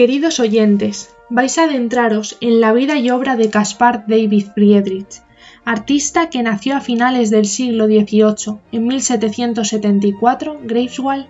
Queridos 0.00 0.40
oyentes, 0.40 1.14
vais 1.28 1.58
a 1.58 1.64
adentraros 1.64 2.38
en 2.40 2.62
la 2.62 2.72
vida 2.72 2.96
y 2.96 3.10
obra 3.10 3.36
de 3.36 3.50
Caspar 3.50 4.04
David 4.06 4.46
Friedrich, 4.54 5.20
artista 5.66 6.30
que 6.30 6.42
nació 6.42 6.74
a 6.74 6.80
finales 6.80 7.28
del 7.28 7.44
siglo 7.44 7.84
XVIII, 7.84 8.60
en 8.72 8.86
1774, 8.86 10.60
Greifswald, 10.64 11.26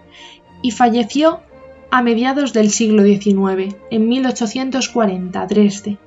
y 0.62 0.71
falleció 0.71 1.41
a 1.91 2.01
mediados 2.01 2.53
del 2.53 2.71
siglo 2.71 3.03
XIX, 3.03 3.75
en 3.91 4.09
1840, 4.09 5.46
Dresde, 5.46 5.98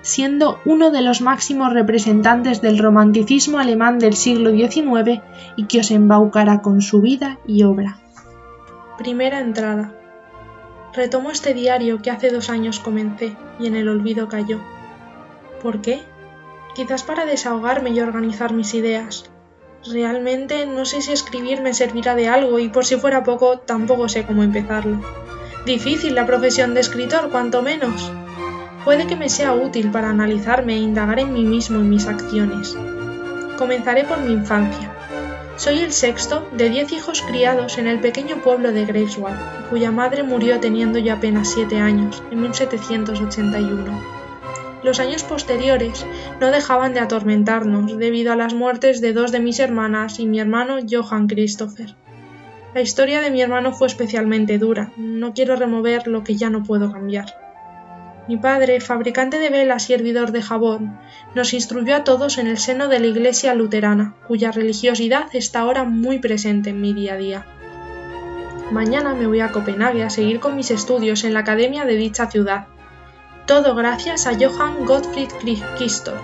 siendo 0.00 0.58
uno 0.64 0.90
de 0.90 1.02
los 1.02 1.20
máximos 1.20 1.74
representantes 1.74 2.62
del 2.62 2.78
romanticismo 2.78 3.58
alemán 3.58 3.98
del 3.98 4.14
siglo 4.14 4.52
XIX 4.52 5.20
y 5.54 5.66
que 5.66 5.80
os 5.80 5.90
embaucará 5.90 6.62
con 6.62 6.80
su 6.80 7.02
vida 7.02 7.38
y 7.46 7.64
obra. 7.64 7.98
Primera 8.96 9.40
entrada. 9.40 9.99
Retomo 10.92 11.30
este 11.30 11.54
diario 11.54 12.02
que 12.02 12.10
hace 12.10 12.30
dos 12.30 12.50
años 12.50 12.80
comencé 12.80 13.36
y 13.60 13.68
en 13.68 13.76
el 13.76 13.88
olvido 13.88 14.28
cayó. 14.28 14.58
¿Por 15.62 15.80
qué? 15.82 16.02
Quizás 16.74 17.04
para 17.04 17.26
desahogarme 17.26 17.90
y 17.90 18.00
organizar 18.00 18.52
mis 18.52 18.74
ideas. 18.74 19.30
Realmente 19.86 20.66
no 20.66 20.84
sé 20.84 21.00
si 21.00 21.12
escribir 21.12 21.60
me 21.62 21.74
servirá 21.74 22.16
de 22.16 22.28
algo 22.28 22.58
y 22.58 22.68
por 22.68 22.84
si 22.84 22.96
fuera 22.96 23.22
poco 23.22 23.58
tampoco 23.60 24.08
sé 24.08 24.26
cómo 24.26 24.42
empezarlo. 24.42 25.00
Difícil 25.64 26.16
la 26.16 26.26
profesión 26.26 26.74
de 26.74 26.80
escritor, 26.80 27.30
cuanto 27.30 27.62
menos. 27.62 28.10
Puede 28.84 29.06
que 29.06 29.14
me 29.14 29.28
sea 29.28 29.52
útil 29.52 29.90
para 29.90 30.10
analizarme 30.10 30.74
e 30.74 30.78
indagar 30.78 31.20
en 31.20 31.32
mí 31.32 31.44
mismo 31.44 31.78
y 31.78 31.84
mis 31.84 32.08
acciones. 32.08 32.76
Comenzaré 33.58 34.04
por 34.04 34.18
mi 34.20 34.32
infancia. 34.32 34.99
Soy 35.60 35.80
el 35.80 35.92
sexto 35.92 36.48
de 36.56 36.70
diez 36.70 36.90
hijos 36.90 37.20
criados 37.20 37.76
en 37.76 37.86
el 37.86 38.00
pequeño 38.00 38.42
pueblo 38.42 38.72
de 38.72 38.86
Greifswald, 38.86 39.68
cuya 39.68 39.90
madre 39.90 40.22
murió 40.22 40.58
teniendo 40.58 40.98
ya 40.98 41.16
apenas 41.16 41.52
siete 41.52 41.76
años, 41.76 42.22
en 42.30 42.40
1781. 42.40 44.02
Los 44.82 45.00
años 45.00 45.22
posteriores 45.22 46.06
no 46.40 46.50
dejaban 46.50 46.94
de 46.94 47.00
atormentarnos 47.00 47.98
debido 47.98 48.32
a 48.32 48.36
las 48.36 48.54
muertes 48.54 49.02
de 49.02 49.12
dos 49.12 49.32
de 49.32 49.40
mis 49.40 49.60
hermanas 49.60 50.18
y 50.18 50.26
mi 50.26 50.40
hermano 50.40 50.78
Johann 50.90 51.28
Christopher. 51.28 51.94
La 52.72 52.80
historia 52.80 53.20
de 53.20 53.30
mi 53.30 53.42
hermano 53.42 53.74
fue 53.74 53.88
especialmente 53.88 54.56
dura, 54.56 54.92
no 54.96 55.34
quiero 55.34 55.56
remover 55.56 56.08
lo 56.08 56.24
que 56.24 56.36
ya 56.36 56.48
no 56.48 56.62
puedo 56.62 56.90
cambiar. 56.90 57.49
Mi 58.30 58.36
padre, 58.36 58.80
fabricante 58.80 59.40
de 59.40 59.50
velas 59.50 59.90
y 59.90 59.92
hervidor 59.92 60.30
de 60.30 60.40
jabón, 60.40 61.00
nos 61.34 61.52
instruyó 61.52 61.96
a 61.96 62.04
todos 62.04 62.38
en 62.38 62.46
el 62.46 62.58
seno 62.58 62.86
de 62.86 63.00
la 63.00 63.08
Iglesia 63.08 63.56
luterana, 63.56 64.14
cuya 64.28 64.52
religiosidad 64.52 65.26
está 65.32 65.58
ahora 65.58 65.82
muy 65.82 66.20
presente 66.20 66.70
en 66.70 66.80
mi 66.80 66.92
día 66.92 67.14
a 67.14 67.16
día. 67.16 67.46
Mañana 68.70 69.14
me 69.14 69.26
voy 69.26 69.40
a 69.40 69.50
Copenhague 69.50 70.04
a 70.04 70.10
seguir 70.10 70.38
con 70.38 70.54
mis 70.54 70.70
estudios 70.70 71.24
en 71.24 71.34
la 71.34 71.40
academia 71.40 71.84
de 71.84 71.96
dicha 71.96 72.30
ciudad, 72.30 72.68
todo 73.46 73.74
gracias 73.74 74.26
a 74.26 74.34
Johann 74.34 74.84
Gottfried 74.86 75.30
Kistor, 75.78 76.20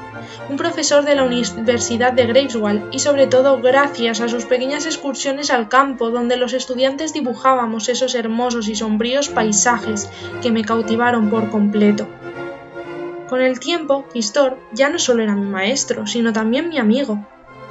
un 0.49 0.57
profesor 0.57 1.05
de 1.05 1.15
la 1.15 1.25
Universidad 1.25 2.13
de 2.13 2.27
Greifswald, 2.27 2.89
y 2.93 2.99
sobre 2.99 3.27
todo 3.27 3.61
gracias 3.61 4.21
a 4.21 4.29
sus 4.29 4.45
pequeñas 4.45 4.87
excursiones 4.87 5.51
al 5.51 5.69
campo 5.69 6.11
donde 6.11 6.37
los 6.37 6.53
estudiantes 6.53 7.13
dibujábamos 7.13 7.89
esos 7.89 8.15
hermosos 8.15 8.69
y 8.69 8.75
sombríos 8.75 9.29
paisajes 9.29 10.09
que 10.43 10.53
me 10.53 10.65
cautivaron 10.65 11.31
por 11.31 11.51
completo. 11.51 12.07
Con 13.29 13.41
el 13.41 13.59
tiempo, 13.59 14.07
Kistor 14.13 14.59
ya 14.73 14.89
no 14.89 14.99
solo 14.99 15.23
era 15.23 15.35
mi 15.35 15.47
maestro, 15.47 16.07
sino 16.07 16.33
también 16.33 16.69
mi 16.69 16.79
amigo, 16.79 17.27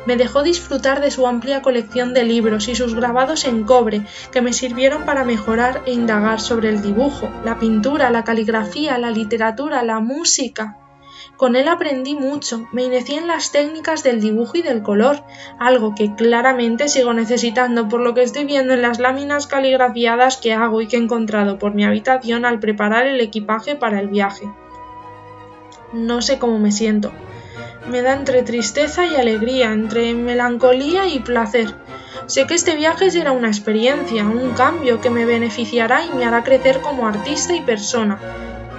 me 0.05 0.17
dejó 0.17 0.43
disfrutar 0.43 1.01
de 1.01 1.11
su 1.11 1.27
amplia 1.27 1.61
colección 1.61 2.13
de 2.13 2.23
libros 2.23 2.67
y 2.67 2.75
sus 2.75 2.95
grabados 2.95 3.45
en 3.45 3.63
cobre 3.63 4.01
que 4.31 4.41
me 4.41 4.53
sirvieron 4.53 5.03
para 5.05 5.23
mejorar 5.23 5.81
e 5.85 5.93
indagar 5.93 6.39
sobre 6.39 6.69
el 6.69 6.81
dibujo, 6.81 7.29
la 7.43 7.59
pintura, 7.59 8.09
la 8.09 8.23
caligrafía, 8.23 8.97
la 8.97 9.11
literatura, 9.11 9.83
la 9.83 9.99
música. 9.99 10.77
Con 11.37 11.55
él 11.57 11.67
aprendí 11.67 12.15
mucho, 12.15 12.67
me 12.71 12.83
inicié 12.83 13.17
en 13.17 13.27
las 13.27 13.51
técnicas 13.51 14.03
del 14.03 14.21
dibujo 14.21 14.57
y 14.57 14.61
del 14.61 14.83
color, 14.83 15.23
algo 15.59 15.93
que 15.93 16.15
claramente 16.15 16.87
sigo 16.87 17.13
necesitando 17.13 17.89
por 17.89 17.99
lo 17.99 18.13
que 18.13 18.23
estoy 18.23 18.45
viendo 18.45 18.73
en 18.73 18.81
las 18.81 18.99
láminas 18.99 19.45
caligrafiadas 19.47 20.37
que 20.37 20.53
hago 20.53 20.81
y 20.81 20.87
que 20.87 20.95
he 20.95 20.99
encontrado 20.99 21.59
por 21.59 21.73
mi 21.73 21.83
habitación 21.83 22.45
al 22.45 22.59
preparar 22.59 23.05
el 23.05 23.19
equipaje 23.19 23.75
para 23.75 23.99
el 23.99 24.07
viaje. 24.07 24.49
No 25.91 26.21
sé 26.21 26.39
cómo 26.39 26.57
me 26.57 26.71
siento, 26.71 27.11
me 27.89 28.01
da 28.01 28.13
entre 28.13 28.43
tristeza 28.43 29.05
y 29.05 29.15
alegría, 29.15 29.71
entre 29.71 30.13
melancolía 30.13 31.07
y 31.07 31.19
placer. 31.19 31.73
Sé 32.27 32.47
que 32.47 32.55
este 32.55 32.75
viaje 32.75 33.11
será 33.11 33.31
una 33.31 33.47
experiencia, 33.47 34.23
un 34.23 34.51
cambio 34.51 35.01
que 35.01 35.09
me 35.09 35.25
beneficiará 35.25 36.05
y 36.05 36.15
me 36.15 36.25
hará 36.25 36.43
crecer 36.43 36.81
como 36.81 37.07
artista 37.07 37.55
y 37.55 37.61
persona, 37.61 38.19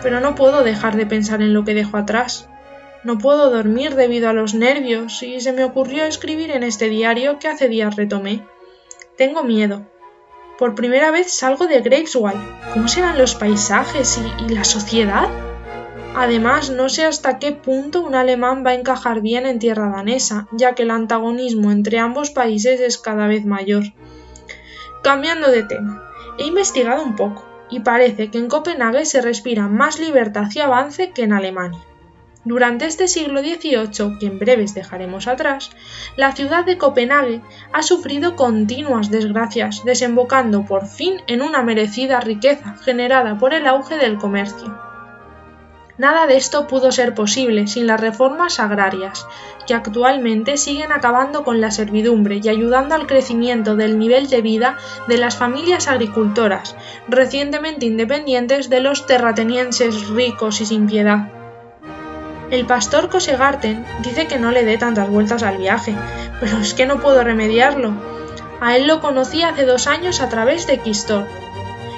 pero 0.03 0.21
no 0.21 0.35
puedo 0.35 0.65
dejar 0.65 0.97
de 0.97 1.07
pensar 1.07 1.43
en 1.43 1.55
lo 1.55 1.65
que 1.65 1.75
dejo 1.75 1.97
atrás. 1.97 2.49
No 3.05 3.19
puedo 3.19 3.51
dormir 3.51 3.95
debido 3.95 4.29
a 4.29 4.33
los 4.33 4.55
nervios 4.55 5.23
y 5.23 5.41
se 5.41 5.53
me 5.53 5.63
ocurrió 5.63 6.05
escribir 6.05 6.51
en 6.51 6.65
este 6.65 6.89
diario 6.89 7.39
que 7.39 7.47
hace 7.49 7.69
días 7.69 7.95
retomé. 7.95 8.43
Tengo 9.17 9.45
miedo. 9.45 9.87
Por 10.59 10.75
primera 10.75 11.13
vez 11.13 11.33
salgo 11.33 11.67
de 11.67 11.81
Greifswald. 11.83 12.73
¿Cómo 12.73 12.89
serán 12.89 13.19
los 13.19 13.35
paisajes 13.35 14.19
y 14.41 14.53
la 14.53 14.65
sociedad? 14.65 15.29
Además, 16.19 16.71
no 16.71 16.89
sé 16.89 17.05
hasta 17.05 17.39
qué 17.39 17.53
punto 17.53 18.01
un 18.01 18.15
alemán 18.15 18.65
va 18.65 18.71
a 18.71 18.75
encajar 18.75 19.21
bien 19.21 19.45
en 19.45 19.59
tierra 19.59 19.91
danesa, 19.91 20.49
ya 20.51 20.75
que 20.75 20.85
el 20.85 20.91
antagonismo 20.91 21.71
entre 21.71 21.99
ambos 21.99 22.31
países 22.31 22.81
es 22.81 22.97
cada 22.97 23.27
vez 23.27 23.45
mayor. 23.45 23.85
Cambiando 25.03 25.51
de 25.51 25.63
tema, 25.63 26.11
he 26.39 26.47
investigado 26.47 27.03
un 27.03 27.17
poco 27.17 27.45
y 27.69 27.81
parece 27.81 28.31
que 28.31 28.39
en 28.39 28.49
Copenhague 28.49 29.05
se 29.05 29.21
respira 29.21 29.69
más 29.69 30.01
libertad 30.01 30.49
y 30.55 30.61
avance 30.61 31.11
que 31.11 31.25
en 31.25 31.35
Alemania. 31.35 31.83
Durante 32.47 32.87
este 32.87 33.09
siglo 33.09 33.43
XVIII, 33.43 34.19
que 34.19 34.27
en 34.27 34.39
breves 34.39 34.73
dejaremos 34.73 35.27
atrás, 35.27 35.71
la 36.17 36.33
ciudad 36.33 36.65
de 36.65 36.79
Copenhague 36.79 37.43
ha 37.75 37.83
sufrido 37.83 38.37
continuas 38.37 39.11
desgracias, 39.11 39.85
desembocando 39.85 40.65
por 40.65 40.87
fin 40.87 41.21
en 41.27 41.43
una 41.43 41.63
merecida 41.63 42.21
riqueza 42.21 42.75
generada 42.83 43.37
por 43.37 43.53
el 43.53 43.67
auge 43.67 43.99
del 43.99 44.17
comercio. 44.17 44.86
Nada 45.99 46.27
de 46.27 46.37
esto 46.37 46.67
pudo 46.67 46.93
ser 46.93 47.15
posible 47.15 47.67
sin 47.67 47.87
las 47.87 48.01
reformas 48.01 48.61
agrarias, 48.61 49.27
que 49.67 49.73
actualmente 49.73 50.59
siguen 50.59 50.93
acabando 50.93 51.43
con 51.43 51.61
la 51.61 51.71
servidumbre 51.71 52.41
y 52.43 52.49
ayudando 52.49 52.95
al 52.95 53.07
crecimiento 53.07 53.77
del 53.77 53.99
nivel 53.99 54.29
de 54.29 54.43
vida 54.43 54.77
de 55.09 55.17
las 55.17 55.37
familias 55.37 55.89
agricultoras, 55.89 56.77
recientemente 57.09 57.87
independientes 57.87 58.69
de 58.69 58.81
los 58.81 59.07
terratenienses 59.07 60.09
ricos 60.09 60.61
y 60.61 60.67
sin 60.67 60.87
piedad. 60.87 61.29
El 62.51 62.67
pastor 62.67 63.09
Cosegarten 63.09 63.85
dice 64.03 64.27
que 64.27 64.39
no 64.39 64.53
le 64.53 64.65
dé 64.65 64.79
tantas 64.79 65.09
vueltas 65.11 65.43
al 65.43 65.57
viaje, 65.57 65.95
pero 66.41 66.59
es 66.59 66.75
que 66.75 66.87
no 66.87 67.01
puedo 67.01 67.25
remediarlo. 67.25 67.93
A 68.61 68.77
él 68.77 68.87
lo 68.87 69.01
conocí 69.01 69.43
hace 69.43 69.65
dos 69.65 69.87
años 69.87 70.21
a 70.21 70.29
través 70.29 70.67
de 70.67 70.79
Quistor. 70.79 71.27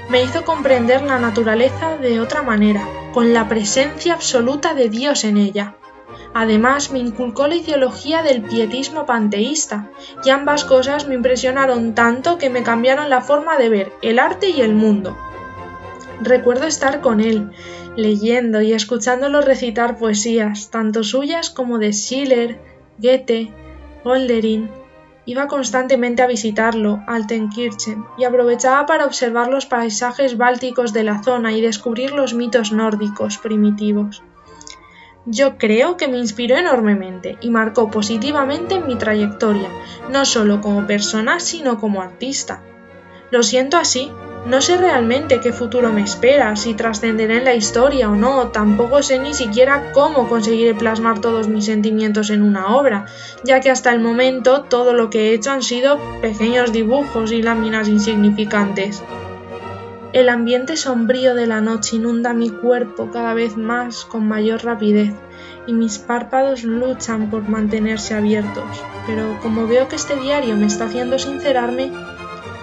Me 0.08 0.22
hizo 0.22 0.44
comprender 0.44 1.02
la 1.02 1.18
naturaleza 1.18 1.98
de 1.98 2.18
otra 2.20 2.42
manera, 2.42 2.88
con 3.12 3.34
la 3.34 3.46
presencia 3.46 4.14
absoluta 4.14 4.72
de 4.72 4.88
Dios 4.88 5.24
en 5.24 5.36
ella. 5.36 5.74
Además, 6.32 6.90
me 6.90 6.98
inculcó 6.98 7.46
la 7.46 7.56
ideología 7.56 8.22
del 8.22 8.42
pietismo 8.42 9.04
panteísta, 9.04 9.90
y 10.24 10.30
ambas 10.30 10.64
cosas 10.64 11.06
me 11.06 11.14
impresionaron 11.14 11.94
tanto 11.94 12.38
que 12.38 12.48
me 12.48 12.62
cambiaron 12.62 13.10
la 13.10 13.20
forma 13.20 13.58
de 13.58 13.68
ver 13.68 13.92
el 14.00 14.18
arte 14.18 14.48
y 14.48 14.62
el 14.62 14.74
mundo. 14.74 15.16
Recuerdo 16.22 16.66
estar 16.66 17.00
con 17.02 17.20
él, 17.20 17.50
leyendo 17.94 18.62
y 18.62 18.72
escuchándolo 18.72 19.42
recitar 19.42 19.98
poesías, 19.98 20.70
tanto 20.70 21.04
suyas 21.04 21.50
como 21.50 21.78
de 21.78 21.92
Schiller, 21.92 22.58
Goethe, 22.98 23.52
Holderlin, 24.04 24.70
Iba 25.28 25.46
constantemente 25.46 26.22
a 26.22 26.26
visitarlo, 26.26 27.02
Altenkirchen, 27.06 28.02
y 28.16 28.24
aprovechaba 28.24 28.86
para 28.86 29.04
observar 29.04 29.48
los 29.48 29.66
paisajes 29.66 30.38
bálticos 30.38 30.94
de 30.94 31.04
la 31.04 31.22
zona 31.22 31.52
y 31.52 31.60
descubrir 31.60 32.12
los 32.12 32.32
mitos 32.32 32.72
nórdicos 32.72 33.36
primitivos. 33.36 34.22
Yo 35.26 35.58
creo 35.58 35.98
que 35.98 36.08
me 36.08 36.16
inspiró 36.16 36.56
enormemente 36.56 37.36
y 37.42 37.50
marcó 37.50 37.90
positivamente 37.90 38.80
mi 38.80 38.96
trayectoria, 38.96 39.68
no 40.10 40.24
solo 40.24 40.62
como 40.62 40.86
persona, 40.86 41.40
sino 41.40 41.78
como 41.78 42.00
artista. 42.00 42.62
Lo 43.30 43.42
siento 43.42 43.76
así, 43.76 44.10
no 44.48 44.62
sé 44.62 44.78
realmente 44.78 45.40
qué 45.40 45.52
futuro 45.52 45.92
me 45.92 46.02
espera, 46.02 46.56
si 46.56 46.72
trascenderé 46.72 47.36
en 47.36 47.44
la 47.44 47.54
historia 47.54 48.08
o 48.10 48.16
no, 48.16 48.48
tampoco 48.48 49.02
sé 49.02 49.18
ni 49.18 49.34
siquiera 49.34 49.92
cómo 49.92 50.26
conseguiré 50.26 50.74
plasmar 50.74 51.20
todos 51.20 51.48
mis 51.48 51.66
sentimientos 51.66 52.30
en 52.30 52.42
una 52.42 52.74
obra, 52.74 53.04
ya 53.44 53.60
que 53.60 53.70
hasta 53.70 53.92
el 53.92 54.00
momento 54.00 54.62
todo 54.62 54.94
lo 54.94 55.10
que 55.10 55.28
he 55.28 55.34
hecho 55.34 55.50
han 55.50 55.62
sido 55.62 55.98
pequeños 56.22 56.72
dibujos 56.72 57.30
y 57.30 57.42
láminas 57.42 57.88
insignificantes. 57.88 59.02
El 60.14 60.30
ambiente 60.30 60.78
sombrío 60.78 61.34
de 61.34 61.46
la 61.46 61.60
noche 61.60 61.96
inunda 61.96 62.32
mi 62.32 62.48
cuerpo 62.48 63.10
cada 63.12 63.34
vez 63.34 63.58
más 63.58 64.06
con 64.06 64.26
mayor 64.26 64.64
rapidez 64.64 65.12
y 65.66 65.74
mis 65.74 65.98
párpados 65.98 66.64
luchan 66.64 67.28
por 67.28 67.46
mantenerse 67.46 68.14
abiertos, 68.14 68.64
pero 69.06 69.38
como 69.42 69.66
veo 69.66 69.88
que 69.88 69.96
este 69.96 70.16
diario 70.16 70.56
me 70.56 70.64
está 70.64 70.86
haciendo 70.86 71.18
sincerarme, 71.18 71.92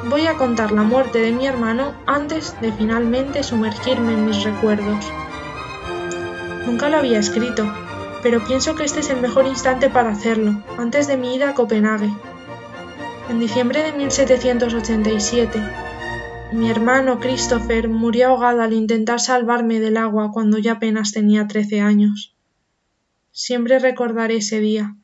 voy 0.09 0.27
a 0.27 0.35
contar 0.35 0.71
la 0.71 0.83
muerte 0.83 1.19
de 1.19 1.31
mi 1.31 1.47
hermano 1.47 1.95
antes 2.05 2.59
de 2.61 2.71
finalmente 2.71 3.43
sumergirme 3.43 4.13
en 4.13 4.25
mis 4.25 4.43
recuerdos. 4.43 5.05
Nunca 6.65 6.89
lo 6.89 6.97
había 6.97 7.19
escrito, 7.19 7.71
pero 8.21 8.43
pienso 8.43 8.75
que 8.75 8.83
este 8.83 8.99
es 8.99 9.09
el 9.09 9.19
mejor 9.19 9.47
instante 9.47 9.89
para 9.89 10.11
hacerlo, 10.11 10.63
antes 10.77 11.07
de 11.07 11.17
mi 11.17 11.35
ida 11.35 11.49
a 11.49 11.53
Copenhague. 11.53 12.13
En 13.29 13.39
diciembre 13.39 13.81
de 13.81 13.93
1787, 13.93 15.59
mi 16.53 16.69
hermano 16.69 17.19
Christopher 17.19 17.89
murió 17.89 18.27
ahogado 18.29 18.61
al 18.61 18.73
intentar 18.73 19.19
salvarme 19.19 19.79
del 19.79 19.97
agua 19.97 20.31
cuando 20.31 20.59
ya 20.59 20.73
apenas 20.73 21.11
tenía 21.11 21.47
trece 21.47 21.81
años. 21.81 22.35
Siempre 23.31 23.79
recordaré 23.79 24.37
ese 24.37 24.59
día 24.59 24.95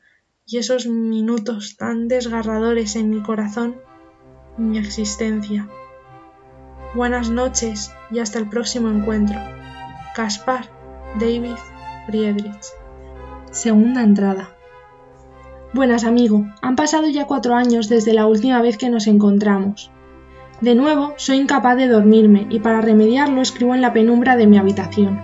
y 0.46 0.58
esos 0.58 0.86
minutos 0.86 1.76
tan 1.76 2.06
desgarradores 2.06 2.94
en 2.96 3.10
mi 3.10 3.22
corazón 3.22 3.76
mi 4.56 4.78
existencia. 4.78 5.68
Buenas 6.94 7.30
noches 7.30 7.92
y 8.10 8.18
hasta 8.18 8.38
el 8.38 8.48
próximo 8.48 8.88
encuentro. 8.88 9.38
Caspar 10.14 10.66
David 11.18 11.56
Friedrich. 12.06 12.66
Segunda 13.50 14.02
entrada. 14.02 14.50
Buenas 15.72 16.04
amigo, 16.04 16.46
han 16.60 16.76
pasado 16.76 17.08
ya 17.08 17.26
cuatro 17.26 17.54
años 17.54 17.88
desde 17.88 18.12
la 18.12 18.26
última 18.26 18.60
vez 18.60 18.76
que 18.76 18.90
nos 18.90 19.06
encontramos. 19.06 19.90
De 20.60 20.74
nuevo, 20.74 21.14
soy 21.16 21.38
incapaz 21.38 21.76
de 21.76 21.88
dormirme 21.88 22.46
y 22.50 22.60
para 22.60 22.82
remediarlo 22.82 23.40
escribo 23.40 23.74
en 23.74 23.80
la 23.80 23.94
penumbra 23.94 24.36
de 24.36 24.46
mi 24.46 24.58
habitación. 24.58 25.18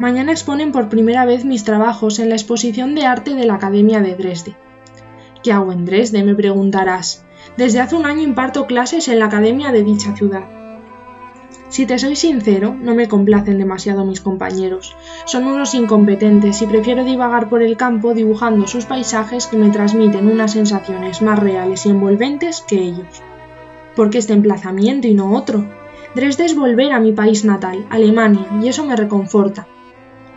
Mañana 0.00 0.32
exponen 0.32 0.72
por 0.72 0.88
primera 0.88 1.24
vez 1.24 1.44
mis 1.44 1.62
trabajos 1.62 2.18
en 2.18 2.28
la 2.28 2.34
exposición 2.34 2.94
de 2.96 3.06
arte 3.06 3.34
de 3.34 3.46
la 3.46 3.54
Academia 3.54 4.00
de 4.00 4.16
Dresde. 4.16 4.56
¿Qué 5.42 5.52
hago 5.52 5.72
en 5.72 5.84
Dresde? 5.84 6.24
me 6.24 6.34
preguntarás. 6.34 7.24
Desde 7.60 7.80
hace 7.80 7.94
un 7.94 8.06
año 8.06 8.22
imparto 8.22 8.66
clases 8.66 9.06
en 9.08 9.18
la 9.18 9.26
Academia 9.26 9.70
de 9.70 9.84
dicha 9.84 10.16
ciudad. 10.16 10.44
Si 11.68 11.84
te 11.84 11.98
soy 11.98 12.16
sincero, 12.16 12.74
no 12.80 12.94
me 12.94 13.06
complacen 13.06 13.58
demasiado 13.58 14.06
mis 14.06 14.22
compañeros. 14.22 14.96
Son 15.26 15.44
unos 15.44 15.74
incompetentes 15.74 16.62
y 16.62 16.66
prefiero 16.66 17.04
divagar 17.04 17.50
por 17.50 17.62
el 17.62 17.76
campo 17.76 18.14
dibujando 18.14 18.66
sus 18.66 18.86
paisajes 18.86 19.46
que 19.46 19.58
me 19.58 19.68
transmiten 19.68 20.26
unas 20.26 20.52
sensaciones 20.52 21.20
más 21.20 21.38
reales 21.38 21.84
y 21.84 21.90
envolventes 21.90 22.64
que 22.66 22.80
ellos. 22.80 23.22
¿Por 23.94 24.08
qué 24.08 24.16
este 24.16 24.32
emplazamiento 24.32 25.06
y 25.06 25.12
no 25.12 25.34
otro? 25.34 25.68
Dresde 26.14 26.46
es 26.46 26.56
volver 26.56 26.92
a 26.92 26.98
mi 26.98 27.12
país 27.12 27.44
natal, 27.44 27.84
Alemania, 27.90 28.46
y 28.62 28.68
eso 28.68 28.86
me 28.86 28.96
reconforta. 28.96 29.66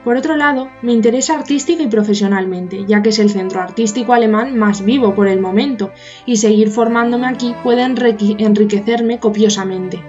Por 0.03 0.17
otro 0.17 0.35
lado, 0.35 0.69
me 0.81 0.91
interesa 0.91 1.35
artística 1.35 1.81
y 1.81 1.87
profesionalmente, 1.87 2.85
ya 2.85 3.01
que 3.01 3.09
es 3.09 3.19
el 3.19 3.29
centro 3.29 3.61
artístico 3.61 4.13
alemán 4.13 4.57
más 4.57 4.83
vivo 4.83 5.15
por 5.15 5.29
el 5.29 5.39
momento, 5.39 5.91
y 6.25 6.37
seguir 6.37 6.69
formándome 6.69 7.27
aquí 7.27 7.55
puede 7.63 7.83
enriquecerme 7.83 9.19
copiosamente. 9.19 10.03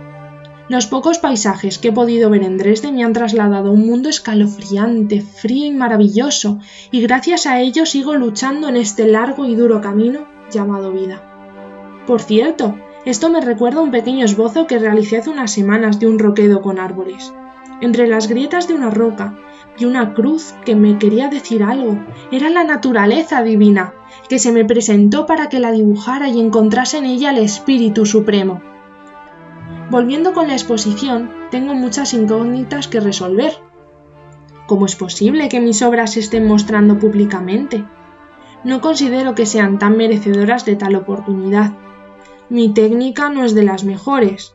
Los 0.69 0.87
pocos 0.87 1.19
paisajes 1.19 1.79
que 1.79 1.89
he 1.89 1.93
podido 1.93 2.31
ver 2.31 2.43
en 2.43 2.57
Dresde 2.57 2.91
me 2.91 3.05
han 3.05 3.13
trasladado 3.13 3.69
a 3.69 3.73
un 3.73 3.87
mundo 3.87 4.09
escalofriante, 4.09 5.21
frío 5.21 5.67
y 5.67 5.71
maravilloso, 5.73 6.59
y 6.91 7.03
gracias 7.03 7.47
a 7.47 7.61
ello 7.61 7.87
sigo 7.87 8.15
luchando 8.15 8.69
en 8.69 8.77
este 8.77 9.07
largo 9.07 9.45
y 9.45 9.55
duro 9.55 9.81
camino 9.81 10.27
llamado 10.51 10.91
vida. 10.91 12.03
Por 12.07 12.21
cierto, 12.21 12.77
esto 13.05 13.29
me 13.29 13.43
recuerda 13.43 13.83
un 13.83 13.91
pequeño 13.91 14.25
esbozo 14.25 14.67
que 14.67 14.79
realicé 14.79 15.19
hace 15.19 15.31
unas 15.31 15.53
semanas 15.53 16.01
de 16.01 16.07
un 16.07 16.19
roquedo 16.19 16.63
con 16.63 16.79
árboles. 16.79 17.33
Entre 17.83 18.07
las 18.07 18.29
grietas 18.29 18.67
de 18.67 18.75
una 18.75 18.89
roca 18.89 19.37
y 19.79 19.85
una 19.85 20.15
cruz 20.15 20.55
que 20.65 20.77
me 20.77 20.99
quería 20.99 21.29
decir 21.29 21.63
algo. 21.63 21.99
Era 22.31 22.51
la 22.51 22.65
naturaleza 22.65 23.43
divina, 23.43 23.95
que 24.29 24.39
se 24.39 24.53
me 24.53 24.65
presentó 24.65 25.27
para 25.27 25.49
que 25.49 25.61
la 25.61 25.73
dibujara 25.73 26.29
y 26.29 26.41
encontrase 26.41 26.99
en 26.99 27.07
ella 27.07 27.31
el 27.31 27.39
Espíritu 27.39 28.07
Supremo. 28.07 28.63
Volviendo 29.91 30.33
con 30.33 30.49
la 30.49 30.55
exposición, 30.55 31.31
tengo 31.51 31.75
muchas 31.75 32.15
incógnitas 32.15 32.89
que 32.89 33.01
resolver. 33.01 33.53
¿Cómo 34.67 34.87
es 34.87 34.97
posible 34.97 35.49
que 35.49 35.61
mis 35.61 35.83
obras 35.83 36.13
se 36.13 36.21
estén 36.21 36.47
mostrando 36.47 36.99
públicamente? 36.99 37.85
No 38.65 38.81
considero 38.81 39.35
que 39.35 39.45
sean 39.45 39.79
tan 39.79 39.97
merecedoras 39.97 40.65
de 40.65 40.77
tal 40.77 40.95
oportunidad. 40.95 41.75
Mi 42.49 42.73
técnica 42.73 43.29
no 43.29 43.45
es 43.45 43.55
de 43.55 43.65
las 43.65 43.85
mejores. 43.85 44.55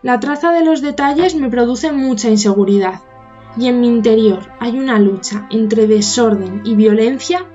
La 0.00 0.20
traza 0.20 0.52
de 0.52 0.64
los 0.64 0.80
detalles 0.80 1.34
me 1.34 1.50
produce 1.50 1.92
mucha 1.92 2.30
inseguridad, 2.30 3.02
y 3.56 3.66
en 3.66 3.80
mi 3.80 3.88
interior 3.88 4.50
hay 4.60 4.78
una 4.78 4.98
lucha 4.98 5.46
entre 5.50 5.86
desorden 5.86 6.62
y 6.64 6.74
violencia 6.74 7.46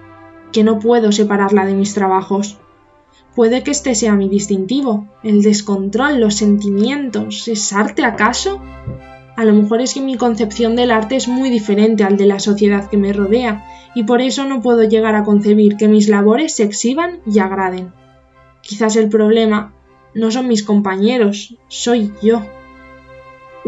que 0.51 0.63
no 0.63 0.79
puedo 0.79 1.11
separarla 1.11 1.65
de 1.65 1.73
mis 1.73 1.93
trabajos. 1.93 2.57
Puede 3.35 3.63
que 3.63 3.71
este 3.71 3.93
sea 3.93 4.13
mi 4.15 4.29
distintivo, 4.29 5.07
el 5.23 5.41
descontrol, 5.41 6.19
los 6.19 6.35
sentimientos. 6.35 7.47
¿Es 7.47 7.71
arte 7.73 8.03
acaso? 8.03 8.61
A 9.35 9.45
lo 9.45 9.53
mejor 9.53 9.81
es 9.81 9.93
que 9.93 10.01
mi 10.01 10.17
concepción 10.17 10.75
del 10.75 10.89
arte 10.89 11.15
es 11.15 11.27
muy 11.27 11.51
diferente 11.51 12.03
al 12.03 12.17
de 12.17 12.25
la 12.25 12.39
sociedad 12.39 12.89
que 12.89 12.97
me 12.97 13.13
rodea, 13.13 13.63
y 13.93 14.03
por 14.03 14.21
eso 14.21 14.45
no 14.45 14.61
puedo 14.61 14.83
llegar 14.83 15.15
a 15.15 15.23
concebir 15.23 15.77
que 15.77 15.87
mis 15.87 16.09
labores 16.09 16.55
se 16.55 16.63
exhiban 16.63 17.19
y 17.27 17.37
agraden. 17.37 17.93
Quizás 18.61 18.95
el 18.95 19.09
problema 19.09 19.73
no 20.15 20.31
son 20.31 20.47
mis 20.47 20.63
compañeros, 20.63 21.55
soy 21.67 22.11
yo. 22.23 22.41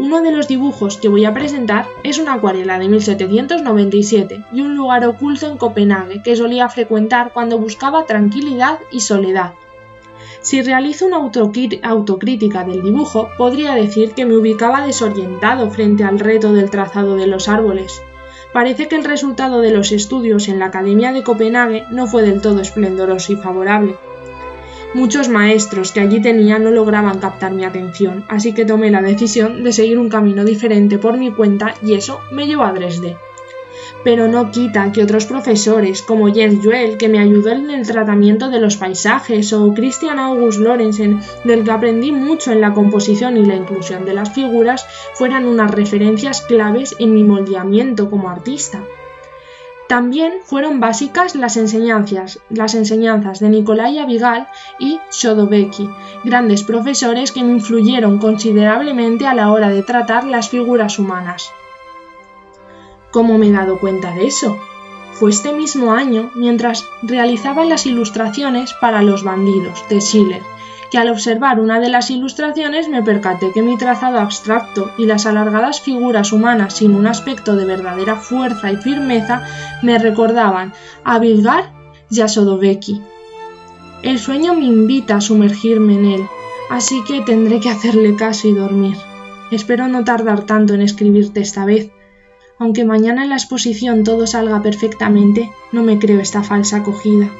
Uno 0.00 0.22
de 0.22 0.32
los 0.32 0.48
dibujos 0.48 0.96
que 0.96 1.10
voy 1.10 1.26
a 1.26 1.34
presentar 1.34 1.86
es 2.04 2.18
una 2.18 2.32
acuarela 2.32 2.78
de 2.78 2.88
1797 2.88 4.46
y 4.50 4.62
un 4.62 4.74
lugar 4.74 5.04
oculto 5.04 5.46
en 5.46 5.58
Copenhague 5.58 6.22
que 6.22 6.36
solía 6.36 6.70
frecuentar 6.70 7.32
cuando 7.34 7.58
buscaba 7.58 8.06
tranquilidad 8.06 8.78
y 8.90 9.00
soledad. 9.00 9.52
Si 10.40 10.62
realizo 10.62 11.04
una 11.04 11.18
autocrítica 11.18 12.64
del 12.64 12.82
dibujo, 12.82 13.28
podría 13.36 13.74
decir 13.74 14.12
que 14.12 14.24
me 14.24 14.38
ubicaba 14.38 14.86
desorientado 14.86 15.70
frente 15.70 16.02
al 16.02 16.18
reto 16.18 16.54
del 16.54 16.70
trazado 16.70 17.16
de 17.16 17.26
los 17.26 17.46
árboles. 17.46 18.00
Parece 18.54 18.88
que 18.88 18.96
el 18.96 19.04
resultado 19.04 19.60
de 19.60 19.70
los 19.70 19.92
estudios 19.92 20.48
en 20.48 20.60
la 20.60 20.66
Academia 20.66 21.12
de 21.12 21.22
Copenhague 21.22 21.84
no 21.90 22.06
fue 22.06 22.22
del 22.22 22.40
todo 22.40 22.60
esplendoroso 22.60 23.34
y 23.34 23.36
favorable. 23.36 23.96
Muchos 24.92 25.28
maestros 25.28 25.92
que 25.92 26.00
allí 26.00 26.20
tenía 26.20 26.58
no 26.58 26.72
lograban 26.72 27.20
captar 27.20 27.52
mi 27.52 27.64
atención, 27.64 28.24
así 28.28 28.52
que 28.52 28.64
tomé 28.64 28.90
la 28.90 29.00
decisión 29.00 29.62
de 29.62 29.72
seguir 29.72 30.00
un 30.00 30.08
camino 30.08 30.44
diferente 30.44 30.98
por 30.98 31.16
mi 31.16 31.30
cuenta 31.30 31.74
y 31.80 31.94
eso 31.94 32.20
me 32.32 32.48
llevó 32.48 32.64
a 32.64 32.72
Dresde. 32.72 33.16
Pero 34.02 34.26
no 34.26 34.50
quita 34.50 34.90
que 34.90 35.04
otros 35.04 35.26
profesores, 35.26 36.02
como 36.02 36.32
Jens 36.34 36.58
Joel, 36.64 36.96
que 36.96 37.08
me 37.08 37.20
ayudó 37.20 37.50
en 37.50 37.70
el 37.70 37.86
tratamiento 37.86 38.48
de 38.48 38.58
los 38.58 38.76
paisajes, 38.78 39.52
o 39.52 39.72
Christian 39.74 40.18
August 40.18 40.58
Lorenzen, 40.58 41.20
del 41.44 41.62
que 41.62 41.70
aprendí 41.70 42.10
mucho 42.10 42.50
en 42.50 42.60
la 42.60 42.72
composición 42.72 43.36
y 43.36 43.44
la 43.44 43.54
inclusión 43.54 44.04
de 44.04 44.14
las 44.14 44.32
figuras, 44.32 44.86
fueran 45.14 45.44
unas 45.44 45.70
referencias 45.70 46.40
claves 46.42 46.96
en 46.98 47.14
mi 47.14 47.22
moldeamiento 47.22 48.10
como 48.10 48.28
artista. 48.28 48.82
También 49.90 50.34
fueron 50.44 50.78
básicas 50.78 51.34
las 51.34 51.56
enseñanzas, 51.56 52.38
las 52.48 52.76
enseñanzas 52.76 53.40
de 53.40 53.48
Nicolai 53.48 53.98
Abigal 53.98 54.46
y 54.78 55.00
Chodovecki, 55.10 55.90
grandes 56.22 56.62
profesores 56.62 57.32
que 57.32 57.42
me 57.42 57.54
influyeron 57.54 58.18
considerablemente 58.18 59.26
a 59.26 59.34
la 59.34 59.50
hora 59.50 59.68
de 59.68 59.82
tratar 59.82 60.22
las 60.22 60.48
figuras 60.48 61.00
humanas. 61.00 61.50
¿Cómo 63.10 63.36
me 63.36 63.48
he 63.48 63.52
dado 63.52 63.80
cuenta 63.80 64.14
de 64.14 64.28
eso? 64.28 64.60
Fue 65.14 65.30
este 65.30 65.52
mismo 65.52 65.92
año 65.92 66.30
mientras 66.36 66.86
realizaba 67.02 67.64
las 67.64 67.84
ilustraciones 67.84 68.72
para 68.74 69.02
Los 69.02 69.24
bandidos 69.24 69.84
de 69.88 70.00
Schiller 70.00 70.42
que 70.90 70.98
al 70.98 71.08
observar 71.08 71.60
una 71.60 71.80
de 71.80 71.88
las 71.88 72.10
ilustraciones 72.10 72.88
me 72.88 73.02
percaté 73.02 73.52
que 73.52 73.62
mi 73.62 73.78
trazado 73.78 74.18
abstracto 74.18 74.90
y 74.98 75.06
las 75.06 75.26
alargadas 75.26 75.80
figuras 75.80 76.32
humanas 76.32 76.76
sin 76.76 76.94
un 76.94 77.06
aspecto 77.06 77.56
de 77.56 77.64
verdadera 77.64 78.16
fuerza 78.16 78.72
y 78.72 78.76
firmeza 78.76 79.42
me 79.82 79.98
recordaban 79.98 80.72
a 81.04 81.18
Vilgar 81.18 81.72
y 82.10 82.20
a 82.20 82.28
Sodovecki. 82.28 83.00
El 84.02 84.18
sueño 84.18 84.54
me 84.54 84.64
invita 84.64 85.16
a 85.16 85.20
sumergirme 85.20 85.94
en 85.94 86.04
él, 86.06 86.22
así 86.70 87.04
que 87.04 87.20
tendré 87.20 87.60
que 87.60 87.70
hacerle 87.70 88.16
caso 88.16 88.48
y 88.48 88.54
dormir. 88.54 88.96
Espero 89.50 89.88
no 89.88 90.04
tardar 90.04 90.42
tanto 90.46 90.74
en 90.74 90.80
escribirte 90.80 91.40
esta 91.40 91.64
vez. 91.64 91.90
Aunque 92.58 92.84
mañana 92.84 93.22
en 93.22 93.30
la 93.30 93.36
exposición 93.36 94.04
todo 94.04 94.26
salga 94.26 94.62
perfectamente, 94.62 95.50
no 95.72 95.82
me 95.82 95.98
creo 95.98 96.20
esta 96.20 96.42
falsa 96.42 96.78
acogida. 96.78 97.30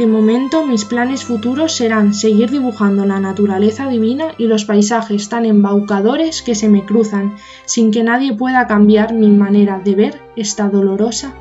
De 0.00 0.06
momento 0.06 0.64
mis 0.64 0.86
planes 0.86 1.26
futuros 1.26 1.76
serán 1.76 2.14
seguir 2.14 2.50
dibujando 2.50 3.04
la 3.04 3.20
naturaleza 3.20 3.86
divina 3.86 4.28
y 4.38 4.46
los 4.46 4.64
paisajes 4.64 5.28
tan 5.28 5.44
embaucadores 5.44 6.40
que 6.40 6.54
se 6.54 6.70
me 6.70 6.86
cruzan, 6.86 7.36
sin 7.66 7.90
que 7.90 8.02
nadie 8.02 8.32
pueda 8.32 8.66
cambiar 8.66 9.12
mi 9.12 9.28
manera 9.28 9.78
de 9.78 9.94
ver 9.94 10.22
esta 10.36 10.70
dolorosa, 10.70 11.34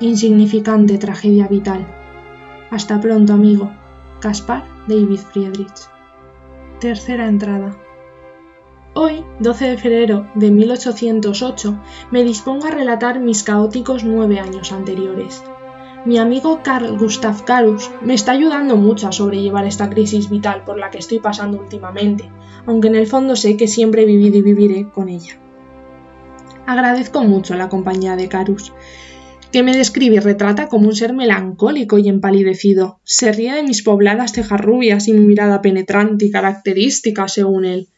insignificante 0.00 0.96
tragedia 0.96 1.48
vital. 1.48 1.86
Hasta 2.70 2.98
pronto, 2.98 3.34
amigo. 3.34 3.70
Caspar 4.20 4.64
David 4.88 5.20
Friedrich. 5.30 5.90
Tercera 6.80 7.28
entrada. 7.28 7.76
Hoy, 8.94 9.22
12 9.40 9.66
de 9.66 9.76
febrero 9.76 10.26
de 10.34 10.50
1808, 10.50 11.78
me 12.10 12.24
dispongo 12.24 12.68
a 12.68 12.70
relatar 12.70 13.20
mis 13.20 13.42
caóticos 13.42 14.02
nueve 14.02 14.40
años 14.40 14.72
anteriores. 14.72 15.44
Mi 16.04 16.18
amigo 16.18 16.62
Carl 16.64 16.98
Gustav 16.98 17.44
Karus 17.44 17.88
me 18.02 18.14
está 18.14 18.32
ayudando 18.32 18.76
mucho 18.76 19.06
a 19.06 19.12
sobrellevar 19.12 19.66
esta 19.66 19.88
crisis 19.88 20.28
vital 20.28 20.64
por 20.64 20.76
la 20.76 20.90
que 20.90 20.98
estoy 20.98 21.20
pasando 21.20 21.60
últimamente, 21.60 22.28
aunque 22.66 22.88
en 22.88 22.96
el 22.96 23.06
fondo 23.06 23.36
sé 23.36 23.56
que 23.56 23.68
siempre 23.68 24.02
he 24.02 24.06
vivido 24.06 24.38
y 24.38 24.42
viviré 24.42 24.90
con 24.90 25.08
ella. 25.08 25.38
Agradezco 26.66 27.22
mucho 27.22 27.54
la 27.54 27.68
compañía 27.68 28.16
de 28.16 28.28
Carus, 28.28 28.72
que 29.52 29.62
me 29.62 29.76
describe 29.76 30.16
y 30.16 30.18
retrata 30.18 30.66
como 30.66 30.88
un 30.88 30.96
ser 30.96 31.12
melancólico 31.12 31.98
y 31.98 32.08
empalidecido. 32.08 32.98
Se 33.04 33.30
ríe 33.30 33.54
de 33.54 33.62
mis 33.62 33.84
pobladas 33.84 34.32
cejas 34.32 34.60
rubias 34.60 35.06
y 35.06 35.12
mi 35.12 35.20
mirada 35.20 35.62
penetrante 35.62 36.24
y 36.24 36.30
característica, 36.32 37.28
según 37.28 37.64
él. 37.64 37.88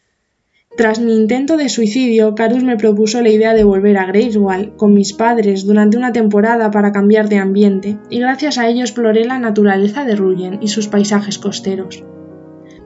Tras 0.77 0.99
mi 0.99 1.15
intento 1.15 1.55
de 1.55 1.69
suicidio, 1.69 2.35
Carus 2.35 2.61
me 2.61 2.75
propuso 2.75 3.21
la 3.21 3.29
idea 3.29 3.53
de 3.53 3.63
volver 3.63 3.97
a 3.97 4.05
Greifswald 4.07 4.75
con 4.75 4.93
mis 4.93 5.13
padres 5.13 5.65
durante 5.65 5.95
una 5.95 6.11
temporada 6.11 6.69
para 6.69 6.91
cambiar 6.91 7.29
de 7.29 7.37
ambiente, 7.37 7.97
y 8.09 8.19
gracias 8.19 8.57
a 8.57 8.67
ello 8.67 8.81
exploré 8.81 9.23
la 9.23 9.39
naturaleza 9.39 10.03
de 10.03 10.17
Ruyen 10.17 10.59
y 10.61 10.67
sus 10.67 10.89
paisajes 10.89 11.39
costeros. 11.39 12.03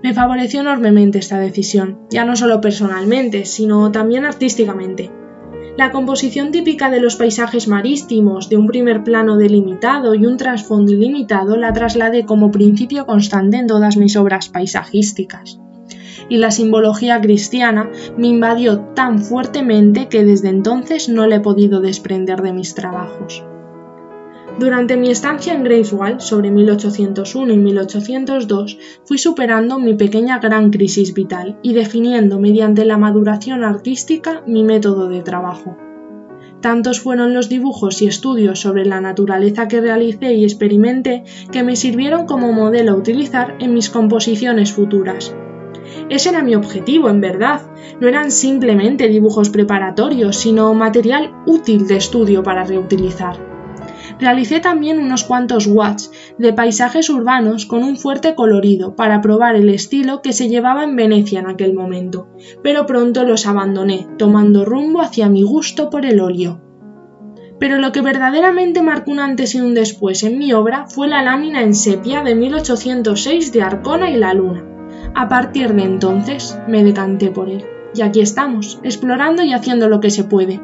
Me 0.03 0.13
favoreció 0.13 0.61
enormemente 0.61 1.17
esta 1.17 1.39
decisión, 1.39 1.97
ya 2.11 2.25
no 2.25 2.35
solo 2.35 2.61
personalmente, 2.61 3.45
sino 3.45 3.91
también 3.91 4.23
artísticamente. 4.23 5.09
La 5.75 5.89
composición 5.89 6.51
típica 6.51 6.91
de 6.91 7.01
los 7.01 7.15
paisajes 7.15 7.67
marítimos, 7.67 8.49
de 8.49 8.57
un 8.57 8.67
primer 8.67 9.03
plano 9.03 9.35
delimitado 9.35 10.13
y 10.13 10.27
un 10.27 10.37
trasfondo 10.37 10.91
ilimitado, 10.91 11.57
la 11.57 11.73
trasladé 11.73 12.23
como 12.23 12.51
principio 12.51 13.07
constante 13.07 13.57
en 13.57 13.65
todas 13.65 13.97
mis 13.97 14.15
obras 14.15 14.49
paisajísticas 14.49 15.59
y 16.27 16.37
la 16.37 16.51
simbología 16.51 17.21
cristiana 17.21 17.89
me 18.17 18.27
invadió 18.27 18.79
tan 18.95 19.19
fuertemente 19.19 20.09
que 20.09 20.23
desde 20.25 20.49
entonces 20.49 21.09
no 21.09 21.27
le 21.27 21.35
he 21.35 21.39
podido 21.39 21.79
desprender 21.79 22.41
de 22.41 22.53
mis 22.53 22.75
trabajos. 22.75 23.43
Durante 24.59 24.97
mi 24.97 25.09
estancia 25.09 25.53
en 25.53 25.63
Greifswald, 25.63 26.19
sobre 26.19 26.51
1801 26.51 27.53
y 27.53 27.57
1802, 27.57 28.77
fui 29.05 29.17
superando 29.17 29.79
mi 29.79 29.93
pequeña 29.93 30.39
gran 30.39 30.69
crisis 30.69 31.13
vital 31.13 31.57
y 31.61 31.71
definiendo 31.71 32.39
mediante 32.41 32.83
la 32.83 32.97
maduración 32.97 33.63
artística 33.63 34.43
mi 34.45 34.65
método 34.65 35.07
de 35.07 35.21
trabajo. 35.21 35.77
Tantos 36.59 36.99
fueron 36.99 37.33
los 37.33 37.47
dibujos 37.47 38.01
y 38.01 38.07
estudios 38.07 38.59
sobre 38.59 38.85
la 38.85 38.99
naturaleza 38.99 39.69
que 39.69 39.79
realicé 39.79 40.33
y 40.33 40.43
experimenté 40.43 41.23
que 41.53 41.63
me 41.63 41.77
sirvieron 41.77 42.25
como 42.25 42.51
modelo 42.51 42.91
a 42.91 42.95
utilizar 42.95 43.55
en 43.59 43.73
mis 43.73 43.89
composiciones 43.89 44.73
futuras, 44.73 45.33
ese 46.09 46.29
era 46.29 46.43
mi 46.43 46.55
objetivo, 46.55 47.09
en 47.09 47.21
verdad. 47.21 47.61
No 47.99 48.07
eran 48.07 48.31
simplemente 48.31 49.07
dibujos 49.07 49.49
preparatorios, 49.49 50.37
sino 50.37 50.73
material 50.73 51.33
útil 51.45 51.87
de 51.87 51.97
estudio 51.97 52.43
para 52.43 52.63
reutilizar. 52.63 53.49
Realicé 54.19 54.59
también 54.59 54.99
unos 54.99 55.23
cuantos 55.23 55.67
watts 55.67 56.11
de 56.37 56.51
paisajes 56.51 57.09
urbanos 57.09 57.65
con 57.65 57.83
un 57.83 57.95
fuerte 57.95 58.35
colorido 58.35 58.95
para 58.95 59.21
probar 59.21 59.55
el 59.55 59.69
estilo 59.69 60.21
que 60.21 60.33
se 60.33 60.49
llevaba 60.49 60.83
en 60.83 60.95
Venecia 60.95 61.39
en 61.39 61.47
aquel 61.47 61.73
momento, 61.73 62.27
pero 62.63 62.85
pronto 62.85 63.23
los 63.23 63.45
abandoné, 63.45 64.07
tomando 64.17 64.65
rumbo 64.65 65.01
hacia 65.01 65.29
mi 65.29 65.43
gusto 65.43 65.89
por 65.89 66.05
el 66.05 66.19
óleo. 66.19 66.61
Pero 67.59 67.77
lo 67.77 67.91
que 67.91 68.01
verdaderamente 68.01 68.81
marcó 68.81 69.11
un 69.11 69.19
antes 69.19 69.53
y 69.53 69.61
un 69.61 69.73
después 69.73 70.23
en 70.23 70.37
mi 70.37 70.53
obra 70.53 70.87
fue 70.87 71.07
la 71.07 71.21
lámina 71.21 71.61
en 71.61 71.75
sepia 71.75 72.23
de 72.23 72.35
1806 72.35 73.51
de 73.51 73.61
Arcona 73.61 74.09
y 74.09 74.17
la 74.17 74.33
Luna, 74.33 74.68
a 75.15 75.27
partir 75.27 75.73
de 75.73 75.83
entonces 75.83 76.57
me 76.67 76.83
decanté 76.83 77.29
por 77.29 77.49
él. 77.49 77.65
Y 77.93 78.01
aquí 78.01 78.21
estamos, 78.21 78.79
explorando 78.83 79.43
y 79.43 79.53
haciendo 79.53 79.89
lo 79.89 79.99
que 79.99 80.09
se 80.09 80.23
puede. 80.23 80.61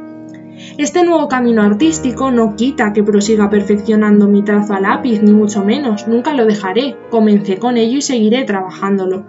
Este 0.77 1.03
nuevo 1.03 1.27
camino 1.27 1.63
artístico 1.63 2.31
no 2.31 2.55
quita 2.55 2.93
que 2.93 3.03
prosiga 3.03 3.49
perfeccionando 3.49 4.27
mi 4.27 4.43
trazo 4.43 4.73
a 4.73 4.79
lápiz, 4.79 5.21
ni 5.21 5.33
mucho 5.33 5.63
menos, 5.63 6.07
nunca 6.07 6.33
lo 6.33 6.45
dejaré. 6.45 6.95
Comencé 7.09 7.57
con 7.57 7.77
ello 7.77 7.97
y 7.97 8.01
seguiré 8.01 8.43
trabajándolo. 8.45 9.25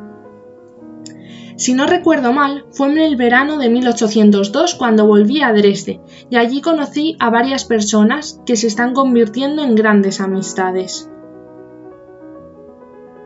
Si 1.57 1.73
no 1.73 1.87
recuerdo 1.87 2.35
mal, 2.35 2.67
fue 2.71 2.93
en 2.93 2.99
el 2.99 3.17
verano 3.17 3.59
de 3.59 3.71
1802 3.71 4.75
cuando 4.75 5.07
volví 5.07 5.41
a 5.41 5.53
Dresde, 5.53 6.01
y 6.29 6.37
allí 6.37 6.61
conocí 6.61 7.17
a 7.19 7.31
varias 7.31 7.65
personas 7.65 8.43
que 8.45 8.57
se 8.57 8.67
están 8.67 8.93
convirtiendo 8.93 9.63
en 9.65 9.75
grandes 9.75 10.21
amistades. 10.21 11.11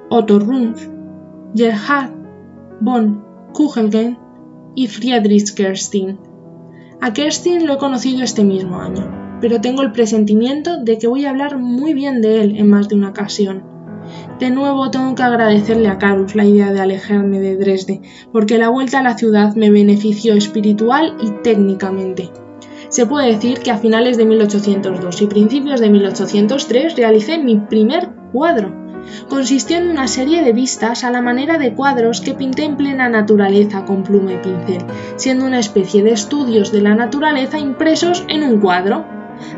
Otto 0.09 0.39
Rumpf, 0.39 0.87
Gerhard 1.55 2.13
von 2.81 3.25
Kuchelgen 3.53 4.17
y 4.77 4.87
Friedrich 4.87 5.55
Kerstin. 5.55 6.19
A 7.01 7.13
Kerstin 7.13 7.67
lo 7.67 7.75
he 7.75 7.79
conocido 7.79 8.23
este 8.23 8.45
mismo 8.45 8.81
año, 8.81 9.39
pero 9.41 9.61
tengo 9.61 9.83
el 9.83 9.91
presentimiento 9.91 10.83
de 10.83 10.99
que 10.99 11.09
voy 11.09 11.25
a 11.25 11.31
hablar 11.31 11.59
muy 11.59 11.93
bien 11.93 12.23
de 12.23 12.41
él 12.41 12.57
en 12.57 12.71
más 12.71 12.89
de 12.89 12.95
una 12.95 13.11
ocasión. 13.11 13.65
De 14.39 14.51
nuevo 14.51 14.91
tengo 14.91 15.15
que 15.15 15.23
agradecerle 15.23 15.89
a 15.89 15.99
Karus 15.99 16.35
la 16.35 16.45
idea 16.45 16.73
de 16.73 16.81
alejarme 16.81 17.41
de 17.41 17.57
Dresde, 17.57 18.01
porque 18.33 18.59
la 18.59 18.69
vuelta 18.69 19.01
a 19.01 19.03
la 19.03 19.19
ciudad 19.19 19.55
me 19.57 19.71
benefició 19.71 20.35
espiritual 20.35 21.17
y 21.21 21.31
técnicamente. 21.43 22.31
Se 22.91 23.07
puede 23.07 23.33
decir 23.33 23.59
que 23.59 23.71
a 23.71 23.79
finales 23.79 24.17
de 24.17 24.25
1802 24.25 25.23
y 25.23 25.27
principios 25.27 25.81
de 25.81 25.91
1803 25.91 26.97
realicé 26.97 27.39
mi 27.39 27.57
primer 27.57 28.09
cuadro, 28.33 28.80
consistió 29.29 29.79
en 29.79 29.89
una 29.89 30.09
serie 30.09 30.43
de 30.43 30.53
vistas 30.53 31.05
a 31.05 31.11
la 31.11 31.23
manera 31.23 31.59
de 31.59 31.75
cuadros 31.75 32.21
que 32.21 32.35
pinté 32.35 32.65
en 32.65 32.77
plena 32.77 33.09
naturaleza 33.09 33.85
con 33.85 34.03
pluma 34.03 34.33
y 34.33 34.39
pincel, 34.39 34.85
siendo 35.17 35.47
una 35.47 35.59
especie 35.59 36.03
de 36.03 36.13
estudios 36.13 36.73
de 36.73 36.83
la 36.83 36.95
naturaleza 36.95 37.59
impresos 37.59 38.25
en 38.29 38.43
un 38.43 38.61
cuadro. 38.61 39.05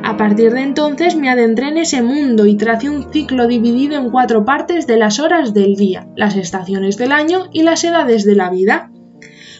A 0.05 0.17
partir 0.17 0.53
de 0.53 0.63
entonces 0.63 1.17
me 1.17 1.29
adentré 1.29 1.69
en 1.69 1.79
ese 1.79 2.03
mundo 2.03 2.47
y 2.47 2.57
tracé 2.57 2.89
un 2.89 3.13
ciclo 3.13 3.47
dividido 3.47 3.97
en 3.97 4.11
cuatro 4.11 4.45
partes 4.45 4.87
de 4.87 4.97
las 4.97 5.19
horas 5.19 5.55
del 5.55 5.75
día, 5.75 6.07
las 6.17 6.37
estaciones 6.37 6.97
del 6.97 7.13
año 7.13 7.47
y 7.53 7.63
las 7.63 7.83
edades 7.83 8.25
de 8.25 8.37
la 8.37 8.51
vida. 8.51 8.91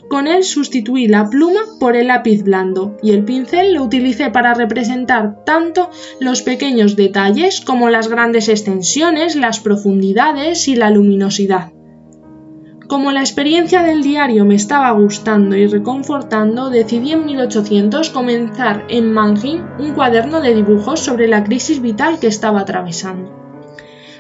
Con 0.09 0.27
él 0.27 0.45
sustituí 0.45 1.09
la 1.09 1.31
pluma 1.31 1.61
por 1.81 1.97
el 1.97 2.09
lápiz 2.09 2.43
blando 2.43 2.97
y 3.03 3.13
el 3.13 3.25
pincel 3.25 3.75
lo 3.75 3.83
utilicé 3.83 4.31
para 4.31 4.55
representar 4.55 5.45
tanto 5.45 5.91
los 6.21 6.43
pequeños 6.43 6.97
detalles 6.97 7.61
como 7.61 7.89
las 7.89 8.09
grandes 8.09 8.49
extensiones, 8.49 9.37
las 9.37 9.61
profundidades 9.61 10.69
y 10.69 10.77
la 10.77 10.91
luminosidad. 10.91 11.73
Como 12.93 13.11
la 13.11 13.21
experiencia 13.21 13.83
del 13.83 14.03
diario 14.03 14.45
me 14.45 14.55
estaba 14.55 14.91
gustando 14.91 15.57
y 15.57 15.67
reconfortando, 15.67 16.69
decidí 16.69 17.13
en 17.13 17.25
1800 17.25 18.11
comenzar 18.11 18.85
en 18.91 19.11
Mannheim 19.15 19.63
un 19.79 19.95
cuaderno 19.95 20.43
de 20.43 20.55
dibujos 20.55 21.01
sobre 21.01 21.27
la 21.27 21.43
crisis 21.43 21.81
vital 21.81 22.19
que 22.21 22.27
estaba 22.27 22.61
atravesando. 22.61 23.33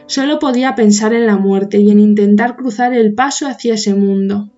Solo 0.06 0.38
podía 0.38 0.74
pensar 0.74 1.12
en 1.12 1.26
la 1.26 1.36
muerte 1.36 1.80
y 1.80 1.90
en 1.90 2.00
intentar 2.00 2.56
cruzar 2.56 2.94
el 2.94 3.12
paso 3.12 3.46
hacia 3.46 3.74
ese 3.74 3.94
mundo, 3.94 4.51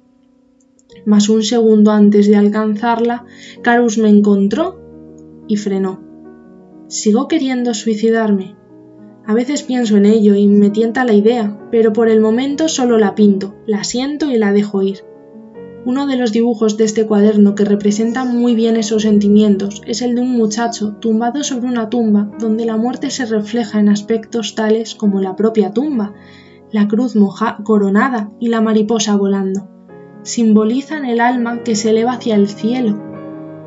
mas 1.06 1.28
un 1.28 1.42
segundo 1.42 1.90
antes 1.90 2.28
de 2.28 2.36
alcanzarla, 2.36 3.24
Carus 3.62 3.98
me 3.98 4.08
encontró 4.08 4.80
y 5.46 5.56
frenó. 5.56 6.00
Sigo 6.88 7.28
queriendo 7.28 7.74
suicidarme. 7.74 8.56
A 9.26 9.34
veces 9.34 9.62
pienso 9.62 9.96
en 9.96 10.06
ello 10.06 10.34
y 10.34 10.48
me 10.48 10.70
tienta 10.70 11.04
la 11.04 11.14
idea, 11.14 11.58
pero 11.70 11.92
por 11.92 12.08
el 12.08 12.20
momento 12.20 12.68
solo 12.68 12.98
la 12.98 13.14
pinto, 13.14 13.54
la 13.66 13.84
siento 13.84 14.30
y 14.30 14.38
la 14.38 14.52
dejo 14.52 14.82
ir. 14.82 14.98
Uno 15.86 16.06
de 16.06 16.16
los 16.16 16.32
dibujos 16.32 16.78
de 16.78 16.84
este 16.84 17.06
cuaderno 17.06 17.54
que 17.54 17.64
representa 17.64 18.24
muy 18.24 18.54
bien 18.54 18.76
esos 18.76 19.02
sentimientos 19.02 19.82
es 19.86 20.00
el 20.00 20.14
de 20.14 20.22
un 20.22 20.36
muchacho 20.36 20.96
tumbado 20.96 21.42
sobre 21.42 21.68
una 21.68 21.90
tumba 21.90 22.30
donde 22.38 22.64
la 22.64 22.78
muerte 22.78 23.10
se 23.10 23.26
refleja 23.26 23.80
en 23.80 23.90
aspectos 23.90 24.54
tales 24.54 24.94
como 24.94 25.20
la 25.20 25.36
propia 25.36 25.72
tumba, 25.72 26.14
la 26.72 26.88
cruz 26.88 27.16
moja 27.16 27.58
coronada 27.64 28.30
y 28.40 28.48
la 28.48 28.62
mariposa 28.62 29.16
volando 29.16 29.73
simbolizan 30.24 31.04
el 31.04 31.20
alma 31.20 31.62
que 31.62 31.76
se 31.76 31.90
eleva 31.90 32.14
hacia 32.14 32.34
el 32.34 32.48
cielo. 32.48 33.00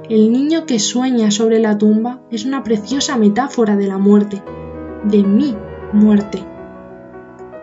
El 0.10 0.32
niño 0.32 0.66
que 0.66 0.80
sueña 0.80 1.32
sobre 1.32 1.60
la 1.60 1.78
tumba 1.78 2.22
es 2.32 2.46
una 2.46 2.64
preciosa 2.64 3.18
metáfora 3.18 3.76
de 3.78 3.88
la 3.88 3.98
muerte, 3.98 4.42
de 5.06 5.24
mi 5.24 5.56
muerte. 5.94 6.44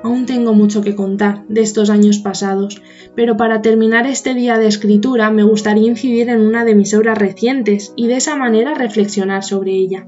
Aún 0.02 0.26
tengo 0.26 0.52
mucho 0.52 0.82
que 0.82 0.94
contar 0.94 1.44
de 1.48 1.62
estos 1.62 1.88
años 1.88 2.18
pasados, 2.18 2.82
pero 3.14 3.36
para 3.36 3.62
terminar 3.62 4.06
este 4.06 4.34
día 4.34 4.58
de 4.58 4.66
escritura 4.66 5.30
me 5.30 5.42
gustaría 5.42 5.88
incidir 5.88 6.28
en 6.28 6.42
una 6.42 6.64
de 6.64 6.74
mis 6.74 6.92
obras 6.94 7.16
recientes 7.16 7.92
y 7.96 8.06
de 8.06 8.16
esa 8.16 8.36
manera 8.36 8.74
reflexionar 8.74 9.42
sobre 9.42 9.72
ella. 9.72 10.06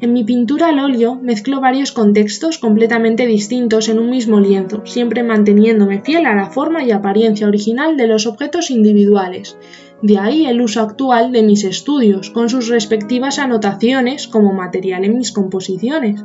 En 0.00 0.12
mi 0.12 0.22
pintura 0.22 0.68
al 0.68 0.78
óleo 0.78 1.16
mezclo 1.16 1.60
varios 1.60 1.90
contextos 1.90 2.58
completamente 2.58 3.26
distintos 3.26 3.88
en 3.88 3.98
un 3.98 4.10
mismo 4.10 4.38
lienzo, 4.38 4.82
siempre 4.84 5.24
manteniéndome 5.24 6.02
fiel 6.02 6.26
a 6.26 6.36
la 6.36 6.50
forma 6.50 6.84
y 6.84 6.92
apariencia 6.92 7.48
original 7.48 7.96
de 7.96 8.06
los 8.06 8.26
objetos 8.26 8.70
individuales. 8.70 9.58
De 10.00 10.18
ahí 10.18 10.46
el 10.46 10.60
uso 10.60 10.82
actual 10.82 11.32
de 11.32 11.42
mis 11.42 11.64
estudios, 11.64 12.30
con 12.30 12.48
sus 12.48 12.68
respectivas 12.68 13.40
anotaciones 13.40 14.28
como 14.28 14.52
material 14.52 15.04
en 15.04 15.18
mis 15.18 15.32
composiciones. 15.32 16.24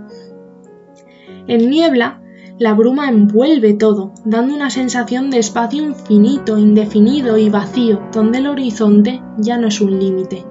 En 1.48 1.72
niebla, 1.72 2.22
la 2.60 2.76
bruma 2.76 3.10
envuelve 3.10 3.74
todo, 3.74 4.14
dando 4.24 4.54
una 4.54 4.70
sensación 4.70 5.32
de 5.32 5.40
espacio 5.40 5.82
infinito, 5.82 6.60
indefinido 6.60 7.40
y 7.40 7.50
vacío, 7.50 8.04
donde 8.14 8.38
el 8.38 8.46
horizonte 8.46 9.24
ya 9.40 9.58
no 9.58 9.70
es 9.70 9.82
un 9.82 10.00
límite. 10.00 10.46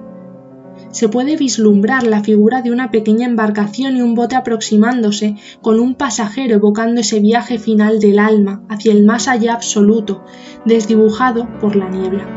Se 0.93 1.09
puede 1.09 1.37
vislumbrar 1.37 2.03
la 2.05 2.23
figura 2.23 2.61
de 2.61 2.71
una 2.71 2.91
pequeña 2.91 3.25
embarcación 3.25 3.97
y 3.97 4.01
un 4.01 4.13
bote 4.13 4.35
aproximándose, 4.35 5.35
con 5.61 5.79
un 5.79 5.95
pasajero 5.95 6.53
evocando 6.53 7.01
ese 7.01 7.19
viaje 7.19 7.57
final 7.57 7.99
del 7.99 8.19
alma 8.19 8.63
hacia 8.69 8.91
el 8.91 9.03
más 9.03 9.27
allá 9.27 9.53
absoluto, 9.53 10.23
desdibujado 10.65 11.49
por 11.59 11.75
la 11.75 11.89
niebla. 11.89 12.27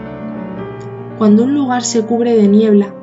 Cuando 1.18 1.44
un 1.44 1.54
lugar 1.54 1.84
se 1.84 2.02
cubre 2.06 2.34
de 2.34 2.48
niebla, 2.48 2.94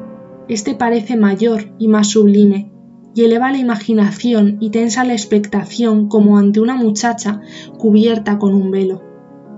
éste 0.49 0.73
parece 0.73 1.15
mayor 1.17 1.71
y 1.77 1.87
más 1.87 2.09
sublime, 2.09 2.71
y 3.13 3.23
eleva 3.23 3.51
la 3.51 3.59
imaginación 3.59 4.57
y 4.59 4.71
tensa 4.71 5.03
la 5.03 5.13
expectación 5.13 6.07
como 6.09 6.39
ante 6.39 6.61
una 6.61 6.75
muchacha 6.75 7.41
cubierta 7.77 8.39
con 8.39 8.55
un 8.55 8.71
velo 8.71 9.12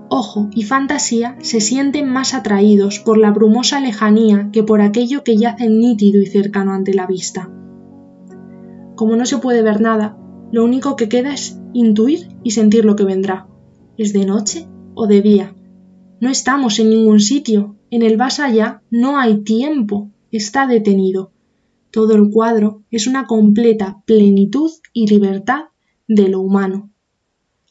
ojo 0.08 0.48
y 0.54 0.62
fantasía 0.62 1.36
se 1.40 1.60
sienten 1.60 2.08
más 2.08 2.34
atraídos 2.34 2.98
por 2.98 3.18
la 3.18 3.30
brumosa 3.30 3.80
lejanía 3.80 4.50
que 4.52 4.62
por 4.62 4.80
aquello 4.80 5.24
que 5.24 5.36
yace 5.36 5.68
nítido 5.68 6.20
y 6.20 6.26
cercano 6.26 6.72
ante 6.72 6.94
la 6.94 7.06
vista. 7.06 7.50
Como 8.94 9.16
no 9.16 9.26
se 9.26 9.38
puede 9.38 9.62
ver 9.62 9.80
nada, 9.80 10.18
lo 10.52 10.64
único 10.64 10.96
que 10.96 11.08
queda 11.08 11.34
es 11.34 11.60
intuir 11.72 12.28
y 12.42 12.52
sentir 12.52 12.84
lo 12.84 12.96
que 12.96 13.04
vendrá. 13.04 13.46
¿Es 13.96 14.12
de 14.12 14.24
noche 14.24 14.68
o 14.94 15.06
de 15.06 15.22
día? 15.22 15.54
No 16.20 16.30
estamos 16.30 16.78
en 16.78 16.90
ningún 16.90 17.20
sitio. 17.20 17.76
En 17.90 18.02
el 18.02 18.16
más 18.16 18.40
allá 18.40 18.82
no 18.90 19.18
hay 19.18 19.42
tiempo. 19.42 20.10
Está 20.30 20.66
detenido. 20.66 21.32
Todo 21.90 22.14
el 22.14 22.30
cuadro 22.30 22.82
es 22.90 23.06
una 23.06 23.26
completa 23.26 24.02
plenitud 24.06 24.70
y 24.92 25.08
libertad 25.08 25.64
de 26.08 26.28
lo 26.28 26.40
humano. 26.40 26.90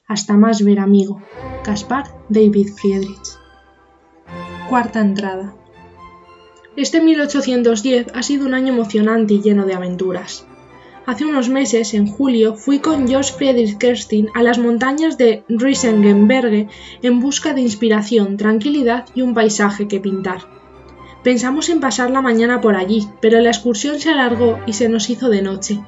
Hasta 0.07 0.37
más 0.37 0.63
ver, 0.63 0.79
amigo. 0.79 1.19
Caspar 1.63 2.05
David 2.29 2.69
Friedrich. 2.75 3.39
Cuarta 4.69 5.01
entrada. 5.01 5.55
Este 6.75 7.01
1810 7.01 8.07
ha 8.13 8.21
sido 8.21 8.45
un 8.45 8.53
año 8.53 8.71
emocionante 8.71 9.33
y 9.33 9.41
lleno 9.41 9.65
de 9.65 9.73
aventuras. 9.73 10.45
Hace 11.07 11.25
unos 11.25 11.49
meses, 11.49 11.95
en 11.95 12.05
julio, 12.05 12.55
fui 12.55 12.79
con 12.79 13.07
George 13.07 13.33
Friedrich 13.33 13.79
Kerstin 13.79 14.29
a 14.35 14.43
las 14.43 14.59
montañas 14.59 15.17
de 15.17 15.43
Riesengenberge 15.49 16.67
en 17.01 17.19
busca 17.19 17.55
de 17.55 17.61
inspiración, 17.61 18.37
tranquilidad 18.37 19.05
y 19.15 19.23
un 19.23 19.33
paisaje 19.33 19.87
que 19.87 19.99
pintar. 19.99 20.41
Pensamos 21.23 21.69
en 21.69 21.79
pasar 21.79 22.11
la 22.11 22.21
mañana 22.21 22.61
por 22.61 22.75
allí, 22.75 23.07
pero 23.21 23.39
la 23.39 23.49
excursión 23.49 23.99
se 23.99 24.11
alargó 24.11 24.59
y 24.67 24.73
se 24.73 24.87
nos 24.87 25.09
hizo 25.09 25.29
de 25.29 25.41
noche. 25.41 25.79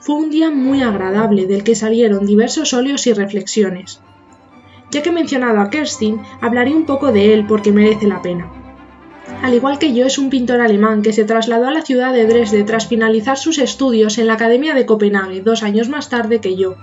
Fue 0.00 0.14
un 0.14 0.30
día 0.30 0.50
muy 0.50 0.82
agradable 0.82 1.46
del 1.46 1.62
que 1.62 1.74
salieron 1.74 2.24
diversos 2.24 2.72
óleos 2.72 3.06
y 3.06 3.12
reflexiones. 3.12 4.00
Ya 4.90 5.02
que 5.02 5.10
he 5.10 5.12
mencionado 5.12 5.60
a 5.60 5.68
Kerstin, 5.68 6.22
hablaré 6.40 6.74
un 6.74 6.86
poco 6.86 7.12
de 7.12 7.34
él 7.34 7.46
porque 7.46 7.70
merece 7.70 8.08
la 8.08 8.22
pena. 8.22 8.50
Al 9.42 9.52
igual 9.52 9.78
que 9.78 9.92
yo, 9.92 10.06
es 10.06 10.16
un 10.16 10.30
pintor 10.30 10.62
alemán 10.62 11.02
que 11.02 11.12
se 11.12 11.24
trasladó 11.24 11.68
a 11.68 11.70
la 11.70 11.82
ciudad 11.82 12.14
de 12.14 12.26
Dresde 12.26 12.64
tras 12.64 12.86
finalizar 12.86 13.36
sus 13.36 13.58
estudios 13.58 14.16
en 14.16 14.26
la 14.26 14.34
Academia 14.34 14.74
de 14.74 14.86
Copenhague 14.86 15.42
dos 15.42 15.62
años 15.62 15.90
más 15.90 16.08
tarde 16.08 16.40
que 16.40 16.56
yo. 16.56 16.76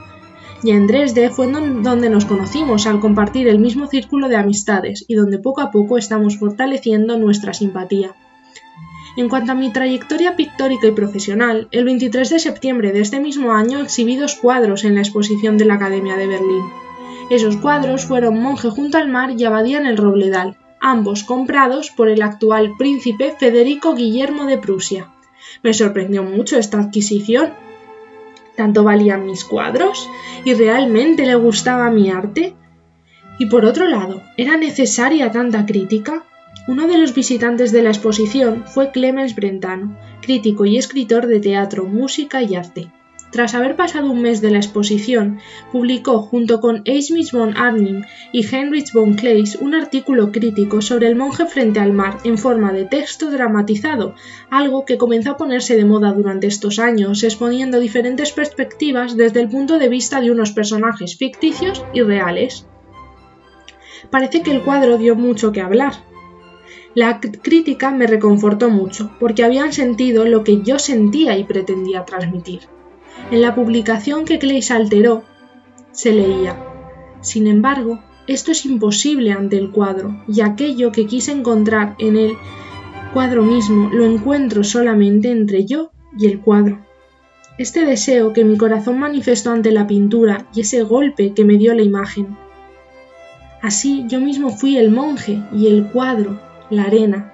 Y 0.63 0.71
en 0.71 0.85
Dresde 0.85 1.31
fue 1.31 1.51
donde 1.51 2.09
nos 2.11 2.25
conocimos 2.25 2.85
al 2.85 2.99
compartir 2.99 3.47
el 3.47 3.57
mismo 3.57 3.87
círculo 3.87 4.29
de 4.29 4.37
amistades 4.37 5.05
y 5.07 5.15
donde 5.15 5.39
poco 5.39 5.61
a 5.61 5.71
poco 5.71 5.97
estamos 5.97 6.37
fortaleciendo 6.37 7.17
nuestra 7.17 7.53
simpatía. 7.53 8.15
En 9.17 9.29
cuanto 9.29 9.51
a 9.51 9.55
mi 9.55 9.73
trayectoria 9.73 10.35
pictórica 10.35 10.85
y 10.85 10.91
profesional, 10.91 11.67
el 11.71 11.85
23 11.85 12.29
de 12.29 12.37
septiembre 12.37 12.91
de 12.91 13.01
este 13.01 13.19
mismo 13.19 13.51
año 13.51 13.79
exhibí 13.81 14.15
dos 14.15 14.35
cuadros 14.35 14.83
en 14.83 14.93
la 14.93 15.01
exposición 15.01 15.57
de 15.57 15.65
la 15.65 15.73
Academia 15.73 16.15
de 16.15 16.27
Berlín. 16.27 16.63
Esos 17.31 17.57
cuadros 17.57 18.05
fueron 18.05 18.39
Monje 18.39 18.69
junto 18.69 18.99
al 18.99 19.09
mar 19.09 19.31
y 19.35 19.43
Abadía 19.43 19.79
en 19.79 19.87
el 19.87 19.97
Robledal, 19.97 20.55
ambos 20.79 21.23
comprados 21.23 21.89
por 21.89 22.09
el 22.09 22.21
actual 22.21 22.75
príncipe 22.77 23.33
Federico 23.39 23.95
Guillermo 23.95 24.45
de 24.45 24.59
Prusia. 24.59 25.11
Me 25.63 25.73
sorprendió 25.73 26.21
mucho 26.21 26.59
esta 26.59 26.79
adquisición. 26.79 27.53
¿Tanto 28.55 28.83
valían 28.83 29.25
mis 29.25 29.45
cuadros? 29.45 30.07
¿Y 30.45 30.53
realmente 30.53 31.25
le 31.25 31.35
gustaba 31.35 31.89
mi 31.89 32.11
arte? 32.11 32.53
Y 33.39 33.47
por 33.47 33.65
otro 33.65 33.87
lado, 33.87 34.21
¿era 34.37 34.57
necesaria 34.57 35.31
tanta 35.31 35.65
crítica? 35.65 36.26
Uno 36.67 36.85
de 36.85 36.97
los 36.97 37.15
visitantes 37.15 37.71
de 37.71 37.81
la 37.81 37.91
exposición 37.91 38.65
fue 38.65 38.91
Clemens 38.91 39.35
Brentano, 39.35 39.97
crítico 40.21 40.65
y 40.65 40.77
escritor 40.77 41.25
de 41.25 41.39
teatro, 41.39 41.85
música 41.85 42.43
y 42.43 42.55
arte. 42.55 42.91
Tras 43.31 43.55
haber 43.55 43.77
pasado 43.77 44.11
un 44.11 44.21
mes 44.21 44.41
de 44.41 44.51
la 44.51 44.57
exposición, 44.57 45.39
publicó 45.71 46.19
junto 46.19 46.59
con 46.59 46.81
Heinrich 46.83 47.31
von 47.31 47.55
Arnim 47.55 48.03
y 48.33 48.45
Heinrich 48.45 48.91
von 48.91 49.15
Kleist 49.15 49.61
un 49.61 49.75
artículo 49.75 50.33
crítico 50.33 50.81
sobre 50.81 51.07
el 51.07 51.15
monje 51.15 51.45
frente 51.45 51.79
al 51.79 51.93
mar 51.93 52.17
en 52.25 52.37
forma 52.37 52.73
de 52.73 52.83
texto 52.83 53.31
dramatizado, 53.31 54.15
algo 54.49 54.83
que 54.83 54.97
comenzó 54.97 55.31
a 55.31 55.37
ponerse 55.37 55.77
de 55.77 55.85
moda 55.85 56.11
durante 56.11 56.47
estos 56.47 56.79
años, 56.79 57.23
exponiendo 57.23 57.79
diferentes 57.79 58.33
perspectivas 58.33 59.15
desde 59.15 59.39
el 59.39 59.47
punto 59.47 59.79
de 59.79 59.87
vista 59.87 60.19
de 60.19 60.31
unos 60.31 60.51
personajes 60.51 61.15
ficticios 61.15 61.85
y 61.93 62.01
reales. 62.01 62.65
Parece 64.09 64.41
que 64.41 64.51
el 64.51 64.61
cuadro 64.61 64.97
dio 64.97 65.15
mucho 65.15 65.51
que 65.51 65.61
hablar, 65.61 66.06
la 66.97 67.19
crítica 67.19 67.91
me 67.91 68.07
reconfortó 68.07 68.71
mucho, 68.71 69.11
porque 69.19 69.43
habían 69.43 69.71
sentido 69.71 70.25
lo 70.25 70.43
que 70.43 70.63
yo 70.63 70.79
sentía 70.79 71.37
y 71.37 71.43
pretendía 71.43 72.05
transmitir. 72.05 72.61
En 73.29 73.43
la 73.43 73.53
publicación 73.53 74.25
que 74.25 74.39
Clays 74.39 74.71
alteró, 74.71 75.21
se 75.91 76.11
leía, 76.11 76.57
sin 77.21 77.45
embargo, 77.45 77.99
esto 78.25 78.51
es 78.51 78.65
imposible 78.65 79.31
ante 79.31 79.59
el 79.59 79.69
cuadro, 79.69 80.23
y 80.27 80.41
aquello 80.41 80.91
que 80.91 81.05
quise 81.05 81.33
encontrar 81.33 81.93
en 81.99 82.17
el 82.17 82.31
cuadro 83.13 83.43
mismo 83.43 83.91
lo 83.93 84.03
encuentro 84.03 84.63
solamente 84.63 85.29
entre 85.29 85.65
yo 85.65 85.91
y 86.17 86.25
el 86.25 86.39
cuadro. 86.39 86.79
Este 87.59 87.85
deseo 87.85 88.33
que 88.33 88.43
mi 88.43 88.57
corazón 88.57 88.97
manifestó 88.97 89.51
ante 89.51 89.69
la 89.69 89.85
pintura 89.85 90.47
y 90.51 90.61
ese 90.61 90.81
golpe 90.81 91.35
que 91.35 91.45
me 91.45 91.57
dio 91.57 91.75
la 91.75 91.83
imagen. 91.83 92.35
Así 93.61 94.05
yo 94.07 94.19
mismo 94.19 94.49
fui 94.49 94.77
el 94.77 94.89
monje 94.89 95.43
y 95.53 95.67
el 95.67 95.89
cuadro 95.89 96.46
la 96.69 96.83
arena, 96.83 97.33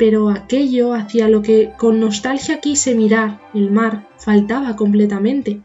pero 0.00 0.30
aquello 0.30 0.94
hacia 0.94 1.28
lo 1.28 1.42
que 1.42 1.72
con 1.76 2.00
nostalgia 2.00 2.60
quise 2.60 2.94
mirar, 2.94 3.38
el 3.52 3.70
mar, 3.70 4.06
faltaba 4.16 4.74
completamente. 4.74 5.60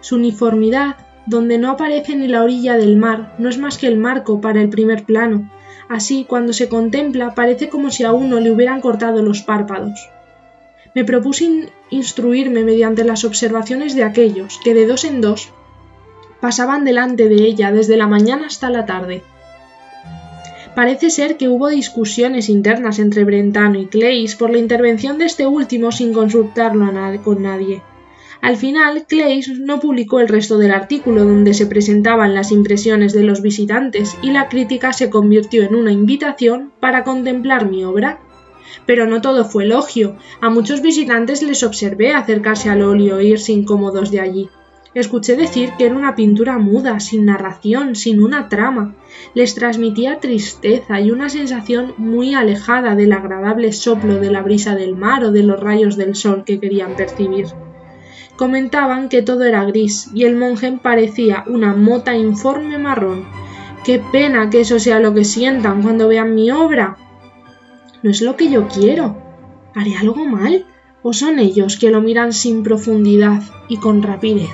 Su 0.00 0.16
uniformidad, 0.16 0.96
donde 1.26 1.56
no 1.56 1.70
aparece 1.70 2.16
ni 2.16 2.26
la 2.26 2.42
orilla 2.42 2.76
del 2.76 2.96
mar, 2.96 3.36
no 3.38 3.48
es 3.48 3.58
más 3.58 3.78
que 3.78 3.86
el 3.86 3.96
marco 3.96 4.40
para 4.40 4.60
el 4.60 4.70
primer 4.70 5.04
plano. 5.04 5.52
Así, 5.88 6.24
cuando 6.28 6.52
se 6.52 6.68
contempla, 6.68 7.34
parece 7.34 7.68
como 7.68 7.92
si 7.92 8.02
a 8.02 8.12
uno 8.12 8.40
le 8.40 8.50
hubieran 8.50 8.80
cortado 8.80 9.22
los 9.22 9.42
párpados. 9.42 10.08
Me 10.92 11.04
propuse 11.04 11.68
instruirme 11.90 12.64
mediante 12.64 13.04
las 13.04 13.24
observaciones 13.24 13.94
de 13.94 14.02
aquellos 14.02 14.58
que 14.64 14.74
de 14.74 14.86
dos 14.86 15.04
en 15.04 15.20
dos 15.20 15.52
pasaban 16.40 16.84
delante 16.84 17.28
de 17.28 17.36
ella 17.36 17.70
desde 17.70 17.96
la 17.96 18.08
mañana 18.08 18.48
hasta 18.48 18.68
la 18.68 18.84
tarde, 18.84 19.22
Parece 20.74 21.10
ser 21.10 21.36
que 21.36 21.48
hubo 21.48 21.68
discusiones 21.68 22.48
internas 22.48 22.98
entre 22.98 23.24
Brentano 23.24 23.78
y 23.78 23.86
Clays 23.86 24.34
por 24.34 24.50
la 24.50 24.58
intervención 24.58 25.18
de 25.18 25.26
este 25.26 25.46
último 25.46 25.92
sin 25.92 26.12
consultarlo 26.12 26.92
con 27.22 27.42
nadie. 27.42 27.82
Al 28.40 28.56
final, 28.56 29.06
Clays 29.06 29.48
no 29.60 29.78
publicó 29.78 30.18
el 30.18 30.28
resto 30.28 30.58
del 30.58 30.72
artículo 30.72 31.24
donde 31.24 31.54
se 31.54 31.66
presentaban 31.66 32.34
las 32.34 32.50
impresiones 32.50 33.12
de 33.12 33.22
los 33.22 33.40
visitantes 33.40 34.18
y 34.20 34.32
la 34.32 34.48
crítica 34.48 34.92
se 34.92 35.10
convirtió 35.10 35.62
en 35.62 35.76
una 35.76 35.92
invitación 35.92 36.72
para 36.80 37.04
contemplar 37.04 37.70
mi 37.70 37.84
obra. 37.84 38.18
Pero 38.84 39.06
no 39.06 39.20
todo 39.20 39.44
fue 39.44 39.64
elogio. 39.64 40.16
A 40.40 40.50
muchos 40.50 40.82
visitantes 40.82 41.40
les 41.42 41.62
observé 41.62 42.12
acercarse 42.12 42.68
al 42.68 42.82
óleo 42.82 43.18
e 43.18 43.26
irse 43.26 43.52
incómodos 43.52 44.10
de 44.10 44.20
allí. 44.20 44.50
Escuché 44.94 45.34
decir 45.34 45.72
que 45.76 45.86
era 45.86 45.96
una 45.96 46.14
pintura 46.14 46.56
muda, 46.58 47.00
sin 47.00 47.24
narración, 47.24 47.96
sin 47.96 48.22
una 48.22 48.48
trama. 48.48 48.94
Les 49.34 49.56
transmitía 49.56 50.20
tristeza 50.20 51.00
y 51.00 51.10
una 51.10 51.28
sensación 51.28 51.94
muy 51.98 52.34
alejada 52.34 52.94
del 52.94 53.12
agradable 53.12 53.72
soplo 53.72 54.20
de 54.20 54.30
la 54.30 54.42
brisa 54.42 54.76
del 54.76 54.94
mar 54.94 55.24
o 55.24 55.32
de 55.32 55.42
los 55.42 55.58
rayos 55.58 55.96
del 55.96 56.14
sol 56.14 56.44
que 56.44 56.60
querían 56.60 56.94
percibir. 56.94 57.46
Comentaban 58.36 59.08
que 59.08 59.22
todo 59.22 59.42
era 59.44 59.64
gris 59.64 60.10
y 60.14 60.24
el 60.24 60.36
monje 60.36 60.78
parecía 60.80 61.42
una 61.48 61.74
mota 61.74 62.16
informe 62.16 62.78
marrón. 62.78 63.24
Qué 63.84 64.00
pena 64.12 64.48
que 64.48 64.60
eso 64.60 64.78
sea 64.78 65.00
lo 65.00 65.12
que 65.12 65.24
sientan 65.24 65.82
cuando 65.82 66.06
vean 66.06 66.36
mi 66.36 66.52
obra. 66.52 66.96
No 68.04 68.10
es 68.10 68.22
lo 68.22 68.36
que 68.36 68.48
yo 68.48 68.68
quiero. 68.68 69.16
¿Haré 69.74 69.96
algo 69.96 70.24
mal? 70.24 70.66
¿O 71.02 71.12
son 71.12 71.40
ellos 71.40 71.78
que 71.78 71.90
lo 71.90 72.00
miran 72.00 72.32
sin 72.32 72.62
profundidad 72.62 73.42
y 73.68 73.76
con 73.78 74.02
rapidez? 74.02 74.50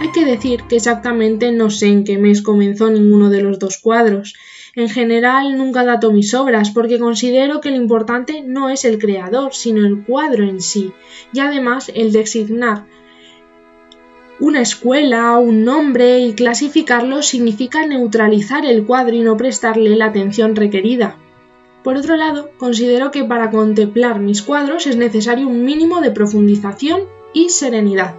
Hay 0.00 0.12
que 0.12 0.24
decir 0.24 0.62
que 0.62 0.76
exactamente 0.76 1.52
no 1.52 1.68
sé 1.68 1.88
en 1.88 2.04
qué 2.04 2.16
mes 2.16 2.40
comenzó 2.40 2.90
ninguno 2.90 3.28
de 3.28 3.42
los 3.42 3.58
dos 3.58 3.76
cuadros. 3.76 4.34
En 4.74 4.88
general 4.88 5.58
nunca 5.58 5.84
dato 5.84 6.10
mis 6.10 6.32
obras 6.32 6.70
porque 6.70 6.98
considero 6.98 7.60
que 7.60 7.70
lo 7.70 7.76
importante 7.76 8.42
no 8.42 8.70
es 8.70 8.86
el 8.86 8.98
creador, 8.98 9.52
sino 9.52 9.86
el 9.86 10.02
cuadro 10.04 10.44
en 10.44 10.62
sí, 10.62 10.92
y 11.34 11.40
además 11.40 11.92
el 11.94 12.12
designar 12.12 12.86
una 14.38 14.62
escuela, 14.62 15.36
un 15.36 15.66
nombre 15.66 16.20
y 16.20 16.32
clasificarlo 16.32 17.20
significa 17.20 17.84
neutralizar 17.84 18.64
el 18.64 18.86
cuadro 18.86 19.14
y 19.14 19.20
no 19.20 19.36
prestarle 19.36 19.96
la 19.96 20.06
atención 20.06 20.56
requerida. 20.56 21.16
Por 21.84 21.98
otro 21.98 22.16
lado, 22.16 22.48
considero 22.56 23.10
que 23.10 23.22
para 23.22 23.50
contemplar 23.50 24.18
mis 24.18 24.40
cuadros 24.40 24.86
es 24.86 24.96
necesario 24.96 25.46
un 25.46 25.66
mínimo 25.66 26.00
de 26.00 26.10
profundización 26.10 27.02
y 27.34 27.50
serenidad. 27.50 28.14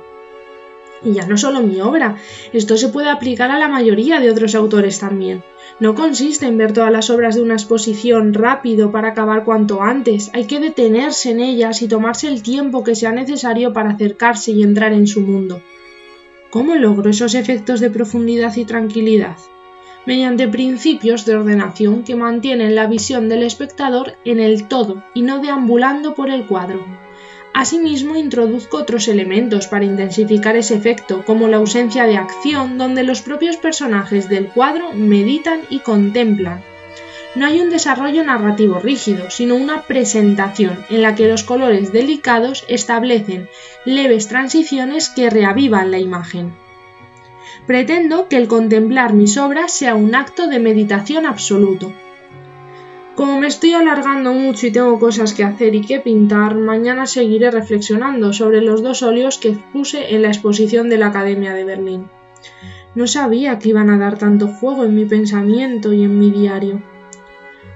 Y 1.03 1.13
ya 1.13 1.25
no 1.25 1.37
solo 1.37 1.61
mi 1.61 1.81
obra, 1.81 2.17
esto 2.53 2.77
se 2.77 2.89
puede 2.89 3.09
aplicar 3.09 3.49
a 3.49 3.57
la 3.57 3.67
mayoría 3.67 4.19
de 4.19 4.29
otros 4.29 4.53
autores 4.53 4.99
también. 4.99 5.43
No 5.79 5.95
consiste 5.95 6.45
en 6.45 6.57
ver 6.57 6.73
todas 6.73 6.91
las 6.91 7.09
obras 7.09 7.35
de 7.35 7.41
una 7.41 7.55
exposición 7.55 8.35
rápido 8.35 8.91
para 8.91 9.09
acabar 9.09 9.43
cuanto 9.43 9.81
antes, 9.81 10.29
hay 10.33 10.45
que 10.45 10.59
detenerse 10.59 11.31
en 11.31 11.39
ellas 11.39 11.81
y 11.81 11.87
tomarse 11.87 12.27
el 12.27 12.43
tiempo 12.43 12.83
que 12.83 12.93
sea 12.93 13.11
necesario 13.11 13.73
para 13.73 13.89
acercarse 13.89 14.51
y 14.51 14.61
entrar 14.61 14.93
en 14.93 15.07
su 15.07 15.21
mundo. 15.21 15.61
¿Cómo 16.51 16.75
logro 16.75 17.09
esos 17.09 17.33
efectos 17.33 17.79
de 17.79 17.89
profundidad 17.89 18.55
y 18.57 18.65
tranquilidad? 18.65 19.37
Mediante 20.05 20.47
principios 20.47 21.25
de 21.25 21.35
ordenación 21.35 22.03
que 22.03 22.15
mantienen 22.15 22.75
la 22.75 22.87
visión 22.87 23.29
del 23.29 23.43
espectador 23.43 24.13
en 24.25 24.39
el 24.39 24.67
todo 24.67 25.03
y 25.13 25.21
no 25.21 25.39
deambulando 25.39 26.13
por 26.13 26.29
el 26.29 26.45
cuadro. 26.45 26.85
Asimismo, 27.53 28.15
introduzco 28.15 28.77
otros 28.77 29.07
elementos 29.07 29.67
para 29.67 29.85
intensificar 29.85 30.55
ese 30.55 30.75
efecto, 30.75 31.23
como 31.25 31.47
la 31.47 31.57
ausencia 31.57 32.05
de 32.05 32.17
acción, 32.17 32.77
donde 32.77 33.03
los 33.03 33.21
propios 33.21 33.57
personajes 33.57 34.29
del 34.29 34.47
cuadro 34.47 34.93
meditan 34.93 35.61
y 35.69 35.79
contemplan. 35.79 36.63
No 37.35 37.45
hay 37.45 37.61
un 37.61 37.69
desarrollo 37.69 38.23
narrativo 38.23 38.79
rígido, 38.79 39.29
sino 39.29 39.55
una 39.55 39.83
presentación 39.83 40.83
en 40.89 41.01
la 41.01 41.15
que 41.15 41.27
los 41.27 41.43
colores 41.43 41.93
delicados 41.93 42.65
establecen 42.67 43.49
leves 43.85 44.27
transiciones 44.27 45.09
que 45.09 45.29
reavivan 45.29 45.91
la 45.91 45.99
imagen. 45.99 46.53
Pretendo 47.67 48.27
que 48.27 48.37
el 48.37 48.47
contemplar 48.47 49.13
mis 49.13 49.37
obras 49.37 49.71
sea 49.71 49.95
un 49.95 50.15
acto 50.15 50.47
de 50.47 50.59
meditación 50.59 51.25
absoluto, 51.25 51.93
como 53.15 53.39
me 53.39 53.47
estoy 53.47 53.73
alargando 53.73 54.33
mucho 54.33 54.67
y 54.67 54.71
tengo 54.71 54.99
cosas 54.99 55.33
que 55.33 55.43
hacer 55.43 55.75
y 55.75 55.81
que 55.81 55.99
pintar, 55.99 56.55
mañana 56.55 57.05
seguiré 57.05 57.51
reflexionando 57.51 58.33
sobre 58.33 58.61
los 58.61 58.81
dos 58.81 59.03
óleos 59.03 59.37
que 59.37 59.49
expuse 59.49 60.15
en 60.15 60.21
la 60.21 60.29
exposición 60.29 60.89
de 60.89 60.97
la 60.97 61.07
Academia 61.07 61.53
de 61.53 61.65
Berlín. 61.65 62.07
No 62.95 63.07
sabía 63.07 63.59
que 63.59 63.69
iban 63.69 63.89
a 63.89 63.97
dar 63.97 64.17
tanto 64.17 64.47
juego 64.47 64.85
en 64.85 64.95
mi 64.95 65.05
pensamiento 65.05 65.93
y 65.93 66.03
en 66.03 66.17
mi 66.17 66.31
diario. 66.31 66.81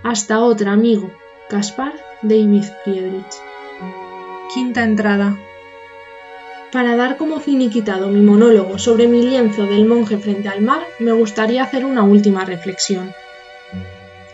Hasta 0.03 0.39
otra, 0.39 0.71
amigo. 0.71 1.11
Caspar 1.49 1.93
David 2.21 2.63
Friedrich. 2.83 3.35
Quinta 4.53 4.83
entrada. 4.83 5.37
Para 6.71 6.95
dar 6.95 7.17
como 7.17 7.39
finiquitado 7.39 8.07
mi 8.07 8.21
monólogo 8.21 8.77
sobre 8.77 9.07
mi 9.07 9.21
lienzo 9.21 9.65
del 9.65 9.85
monje 9.85 10.17
frente 10.17 10.49
al 10.49 10.61
mar, 10.61 10.81
me 10.99 11.11
gustaría 11.11 11.63
hacer 11.63 11.85
una 11.85 12.03
última 12.03 12.45
reflexión. 12.45 13.11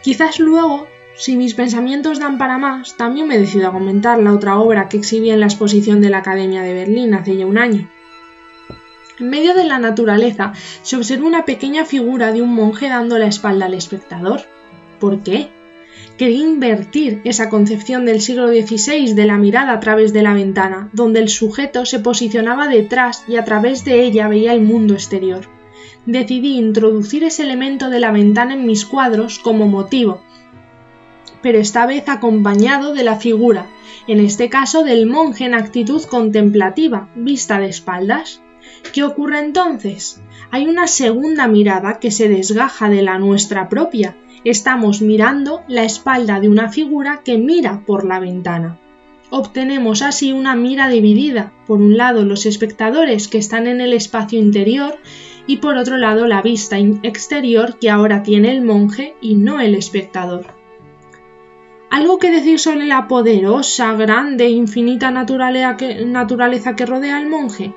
Quizás 0.01 0.39
luego 0.39 0.87
si 1.15 1.35
mis 1.35 1.53
pensamientos 1.53 2.19
dan 2.19 2.37
para 2.37 2.57
más, 2.57 2.95
también 2.97 3.27
me 3.27 3.37
decido 3.37 3.67
a 3.67 3.73
comentar 3.73 4.17
la 4.19 4.33
otra 4.33 4.57
obra 4.59 4.89
que 4.89 4.97
exhibí 4.97 5.29
en 5.29 5.39
la 5.39 5.45
exposición 5.45 6.01
de 6.01 6.09
la 6.09 6.19
Academia 6.19 6.61
de 6.63 6.73
Berlín 6.73 7.13
hace 7.13 7.37
ya 7.37 7.45
un 7.45 7.57
año. 7.57 7.89
En 9.19 9.29
medio 9.29 9.53
de 9.53 9.65
la 9.65 9.77
naturaleza 9.77 10.53
se 10.81 10.95
observa 10.95 11.27
una 11.27 11.45
pequeña 11.45 11.85
figura 11.85 12.31
de 12.31 12.41
un 12.41 12.55
monje 12.55 12.89
dando 12.89 13.19
la 13.19 13.27
espalda 13.27 13.67
al 13.67 13.75
espectador. 13.75 14.41
¿Por 14.99 15.21
qué? 15.21 15.49
Quería 16.17 16.43
invertir 16.43 17.21
esa 17.23 17.49
concepción 17.49 18.05
del 18.05 18.21
siglo 18.21 18.47
XVI 18.47 19.13
de 19.13 19.25
la 19.25 19.37
mirada 19.37 19.73
a 19.73 19.79
través 19.79 20.13
de 20.13 20.23
la 20.23 20.33
ventana, 20.33 20.89
donde 20.93 21.19
el 21.19 21.29
sujeto 21.29 21.85
se 21.85 21.99
posicionaba 21.99 22.67
detrás 22.67 23.25
y 23.27 23.35
a 23.35 23.45
través 23.45 23.85
de 23.85 24.03
ella 24.03 24.27
veía 24.27 24.53
el 24.53 24.61
mundo 24.61 24.93
exterior. 24.93 25.60
Decidí 26.05 26.57
introducir 26.57 27.23
ese 27.23 27.43
elemento 27.43 27.89
de 27.89 27.99
la 27.99 28.11
ventana 28.11 28.53
en 28.53 28.65
mis 28.65 28.85
cuadros 28.85 29.39
como 29.39 29.67
motivo, 29.67 30.21
pero 31.41 31.59
esta 31.59 31.85
vez 31.85 32.07
acompañado 32.07 32.93
de 32.93 33.03
la 33.03 33.15
figura, 33.15 33.67
en 34.07 34.19
este 34.19 34.49
caso 34.49 34.83
del 34.83 35.05
monje 35.05 35.45
en 35.45 35.53
actitud 35.53 36.03
contemplativa, 36.03 37.09
vista 37.15 37.59
de 37.59 37.67
espaldas. 37.67 38.41
¿Qué 38.93 39.03
ocurre 39.03 39.39
entonces? 39.39 40.21
Hay 40.49 40.67
una 40.67 40.87
segunda 40.87 41.47
mirada 41.47 41.99
que 41.99 42.11
se 42.11 42.29
desgaja 42.29 42.89
de 42.89 43.01
la 43.01 43.19
nuestra 43.19 43.69
propia. 43.69 44.15
Estamos 44.43 45.01
mirando 45.01 45.61
la 45.67 45.83
espalda 45.83 46.39
de 46.39 46.49
una 46.49 46.69
figura 46.69 47.21
que 47.23 47.37
mira 47.37 47.83
por 47.85 48.05
la 48.05 48.19
ventana. 48.19 48.77
Obtenemos 49.29 50.01
así 50.01 50.33
una 50.33 50.55
mira 50.55 50.89
dividida, 50.89 51.53
por 51.65 51.79
un 51.79 51.95
lado 51.95 52.25
los 52.25 52.45
espectadores 52.45 53.27
que 53.27 53.37
están 53.37 53.67
en 53.67 53.81
el 53.81 53.93
espacio 53.93 54.39
interior 54.39 54.97
y 55.47 55.57
por 55.57 55.77
otro 55.77 55.97
lado 55.97 56.27
la 56.27 56.41
vista 56.41 56.77
exterior 56.77 57.77
que 57.79 57.89
ahora 57.89 58.23
tiene 58.23 58.51
el 58.51 58.61
monje 58.61 59.15
y 59.21 59.35
no 59.35 59.59
el 59.59 59.75
espectador. 59.75 60.47
¿Algo 61.89 62.19
que 62.19 62.31
decir 62.31 62.57
sobre 62.57 62.85
la 62.85 63.07
poderosa, 63.07 63.93
grande 63.93 64.49
infinita 64.49 65.11
naturaleza 65.11 66.75
que, 66.75 66.85
rodea 66.85 67.17
al 67.17 67.27
monje? 67.27 67.73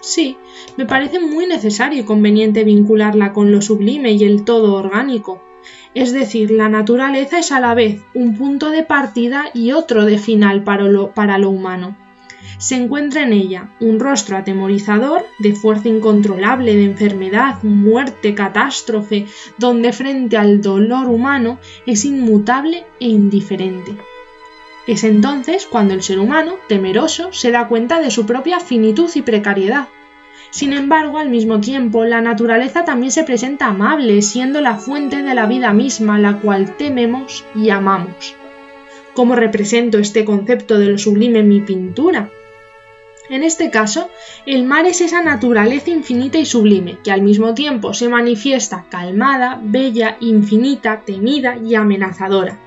Sí, 0.00 0.38
me 0.76 0.86
parece 0.86 1.20
muy 1.20 1.46
necesario 1.46 2.00
y 2.00 2.04
conveniente 2.04 2.64
vincularla 2.64 3.32
con 3.32 3.52
lo 3.52 3.60
sublime 3.60 4.12
y 4.12 4.24
el 4.24 4.44
todo 4.44 4.74
orgánico. 4.74 5.42
Es 5.92 6.12
decir, 6.12 6.50
la 6.50 6.68
naturaleza 6.68 7.38
es 7.40 7.52
a 7.52 7.60
la 7.60 7.74
vez 7.74 8.00
un 8.14 8.36
punto 8.38 8.70
de 8.70 8.84
partida 8.84 9.46
y 9.52 9.72
otro 9.72 10.06
de 10.06 10.18
final 10.18 10.62
para 10.62 11.38
lo 11.38 11.50
humano 11.50 12.07
se 12.58 12.74
encuentra 12.74 13.22
en 13.22 13.32
ella 13.32 13.70
un 13.80 14.00
rostro 14.00 14.36
atemorizador 14.36 15.24
de 15.38 15.54
fuerza 15.54 15.88
incontrolable, 15.88 16.76
de 16.76 16.84
enfermedad, 16.84 17.62
muerte, 17.62 18.34
catástrofe, 18.34 19.26
donde 19.58 19.92
frente 19.92 20.36
al 20.36 20.60
dolor 20.60 21.08
humano 21.08 21.58
es 21.86 22.04
inmutable 22.04 22.84
e 23.00 23.08
indiferente. 23.08 23.96
Es 24.86 25.04
entonces 25.04 25.66
cuando 25.66 25.94
el 25.94 26.02
ser 26.02 26.18
humano, 26.18 26.56
temeroso, 26.68 27.32
se 27.32 27.50
da 27.50 27.68
cuenta 27.68 28.00
de 28.00 28.10
su 28.10 28.26
propia 28.26 28.58
finitud 28.58 29.10
y 29.14 29.22
precariedad. 29.22 29.88
Sin 30.50 30.72
embargo, 30.72 31.18
al 31.18 31.28
mismo 31.28 31.60
tiempo, 31.60 32.04
la 32.04 32.22
naturaleza 32.22 32.84
también 32.84 33.12
se 33.12 33.24
presenta 33.24 33.66
amable, 33.66 34.22
siendo 34.22 34.62
la 34.62 34.76
fuente 34.76 35.22
de 35.22 35.34
la 35.34 35.46
vida 35.46 35.74
misma, 35.74 36.18
la 36.18 36.38
cual 36.38 36.76
tememos 36.76 37.44
y 37.54 37.68
amamos. 37.68 38.34
¿Cómo 39.12 39.34
represento 39.34 39.98
este 39.98 40.24
concepto 40.24 40.78
de 40.78 40.86
lo 40.86 40.96
sublime 40.96 41.40
en 41.40 41.48
mi 41.48 41.60
pintura? 41.60 42.30
En 43.30 43.42
este 43.42 43.70
caso, 43.70 44.10
el 44.46 44.64
mar 44.64 44.86
es 44.86 45.02
esa 45.02 45.22
naturaleza 45.22 45.90
infinita 45.90 46.38
y 46.38 46.46
sublime, 46.46 46.98
que 47.04 47.12
al 47.12 47.20
mismo 47.20 47.52
tiempo 47.52 47.92
se 47.92 48.08
manifiesta 48.08 48.86
calmada, 48.88 49.60
bella, 49.62 50.16
infinita, 50.20 51.02
temida 51.04 51.58
y 51.58 51.74
amenazadora. 51.74 52.58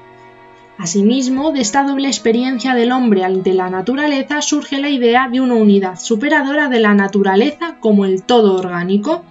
Asimismo, 0.78 1.52
de 1.52 1.62
esta 1.62 1.84
doble 1.84 2.08
experiencia 2.08 2.76
del 2.76 2.92
hombre 2.92 3.24
ante 3.24 3.54
la 3.54 3.70
naturaleza 3.70 4.42
surge 4.42 4.80
la 4.80 4.90
idea 4.90 5.30
de 5.30 5.42
una 5.42 5.56
unidad 5.56 6.00
superadora 6.00 6.70
de 6.70 6.80
la 6.80 6.94
naturaleza 6.94 7.78
como 7.80 8.06
el 8.06 8.24
todo 8.24 8.56
orgánico. 8.56 9.24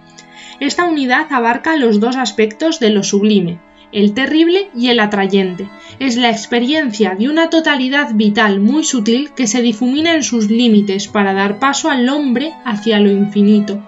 Esta 0.59 0.85
unidad 0.85 1.27
abarca 1.29 1.75
los 1.77 1.99
dos 1.99 2.15
aspectos 2.15 2.79
de 2.79 2.89
lo 2.89 3.03
sublime, 3.03 3.59
el 3.91 4.13
terrible 4.13 4.69
y 4.75 4.89
el 4.89 4.99
atrayente. 4.99 5.69
Es 5.99 6.17
la 6.17 6.29
experiencia 6.29 7.15
de 7.15 7.29
una 7.29 7.49
totalidad 7.49 8.13
vital 8.13 8.59
muy 8.59 8.83
sutil 8.83 9.31
que 9.31 9.47
se 9.47 9.61
difumina 9.61 10.13
en 10.13 10.23
sus 10.23 10.49
límites 10.49 11.07
para 11.07 11.33
dar 11.33 11.59
paso 11.59 11.89
al 11.89 12.07
hombre 12.09 12.53
hacia 12.65 12.99
lo 12.99 13.11
infinito. 13.11 13.81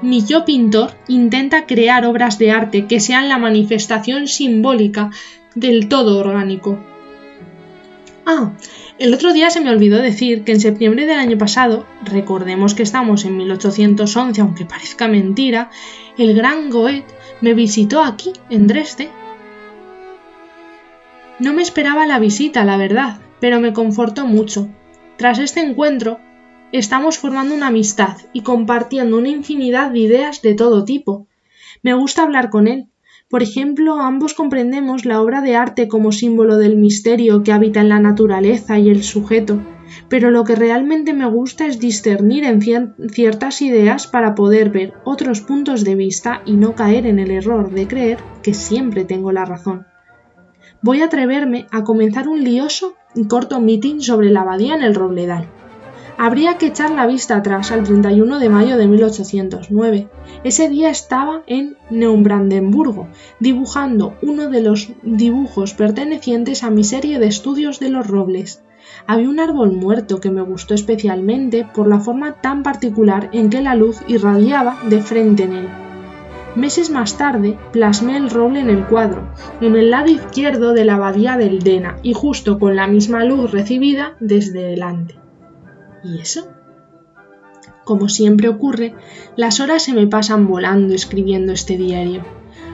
Mi 0.00 0.24
yo 0.24 0.44
pintor 0.44 0.92
intenta 1.08 1.66
crear 1.66 2.04
obras 2.06 2.38
de 2.38 2.50
arte 2.50 2.86
que 2.86 3.00
sean 3.00 3.28
la 3.28 3.38
manifestación 3.38 4.28
simbólica 4.28 5.10
del 5.54 5.88
todo 5.88 6.18
orgánico. 6.18 6.78
Ah, 8.24 8.52
el 8.98 9.14
otro 9.14 9.32
día 9.32 9.48
se 9.50 9.60
me 9.60 9.70
olvidó 9.70 10.02
decir 10.02 10.44
que 10.44 10.52
en 10.52 10.60
septiembre 10.60 11.06
del 11.06 11.18
año 11.18 11.38
pasado, 11.38 11.86
recordemos 12.04 12.74
que 12.74 12.82
estamos 12.82 13.24
en 13.24 13.36
1811 13.36 14.40
aunque 14.40 14.64
parezca 14.64 15.08
mentira, 15.08 15.70
el 16.16 16.34
gran 16.34 16.68
Goethe 16.68 17.06
me 17.40 17.54
visitó 17.54 18.02
aquí, 18.02 18.32
en 18.50 18.66
Dresde, 18.66 19.08
no 21.40 21.52
me 21.52 21.62
esperaba 21.62 22.06
la 22.06 22.18
visita, 22.18 22.64
la 22.64 22.76
verdad, 22.76 23.18
pero 23.40 23.60
me 23.60 23.72
confortó 23.72 24.26
mucho. 24.26 24.68
Tras 25.16 25.38
este 25.38 25.60
encuentro, 25.60 26.18
estamos 26.72 27.18
formando 27.18 27.54
una 27.54 27.68
amistad 27.68 28.16
y 28.32 28.42
compartiendo 28.42 29.18
una 29.18 29.28
infinidad 29.28 29.92
de 29.92 30.00
ideas 30.00 30.42
de 30.42 30.54
todo 30.54 30.84
tipo. 30.84 31.28
Me 31.82 31.94
gusta 31.94 32.22
hablar 32.22 32.50
con 32.50 32.66
él. 32.66 32.88
Por 33.28 33.42
ejemplo, 33.42 34.00
ambos 34.00 34.34
comprendemos 34.34 35.04
la 35.04 35.22
obra 35.22 35.40
de 35.40 35.54
arte 35.54 35.86
como 35.86 36.12
símbolo 36.12 36.56
del 36.56 36.76
misterio 36.76 37.42
que 37.42 37.52
habita 37.52 37.80
en 37.80 37.90
la 37.90 38.00
naturaleza 38.00 38.78
y 38.78 38.88
el 38.88 39.04
sujeto, 39.04 39.60
pero 40.08 40.30
lo 40.30 40.44
que 40.44 40.56
realmente 40.56 41.12
me 41.12 41.26
gusta 41.26 41.66
es 41.66 41.78
discernir 41.78 42.44
en 42.44 42.60
ciertas 43.10 43.62
ideas 43.62 44.06
para 44.06 44.34
poder 44.34 44.70
ver 44.70 44.94
otros 45.04 45.42
puntos 45.42 45.84
de 45.84 45.94
vista 45.94 46.42
y 46.46 46.54
no 46.54 46.74
caer 46.74 47.06
en 47.06 47.18
el 47.18 47.30
error 47.30 47.70
de 47.70 47.86
creer 47.86 48.18
que 48.42 48.54
siempre 48.54 49.04
tengo 49.04 49.30
la 49.30 49.44
razón 49.44 49.86
voy 50.82 51.02
a 51.02 51.06
atreverme 51.06 51.66
a 51.70 51.84
comenzar 51.84 52.28
un 52.28 52.42
lioso 52.44 52.94
y 53.14 53.26
corto 53.26 53.60
meeting 53.60 54.00
sobre 54.00 54.30
la 54.30 54.42
abadía 54.42 54.74
en 54.74 54.82
el 54.82 54.94
Robledal. 54.94 55.48
Habría 56.20 56.58
que 56.58 56.66
echar 56.66 56.90
la 56.90 57.06
vista 57.06 57.36
atrás 57.36 57.70
al 57.70 57.84
31 57.84 58.40
de 58.40 58.48
mayo 58.48 58.76
de 58.76 58.88
1809. 58.88 60.08
Ese 60.42 60.68
día 60.68 60.90
estaba 60.90 61.42
en 61.46 61.76
Neubrandenburgo, 61.90 63.06
dibujando 63.38 64.16
uno 64.20 64.50
de 64.50 64.60
los 64.60 64.90
dibujos 65.02 65.74
pertenecientes 65.74 66.64
a 66.64 66.70
mi 66.70 66.82
serie 66.82 67.20
de 67.20 67.28
estudios 67.28 67.78
de 67.78 67.90
los 67.90 68.08
robles. 68.08 68.64
Había 69.06 69.28
un 69.28 69.38
árbol 69.38 69.70
muerto 69.70 70.18
que 70.18 70.32
me 70.32 70.42
gustó 70.42 70.74
especialmente 70.74 71.64
por 71.72 71.86
la 71.86 72.00
forma 72.00 72.40
tan 72.40 72.64
particular 72.64 73.30
en 73.32 73.48
que 73.48 73.62
la 73.62 73.76
luz 73.76 74.00
irradiaba 74.08 74.76
de 74.88 75.00
frente 75.00 75.44
en 75.44 75.52
él. 75.52 75.87
Meses 76.58 76.90
más 76.90 77.16
tarde 77.16 77.56
plasmé 77.70 78.16
el 78.16 78.30
roble 78.30 78.58
en 78.58 78.68
el 78.68 78.84
cuadro, 78.84 79.28
en 79.60 79.76
el 79.76 79.90
lado 79.90 80.10
izquierdo 80.10 80.72
de 80.72 80.84
la 80.84 80.96
abadía 80.96 81.36
del 81.36 81.60
Dena 81.60 81.98
y 82.02 82.14
justo 82.14 82.58
con 82.58 82.74
la 82.74 82.88
misma 82.88 83.24
luz 83.24 83.52
recibida 83.52 84.16
desde 84.18 84.64
delante. 84.64 85.14
¿Y 86.02 86.18
eso? 86.18 86.48
Como 87.84 88.08
siempre 88.08 88.48
ocurre, 88.48 88.96
las 89.36 89.60
horas 89.60 89.84
se 89.84 89.94
me 89.94 90.08
pasan 90.08 90.48
volando 90.48 90.94
escribiendo 90.94 91.52
este 91.52 91.76
diario. 91.76 92.24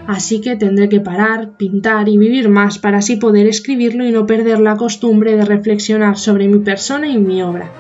Así 0.07 0.41
que 0.41 0.57
tendré 0.57 0.89
que 0.89 1.01
parar, 1.01 1.59
pintar 1.59 2.09
y 2.09 2.17
vivir 2.17 2.49
más 2.49 2.79
para 2.79 2.99
así 2.99 3.17
poder 3.17 3.47
escribirlo 3.47 4.07
y 4.07 4.13
no 4.13 4.25
perder 4.25 4.61
la 4.61 4.79
costumbre 4.79 5.37
de 5.37 5.45
reflexionar 5.45 6.17
sobre 6.17 6.49
mi 6.49 6.61
persona 6.61 7.07
y 7.07 7.19
mi 7.19 7.43
obra. 7.43 7.71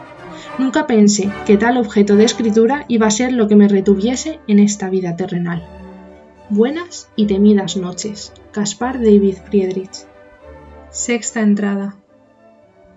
Nunca 0.59 0.87
pensé 0.87 1.31
que 1.47 1.57
tal 1.57 1.79
objeto 1.79 2.15
de 2.15 2.25
escritura 2.25 2.85
iba 2.89 3.07
a 3.07 3.11
ser 3.11 3.33
lo 3.33 3.49
que 3.49 3.57
me 3.57 3.69
retuviese 3.69 4.41
en 4.47 4.59
esta 4.59 4.91
vida 4.91 5.17
terrenal. 5.17 5.74
Buenas 6.57 7.09
y 7.17 7.27
temidas 7.27 7.77
noches. 7.77 8.33
Caspar 8.53 9.01
David 9.01 9.39
Friedrich. 9.45 10.07
Sexta 10.91 11.41
entrada. 11.41 11.97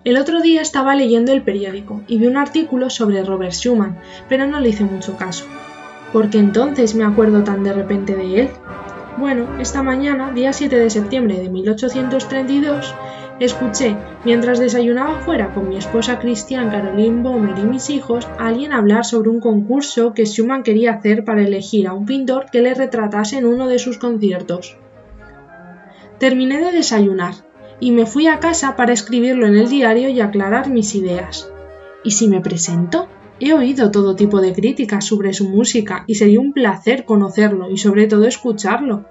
El 0.04 0.16
otro 0.16 0.40
día 0.40 0.62
estaba 0.62 0.94
leyendo 0.94 1.32
el 1.32 1.42
periódico 1.42 2.00
y 2.06 2.18
vi 2.18 2.28
un 2.28 2.36
artículo 2.36 2.88
sobre 2.88 3.24
Robert 3.24 3.50
Schumann, 3.52 3.98
pero 4.28 4.46
no 4.46 4.60
le 4.60 4.68
hice 4.68 4.84
mucho 4.84 5.16
caso. 5.16 5.44
¿Por 6.12 6.30
qué 6.30 6.38
entonces 6.38 6.94
me 6.94 7.02
acuerdo 7.02 7.42
tan 7.42 7.64
de 7.64 7.72
repente 7.72 8.14
de 8.14 8.42
él? 8.42 8.50
Bueno, 9.16 9.58
esta 9.58 9.82
mañana, 9.82 10.30
día 10.30 10.52
7 10.52 10.78
de 10.78 10.88
septiembre 10.88 11.40
de 11.40 11.48
1832, 11.48 12.94
escuché, 13.44 13.96
mientras 14.24 14.58
desayunaba 14.58 15.20
fuera 15.20 15.54
con 15.54 15.68
mi 15.68 15.76
esposa 15.76 16.18
Christian 16.18 16.70
Caroline 16.70 17.22
Bomer 17.22 17.58
y 17.58 17.62
mis 17.62 17.90
hijos, 17.90 18.26
a 18.38 18.48
alguien 18.48 18.72
hablar 18.72 19.04
sobre 19.04 19.30
un 19.30 19.40
concurso 19.40 20.12
que 20.14 20.26
Schumann 20.26 20.62
quería 20.62 20.94
hacer 20.94 21.24
para 21.24 21.42
elegir 21.42 21.86
a 21.86 21.92
un 21.92 22.06
pintor 22.06 22.46
que 22.50 22.62
le 22.62 22.74
retratase 22.74 23.38
en 23.38 23.46
uno 23.46 23.68
de 23.68 23.78
sus 23.78 23.98
conciertos. 23.98 24.76
Terminé 26.18 26.58
de 26.58 26.72
desayunar 26.72 27.34
y 27.80 27.92
me 27.92 28.06
fui 28.06 28.26
a 28.26 28.40
casa 28.40 28.74
para 28.74 28.92
escribirlo 28.92 29.46
en 29.46 29.56
el 29.56 29.68
diario 29.68 30.08
y 30.08 30.20
aclarar 30.20 30.68
mis 30.68 30.94
ideas. 30.94 31.52
¿Y 32.02 32.12
si 32.12 32.28
me 32.28 32.40
presento? 32.40 33.08
He 33.40 33.52
oído 33.52 33.92
todo 33.92 34.16
tipo 34.16 34.40
de 34.40 34.52
críticas 34.52 35.04
sobre 35.04 35.32
su 35.32 35.48
música 35.48 36.02
y 36.08 36.16
sería 36.16 36.40
un 36.40 36.52
placer 36.52 37.04
conocerlo 37.04 37.70
y 37.70 37.76
sobre 37.76 38.08
todo 38.08 38.24
escucharlo. 38.24 39.04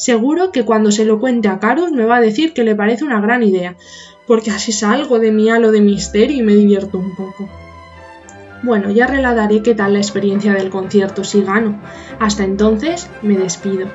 Seguro 0.00 0.50
que 0.50 0.64
cuando 0.64 0.90
se 0.92 1.04
lo 1.04 1.20
cuente 1.20 1.48
a 1.48 1.58
Carlos 1.58 1.92
me 1.92 2.06
va 2.06 2.16
a 2.16 2.20
decir 2.22 2.54
que 2.54 2.64
le 2.64 2.74
parece 2.74 3.04
una 3.04 3.20
gran 3.20 3.42
idea, 3.42 3.76
porque 4.26 4.50
así 4.50 4.72
salgo 4.72 5.18
de 5.18 5.30
mi 5.30 5.50
halo 5.50 5.72
de 5.72 5.82
misterio 5.82 6.38
y 6.38 6.42
me 6.42 6.54
divierto 6.54 6.96
un 6.96 7.14
poco. 7.14 7.50
Bueno, 8.62 8.90
ya 8.90 9.06
relataré 9.06 9.62
qué 9.62 9.74
tal 9.74 9.92
la 9.92 9.98
experiencia 9.98 10.54
del 10.54 10.70
concierto 10.70 11.22
si 11.22 11.42
gano. 11.42 11.82
Hasta 12.18 12.44
entonces 12.44 13.10
me 13.20 13.36
despido. 13.36 13.88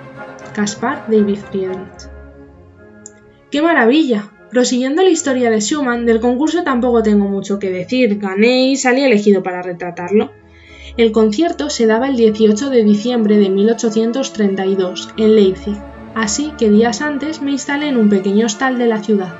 Caspar 0.53 1.05
David 1.07 1.39
Friedrich. 1.49 2.11
¡Qué 3.49 3.63
maravilla! 3.63 4.29
Prosiguiendo 4.51 5.01
la 5.01 5.09
historia 5.09 5.49
de 5.49 5.59
Schumann, 5.59 6.05
del 6.05 6.19
concurso 6.19 6.63
tampoco 6.63 7.01
tengo 7.01 7.25
mucho 7.25 7.57
que 7.57 7.71
decir, 7.71 8.19
gané 8.19 8.67
y 8.67 8.75
salí 8.75 9.01
elegido 9.01 9.41
para 9.41 9.63
retratarlo. 9.63 10.29
El 10.97 11.11
concierto 11.11 11.71
se 11.71 11.87
daba 11.87 12.07
el 12.07 12.15
18 12.15 12.69
de 12.69 12.83
diciembre 12.83 13.39
de 13.39 13.49
1832 13.49 15.09
en 15.17 15.35
Leipzig, 15.35 15.75
así 16.15 16.53
que 16.57 16.69
días 16.69 17.01
antes 17.01 17.41
me 17.41 17.51
instalé 17.51 17.89
en 17.89 17.97
un 17.97 18.09
pequeño 18.09 18.45
hostal 18.45 18.77
de 18.77 18.87
la 18.87 19.03
ciudad. 19.03 19.35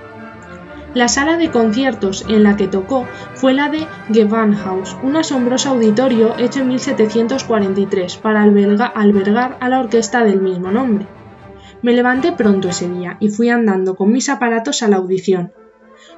La 0.93 1.09
sala 1.09 1.37
de 1.37 1.51
conciertos 1.51 2.25
en 2.29 2.43
la 2.43 2.55
que 2.55 2.69
tocó 2.69 3.05
fue 3.33 3.53
la 3.53 3.69
de 3.69 3.85
Gewandhaus, 4.13 4.95
un 5.03 5.17
asombroso 5.17 5.71
auditorio 5.71 6.37
hecho 6.37 6.61
en 6.61 6.69
1743 6.69 8.15
para 8.17 8.43
albergar 8.43 9.57
a 9.59 9.67
la 9.67 9.79
orquesta 9.79 10.23
del 10.23 10.39
mismo 10.39 10.71
nombre. 10.71 11.05
Me 11.81 11.91
levanté 11.91 12.31
pronto 12.31 12.69
ese 12.69 12.87
día 12.87 13.17
y 13.19 13.27
fui 13.27 13.49
andando 13.49 13.95
con 13.95 14.11
mis 14.11 14.29
aparatos 14.29 14.83
a 14.83 14.87
la 14.87 14.95
audición. 14.95 15.51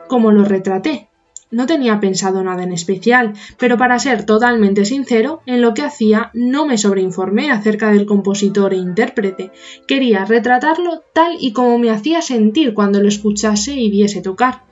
Como 0.07 0.31
lo 0.31 0.45
retraté? 0.45 1.06
No 1.49 1.65
tenía 1.65 1.99
pensado 1.99 2.43
nada 2.43 2.63
en 2.63 2.73
especial, 2.73 3.33
pero 3.57 3.77
para 3.77 3.99
ser 3.99 4.25
totalmente 4.25 4.85
sincero, 4.85 5.41
en 5.45 5.61
lo 5.61 5.73
que 5.73 5.83
hacía 5.83 6.31
no 6.33 6.65
me 6.65 6.77
sobreinformé 6.77 7.51
acerca 7.51 7.91
del 7.91 8.05
compositor 8.05 8.73
e 8.73 8.77
intérprete. 8.77 9.51
Quería 9.87 10.25
retratarlo 10.25 11.03
tal 11.13 11.37
y 11.39 11.53
como 11.53 11.77
me 11.77 11.89
hacía 11.89 12.21
sentir 12.21 12.73
cuando 12.73 13.01
lo 13.01 13.07
escuchase 13.07 13.73
y 13.73 13.89
viese 13.89 14.21
tocar. 14.21 14.63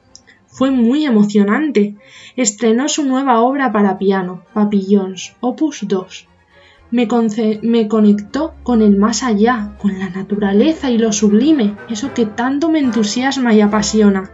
Fue 0.47 0.71
muy 0.71 1.05
emocionante. 1.05 1.95
Estrenó 2.35 2.89
su 2.89 3.05
nueva 3.05 3.41
obra 3.41 3.71
para 3.71 3.97
piano, 3.97 4.43
Papillons, 4.53 5.35
opus 5.41 5.87
2 5.87 6.27
me, 6.91 7.87
conectó 7.87 8.53
con 8.63 8.81
el 8.81 8.95
más 8.97 9.23
allá, 9.23 9.75
con 9.81 9.99
la 9.99 10.09
naturaleza 10.09 10.89
y 10.89 10.97
lo 10.97 11.11
sublime, 11.11 11.75
eso 11.89 12.13
que 12.13 12.25
tanto 12.25 12.69
me 12.69 12.79
entusiasma 12.79 13.53
y 13.53 13.61
apasiona. 13.61 14.31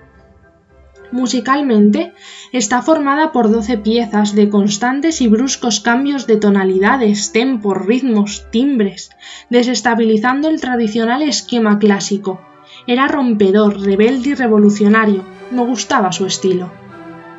Musicalmente, 1.12 2.14
está 2.54 2.82
formada 2.82 3.34
por 3.34 3.52
doce 3.52 3.78
piezas 3.78 4.34
de 4.34 4.50
constantes 4.50 5.20
y 5.20 5.28
bruscos 5.28 5.82
cambios 5.82 6.26
de 6.26 6.38
tonalidades, 6.38 7.34
tempos, 7.34 7.78
ritmos, 7.86 8.46
timbres, 8.50 9.12
desestabilizando 9.50 10.48
el 10.48 10.62
tradicional 10.62 11.22
esquema 11.22 11.80
clásico. 11.80 12.40
Era 12.88 13.08
rompedor, 13.08 13.82
rebelde 13.82 14.30
y 14.30 14.34
revolucionario. 14.36 15.26
Me 15.52 15.66
gustaba 15.66 16.14
su 16.14 16.26
estilo. 16.26 16.72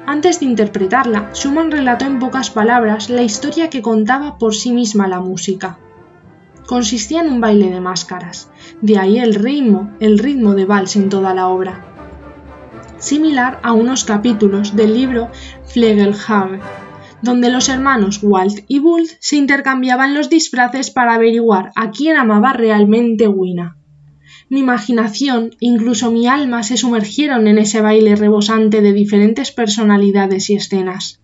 Antes 0.05 0.41
de 0.41 0.47
interpretarla, 0.47 1.31
Schumann 1.33 1.71
relató 1.71 2.05
en 2.05 2.19
pocas 2.19 2.51
palabras 2.51 3.09
la 3.09 3.23
historia 3.23 3.71
que 3.71 3.83
contaba 3.83 4.37
por 4.37 4.55
sí 4.55 4.73
misma 4.73 5.09
la 5.09 5.21
música. 5.21 5.79
Consistía 6.67 7.21
en 7.23 7.33
un 7.33 7.41
baile 7.41 7.71
de 7.71 7.81
máscaras, 7.81 8.51
de 8.81 8.99
ahí 8.99 9.19
el 9.19 9.35
ritmo, 9.35 9.93
el 10.01 10.19
ritmo 10.19 10.55
de 10.55 10.65
vals 10.65 10.97
en 10.97 11.09
toda 11.09 11.35
la 11.35 11.49
obra. 11.49 11.92
Similar 13.03 13.61
a 13.63 13.75
unos 13.75 14.05
capítulos 14.05 14.75
del 14.75 14.95
libro 14.95 15.31
Flegelhage, 15.67 16.61
donde 17.21 17.51
los 17.51 17.69
hermanos 17.69 18.21
Walt 18.23 18.65
y 18.67 18.79
Bult 18.79 19.11
se 19.21 19.37
intercambiaban 19.37 20.15
los 20.15 20.31
disfraces 20.31 20.91
para 20.91 21.15
averiguar 21.15 21.71
a 21.77 21.91
quién 21.91 22.17
amaba 22.17 22.55
realmente 22.55 23.29
Wina 23.29 23.77
mi 24.53 24.61
imaginación, 24.61 25.57
incluso 25.61 26.11
mi 26.11 26.27
alma 26.27 26.63
se 26.63 26.77
sumergieron 26.77 27.47
en 27.47 27.57
ese 27.57 27.81
baile 27.81 28.17
rebosante 28.17 28.83
de 28.83 28.93
diferentes 28.93 29.51
personalidades 29.51 30.51
y 30.51 30.57
escenas. 30.57 31.22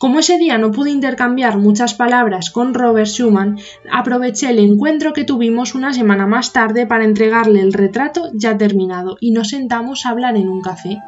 Como 0.00 0.20
ese 0.20 0.38
día 0.38 0.56
no 0.56 0.70
pude 0.70 0.90
intercambiar 0.90 1.58
muchas 1.58 1.92
palabras 1.92 2.50
con 2.50 2.72
Robert 2.72 3.06
Schumann, 3.06 3.58
aproveché 3.92 4.48
el 4.48 4.58
encuentro 4.58 5.12
que 5.12 5.24
tuvimos 5.24 5.74
una 5.74 5.92
semana 5.92 6.26
más 6.26 6.54
tarde 6.54 6.86
para 6.86 7.04
entregarle 7.04 7.60
el 7.60 7.74
retrato 7.74 8.30
ya 8.32 8.56
terminado 8.56 9.18
y 9.20 9.32
nos 9.32 9.50
sentamos 9.50 10.06
a 10.06 10.08
hablar 10.08 10.38
en 10.38 10.48
un 10.48 10.62
café. 10.62 11.02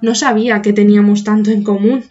No 0.00 0.14
sabía 0.14 0.62
que 0.62 0.72
teníamos 0.72 1.22
tanto 1.22 1.50
en 1.50 1.64
común. 1.64 2.04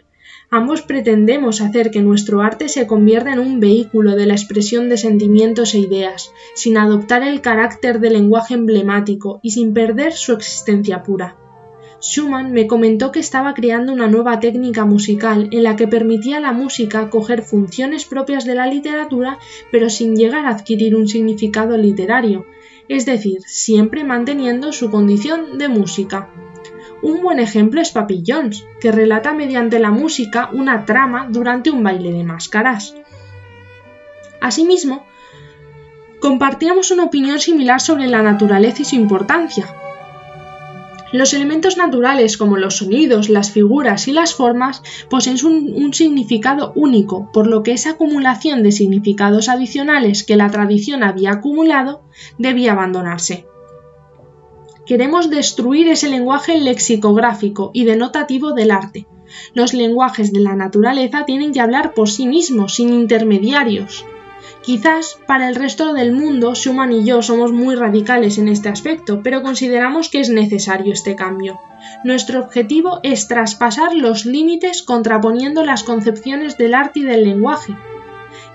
Ambos 0.51 0.83
pretendemos 0.83 1.61
hacer 1.61 1.89
que 1.89 2.03
nuestro 2.03 2.43
arte 2.43 2.69
se 2.69 2.85
convierta 2.85 3.33
en 3.33 3.39
un 3.39 3.59
vehículo 3.59 4.15
de 4.15 4.27
la 4.27 4.35
expresión 4.35 4.87
de 4.87 4.97
sentimientos 4.97 5.73
e 5.73 5.79
ideas, 5.79 6.31
sin 6.53 6.77
adoptar 6.77 7.23
el 7.23 7.41
carácter 7.41 7.99
de 7.99 8.11
lenguaje 8.11 8.53
emblemático 8.53 9.39
y 9.41 9.49
sin 9.49 9.73
perder 9.73 10.13
su 10.13 10.33
existencia 10.33 11.01
pura. 11.01 11.37
Schumann 12.01 12.53
me 12.53 12.65
comentó 12.65 13.11
que 13.11 13.19
estaba 13.19 13.53
creando 13.53 13.91
una 13.91 14.07
nueva 14.07 14.39
técnica 14.39 14.85
musical 14.85 15.49
en 15.51 15.63
la 15.63 15.75
que 15.75 15.87
permitía 15.87 16.37
a 16.37 16.41
la 16.41 16.53
música 16.53 17.09
coger 17.09 17.43
funciones 17.43 18.05
propias 18.05 18.45
de 18.45 18.55
la 18.55 18.67
literatura 18.67 19.37
pero 19.71 19.89
sin 19.89 20.15
llegar 20.15 20.45
a 20.45 20.49
adquirir 20.49 20.95
un 20.95 21.07
significado 21.07 21.77
literario, 21.77 22.45
es 22.87 23.05
decir, 23.05 23.41
siempre 23.45 24.03
manteniendo 24.03 24.71
su 24.71 24.89
condición 24.89 25.57
de 25.57 25.67
música. 25.67 26.29
Un 27.01 27.21
buen 27.21 27.39
ejemplo 27.39 27.81
es 27.81 27.91
Papillons, 27.91 28.65
que 28.79 28.91
relata 28.91 29.33
mediante 29.33 29.79
la 29.79 29.91
música 29.91 30.49
una 30.53 30.85
trama 30.85 31.27
durante 31.29 31.69
un 31.69 31.83
baile 31.83 32.11
de 32.11 32.23
máscaras. 32.23 32.95
Asimismo, 34.41 35.05
compartíamos 36.19 36.91
una 36.91 37.03
opinión 37.03 37.39
similar 37.39 37.81
sobre 37.81 38.07
la 38.07 38.21
naturaleza 38.21 38.81
y 38.81 38.85
su 38.85 38.95
importancia. 38.95 39.67
Los 41.11 41.33
elementos 41.33 41.75
naturales 41.75 42.37
como 42.37 42.57
los 42.57 42.77
sonidos, 42.77 43.29
las 43.29 43.51
figuras 43.51 44.07
y 44.07 44.11
las 44.11 44.35
formas 44.35 44.83
poseen 45.09 45.37
un, 45.43 45.93
significado 45.93 46.71
único, 46.75 47.31
por 47.33 47.47
lo 47.47 47.63
que 47.63 47.71
esa 47.71 47.91
acumulación 47.91 48.61
de 48.61 48.71
significados 48.71 49.49
adicionales 49.49 50.23
que 50.23 50.35
la 50.35 50.51
tradición 50.51 51.03
había 51.03 51.31
acumulado 51.31 52.03
debía 52.37 52.73
abandonarse. 52.73 53.47
Queremos 54.85 55.29
destruir 55.29 55.87
ese 55.87 56.09
lenguaje 56.09 56.59
lexicográfico 56.59 57.71
y 57.73 57.85
denotativo 57.85 58.53
del 58.53 58.71
arte, 58.71 59.07
Los 59.53 59.75
lenguajes 59.75 60.33
de 60.33 60.39
la 60.39 60.55
naturaleza 60.55 61.25
tienen 61.25 61.53
que 61.53 61.61
hablar 61.61 61.93
por 61.93 62.09
sí 62.09 62.25
mismos, 62.27 62.75
sin 62.75 62.91
intermediarios. 62.91 64.03
Quizás 64.69 65.17
para 65.25 65.49
el 65.49 65.55
resto 65.55 65.95
del 65.95 66.11
mundo, 66.11 66.53
Schumann 66.53 66.91
y 66.91 67.03
yo 67.03 67.23
somos 67.23 67.51
muy 67.51 67.73
radicales 67.73 68.37
en 68.37 68.47
este 68.47 68.69
aspecto, 68.69 69.21
pero 69.23 69.41
consideramos 69.41 70.09
que 70.09 70.19
es 70.19 70.29
necesario 70.29 70.93
este 70.93 71.15
cambio. 71.15 71.59
Nuestro 72.03 72.39
objetivo 72.39 72.99
es 73.01 73.27
traspasar 73.27 73.95
los 73.95 74.27
límites 74.27 74.83
contraponiendo 74.83 75.65
las 75.65 75.81
concepciones 75.81 76.55
del 76.59 76.75
arte 76.75 76.99
y 76.99 77.03
del 77.03 77.23
lenguaje. 77.23 77.75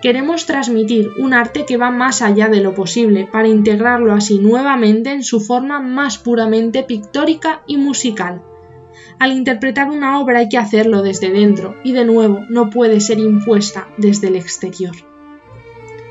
Queremos 0.03 0.47
transmitir 0.47 1.09
un 1.19 1.35
arte 1.35 1.65
que 1.67 1.79
va 1.79 1.91
más 1.91 2.23
allá 2.23 2.47
de 2.49 2.61
lo 2.61 2.77
posible 2.77 3.27
para 3.33 3.49
integrarlo 3.49 4.13
así 4.13 4.39
nuevamente 4.39 5.11
en 5.11 5.25
su 5.25 5.41
forma 5.41 5.81
más 5.81 6.19
puramente 6.19 6.85
pictórica 6.85 7.65
y 7.67 7.77
musical. 7.77 8.41
Al 9.19 9.33
interpretar 9.33 9.91
una 9.91 10.21
obra 10.21 10.39
hay 10.39 10.49
que 10.49 10.59
hacerlo 10.59 11.03
desde 11.03 11.31
dentro 11.31 11.75
y 11.83 11.91
de 11.91 12.05
nuevo 12.05 12.39
no 12.51 12.71
puede 12.71 13.01
ser 13.01 13.19
impuesta 13.19 13.89
desde 13.99 14.29
el 14.29 14.37
exterior. 14.37 14.95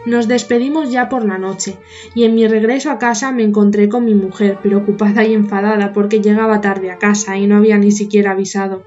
Nos 0.06 0.28
despedimos 0.28 0.92
ya 0.92 1.08
por 1.08 1.26
la 1.26 1.38
noche, 1.38 1.78
y 2.14 2.26
en 2.26 2.36
mi 2.36 2.48
regreso 2.48 2.92
a 2.92 3.00
casa 3.00 3.32
me 3.32 3.44
encontré 3.44 3.88
con 3.88 4.04
mi 4.04 4.16
mujer, 4.16 4.58
preocupada 4.62 5.24
y 5.24 5.34
enfadada 5.34 5.94
porque 5.94 6.22
llegaba 6.22 6.60
tarde 6.60 6.92
a 6.92 6.98
casa 6.98 7.38
y 7.38 7.48
no 7.48 7.56
había 7.56 7.78
ni 7.78 7.92
siquiera 7.92 8.32
avisado. 8.32 8.84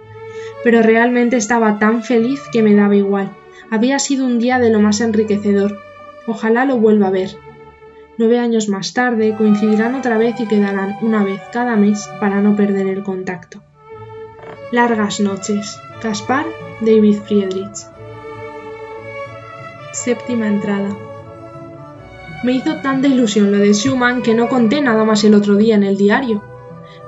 Pero 0.63 0.83
realmente 0.83 1.37
estaba 1.37 1.79
tan 1.79 2.03
feliz 2.03 2.41
que 2.53 2.63
me 2.63 2.75
daba 2.75 2.97
igual. 2.97 3.31
Había 3.71 3.99
sido 3.99 4.27
un 4.27 4.39
día 4.39 4.59
de 4.59 4.71
lo 4.71 4.81
más 4.81 5.01
enriquecedor. 5.01 5.79
Ojalá 6.27 6.67
lo 6.67 6.77
vuelva 6.79 7.09
a 7.09 7.11
ver. 7.11 7.31
Nueve 8.19 8.39
años 8.39 8.69
más 8.69 8.93
tarde 8.93 9.35
coincidirán 9.37 9.95
otra 9.95 10.19
vez 10.19 10.39
y 10.41 10.47
quedarán 10.47 10.97
una 11.03 11.25
vez 11.25 11.41
cada 11.53 11.77
mes 11.77 12.09
para 12.21 12.41
no 12.41 12.57
perder 12.57 12.89
el 12.89 13.03
contacto. 13.03 13.63
Largas 14.71 15.21
noches. 15.21 15.79
Caspar 16.03 16.47
David 16.81 17.17
Friedrich. 17.25 17.77
Séptima 19.93 20.47
entrada. 20.47 21.06
Me 22.43 22.53
hizo 22.53 22.77
tanta 22.77 23.09
ilusión 23.09 23.51
lo 23.51 23.59
de 23.59 23.73
Schumann 23.73 24.23
que 24.23 24.35
no 24.35 24.49
conté 24.49 24.81
nada 24.81 25.05
más 25.05 25.25
el 25.25 25.35
otro 25.35 25.57
día 25.57 25.75
en 25.75 25.85
el 25.85 25.97
diario. 25.97 26.43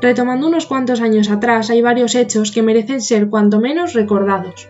Retomando 0.00 0.46
unos 0.46 0.66
cuantos 0.66 1.00
años 1.00 1.30
atrás, 1.30 1.70
hay 1.70 1.82
varios 1.82 2.14
hechos 2.14 2.50
que 2.50 2.62
merecen 2.62 3.00
ser 3.00 3.28
cuanto 3.28 3.60
menos 3.60 3.92
recordados. 3.92 4.68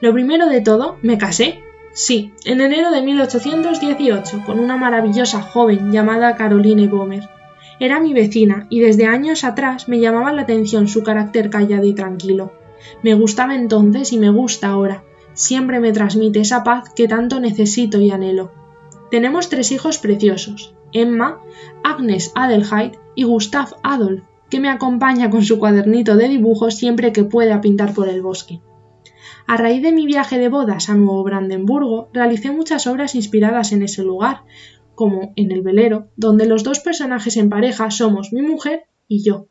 Lo 0.00 0.12
primero 0.12 0.48
de 0.48 0.60
todo, 0.60 0.96
me 1.02 1.18
casé. 1.18 1.62
Sí, 1.92 2.32
en 2.44 2.60
enero 2.60 2.90
de 2.90 3.02
1818, 3.02 4.42
con 4.46 4.60
una 4.60 4.76
maravillosa 4.76 5.42
joven 5.42 5.90
llamada 5.90 6.36
Caroline 6.36 6.86
Bomer. 6.86 7.28
Era 7.80 7.98
mi 7.98 8.12
vecina 8.12 8.66
y 8.70 8.80
desde 8.80 9.06
años 9.06 9.42
atrás 9.42 9.88
me 9.88 9.98
llamaba 9.98 10.32
la 10.32 10.42
atención 10.42 10.86
su 10.86 11.02
carácter 11.02 11.50
callado 11.50 11.86
y 11.86 11.94
tranquilo. 11.94 12.52
Me 13.02 13.14
gustaba 13.14 13.56
entonces 13.56 14.12
y 14.12 14.18
me 14.18 14.30
gusta 14.30 14.68
ahora. 14.68 15.02
Siempre 15.34 15.80
me 15.80 15.92
transmite 15.92 16.40
esa 16.40 16.62
paz 16.62 16.90
que 16.94 17.08
tanto 17.08 17.40
necesito 17.40 18.00
y 18.00 18.10
anhelo. 18.10 18.52
Tenemos 19.10 19.48
tres 19.48 19.72
hijos 19.72 19.98
preciosos, 19.98 20.74
Emma, 20.92 21.40
Agnes 21.82 22.32
Adelheid 22.34 22.92
y 23.14 23.24
Gustav 23.24 23.76
Adolf, 23.82 24.24
que 24.50 24.60
me 24.60 24.68
acompaña 24.68 25.30
con 25.30 25.44
su 25.44 25.58
cuadernito 25.58 26.16
de 26.16 26.28
dibujos 26.28 26.76
siempre 26.76 27.12
que 27.12 27.24
pueda 27.24 27.60
pintar 27.60 27.94
por 27.94 28.08
el 28.08 28.22
bosque. 28.22 28.60
A 29.46 29.56
raíz 29.56 29.82
de 29.82 29.92
mi 29.92 30.04
viaje 30.04 30.38
de 30.38 30.50
bodas 30.50 30.90
a 30.90 30.94
Nuevo 30.94 31.24
Brandenburgo, 31.24 32.10
realicé 32.12 32.50
muchas 32.50 32.86
obras 32.86 33.14
inspiradas 33.14 33.72
en 33.72 33.82
ese 33.82 34.02
lugar, 34.02 34.42
como 34.94 35.32
en 35.36 35.52
el 35.52 35.62
velero, 35.62 36.08
donde 36.16 36.44
los 36.44 36.64
dos 36.64 36.80
personajes 36.80 37.36
en 37.36 37.48
pareja 37.48 37.90
somos 37.90 38.32
mi 38.32 38.42
mujer 38.42 38.84
y 39.06 39.22
yo. 39.22 39.48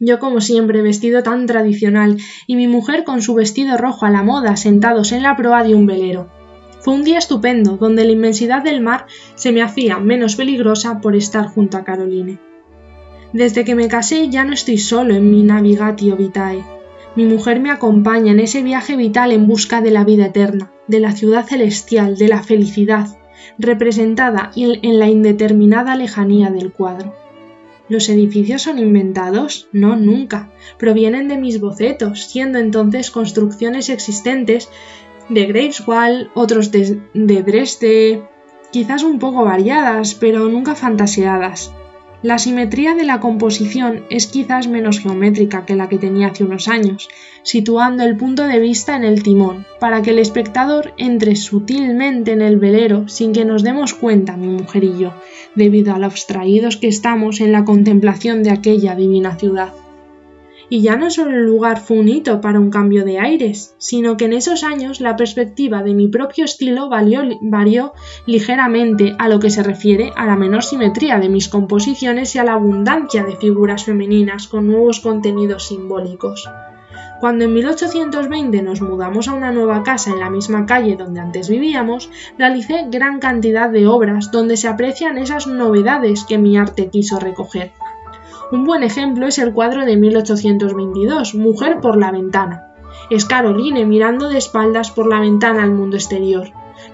Yo 0.00 0.18
como 0.18 0.40
siempre 0.40 0.82
vestido 0.82 1.22
tan 1.22 1.46
tradicional 1.46 2.18
y 2.46 2.56
mi 2.56 2.66
mujer 2.66 3.04
con 3.04 3.22
su 3.22 3.34
vestido 3.34 3.76
rojo 3.76 4.06
a 4.06 4.10
la 4.10 4.22
moda 4.22 4.56
sentados 4.56 5.12
en 5.12 5.22
la 5.22 5.36
proa 5.36 5.62
de 5.62 5.74
un 5.74 5.86
velero. 5.86 6.39
Fue 6.80 6.94
un 6.94 7.04
día 7.04 7.18
estupendo, 7.18 7.76
donde 7.76 8.04
la 8.04 8.12
inmensidad 8.12 8.62
del 8.62 8.80
mar 8.80 9.06
se 9.34 9.52
me 9.52 9.62
hacía 9.62 9.98
menos 9.98 10.36
peligrosa 10.36 11.00
por 11.00 11.14
estar 11.14 11.46
junto 11.46 11.76
a 11.76 11.84
Caroline. 11.84 12.38
Desde 13.32 13.64
que 13.64 13.74
me 13.74 13.88
casé 13.88 14.28
ya 14.28 14.44
no 14.44 14.52
estoy 14.52 14.78
solo 14.78 15.14
en 15.14 15.30
mi 15.30 15.42
navigatio 15.42 16.16
vitae. 16.16 16.64
Mi 17.16 17.24
mujer 17.24 17.60
me 17.60 17.70
acompaña 17.70 18.32
en 18.32 18.40
ese 18.40 18.62
viaje 18.62 18.96
vital 18.96 19.30
en 19.32 19.46
busca 19.46 19.82
de 19.82 19.90
la 19.90 20.04
vida 20.04 20.26
eterna, 20.26 20.70
de 20.88 21.00
la 21.00 21.12
ciudad 21.12 21.46
celestial, 21.46 22.16
de 22.16 22.28
la 22.28 22.42
felicidad, 22.42 23.08
representada 23.58 24.50
en 24.56 24.98
la 24.98 25.08
indeterminada 25.08 25.96
lejanía 25.96 26.50
del 26.50 26.72
cuadro. 26.72 27.14
¿Los 27.90 28.08
edificios 28.08 28.62
son 28.62 28.78
inventados? 28.78 29.68
No, 29.72 29.96
nunca. 29.96 30.48
Provienen 30.78 31.26
de 31.26 31.36
mis 31.36 31.60
bocetos, 31.60 32.22
siendo 32.22 32.60
entonces 32.60 33.10
construcciones 33.10 33.88
existentes 33.88 34.68
de 35.30 35.46
Greifswald, 35.46 36.28
otros 36.34 36.70
de, 36.72 37.00
Dresde, 37.14 38.22
quizás 38.72 39.02
un 39.02 39.18
poco 39.18 39.44
variadas, 39.44 40.14
pero 40.14 40.48
nunca 40.48 40.74
fantaseadas. 40.74 41.72
La 42.22 42.38
simetría 42.38 42.94
de 42.94 43.04
la 43.04 43.18
composición 43.18 44.04
es 44.10 44.26
quizás 44.26 44.68
menos 44.68 45.00
geométrica 45.00 45.64
que 45.64 45.74
la 45.74 45.88
que 45.88 45.96
tenía 45.96 46.28
hace 46.28 46.44
unos 46.44 46.68
años, 46.68 47.08
situando 47.42 48.02
el 48.02 48.16
punto 48.18 48.46
de 48.46 48.60
vista 48.60 48.94
en 48.94 49.04
el 49.04 49.22
timón, 49.22 49.64
para 49.78 50.02
que 50.02 50.10
el 50.10 50.18
espectador 50.18 50.92
entre 50.98 51.34
sutilmente 51.34 52.32
en 52.32 52.42
el 52.42 52.58
velero 52.58 53.08
sin 53.08 53.32
que 53.32 53.46
nos 53.46 53.62
demos 53.62 53.94
cuenta, 53.94 54.36
mi 54.36 54.48
mujer 54.48 54.84
y 54.84 54.98
yo, 54.98 55.14
debido 55.54 55.94
a 55.94 55.98
lo 55.98 56.06
abstraídos 56.06 56.76
que 56.76 56.88
estamos 56.88 57.40
en 57.40 57.52
la 57.52 57.64
contemplación 57.64 58.42
de 58.42 58.50
aquella 58.50 58.94
divina 58.94 59.36
ciudad. 59.36 59.72
Y 60.72 60.82
ya 60.82 60.96
no 60.96 61.10
solo 61.10 61.32
el 61.32 61.44
lugar 61.44 61.80
fue 61.80 61.98
un 61.98 62.08
hito 62.08 62.40
para 62.40 62.60
un 62.60 62.70
cambio 62.70 63.04
de 63.04 63.18
aires, 63.18 63.74
sino 63.78 64.16
que 64.16 64.26
en 64.26 64.32
esos 64.32 64.62
años 64.62 65.00
la 65.00 65.16
perspectiva 65.16 65.82
de 65.82 65.94
mi 65.94 66.06
propio 66.06 66.44
estilo 66.44 66.88
varió 66.88 67.92
ligeramente 68.24 69.16
a 69.18 69.28
lo 69.28 69.40
que 69.40 69.50
se 69.50 69.64
refiere 69.64 70.12
a 70.14 70.26
la 70.26 70.36
menor 70.36 70.62
simetría 70.62 71.18
de 71.18 71.28
mis 71.28 71.48
composiciones 71.48 72.36
y 72.36 72.38
a 72.38 72.44
la 72.44 72.52
abundancia 72.52 73.24
de 73.24 73.34
figuras 73.34 73.84
femeninas 73.84 74.46
con 74.46 74.68
nuevos 74.68 75.00
contenidos 75.00 75.66
simbólicos. 75.66 76.48
Cuando 77.18 77.44
en 77.44 77.52
1820 77.52 78.62
nos 78.62 78.80
mudamos 78.80 79.28
a 79.28 79.34
una 79.34 79.50
nueva 79.50 79.82
casa 79.82 80.10
en 80.10 80.20
la 80.20 80.30
misma 80.30 80.66
calle 80.66 80.96
donde 80.96 81.20
antes 81.20 81.50
vivíamos, 81.50 82.10
realicé 82.38 82.86
gran 82.90 83.18
cantidad 83.18 83.68
de 83.68 83.88
obras 83.88 84.30
donde 84.30 84.56
se 84.56 84.68
aprecian 84.68 85.18
esas 85.18 85.46
novedades 85.46 86.24
que 86.24 86.38
mi 86.38 86.56
arte 86.56 86.88
quiso 86.88 87.18
recoger. 87.18 87.72
Un 88.52 88.64
buen 88.64 88.82
ejemplo 88.82 89.28
es 89.28 89.38
el 89.38 89.52
cuadro 89.52 89.84
de 89.84 89.96
1822, 89.96 91.36
Mujer 91.36 91.78
por 91.80 91.96
la 91.96 92.10
ventana. 92.10 92.66
Es 93.08 93.24
Caroline 93.24 93.86
mirando 93.86 94.28
de 94.28 94.38
espaldas 94.38 94.90
por 94.90 95.06
la 95.06 95.20
ventana 95.20 95.62
al 95.62 95.70
mundo 95.70 95.96
exterior. 95.96 96.48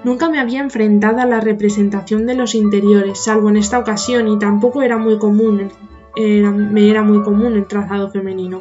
Nunca 0.04 0.28
me 0.28 0.38
había 0.38 0.60
enfrentado 0.60 1.20
a 1.20 1.26
la 1.26 1.40
representación 1.40 2.26
de 2.26 2.34
los 2.34 2.54
interiores, 2.54 3.24
salvo 3.24 3.48
en 3.48 3.56
esta 3.56 3.78
ocasión, 3.78 4.28
y 4.28 4.38
tampoco 4.38 4.82
era 4.82 4.98
muy 4.98 5.18
común, 5.18 5.70
me 6.14 6.90
era 6.90 7.02
muy 7.02 7.22
común 7.22 7.54
el 7.54 7.66
trazado 7.66 8.10
femenino. 8.10 8.60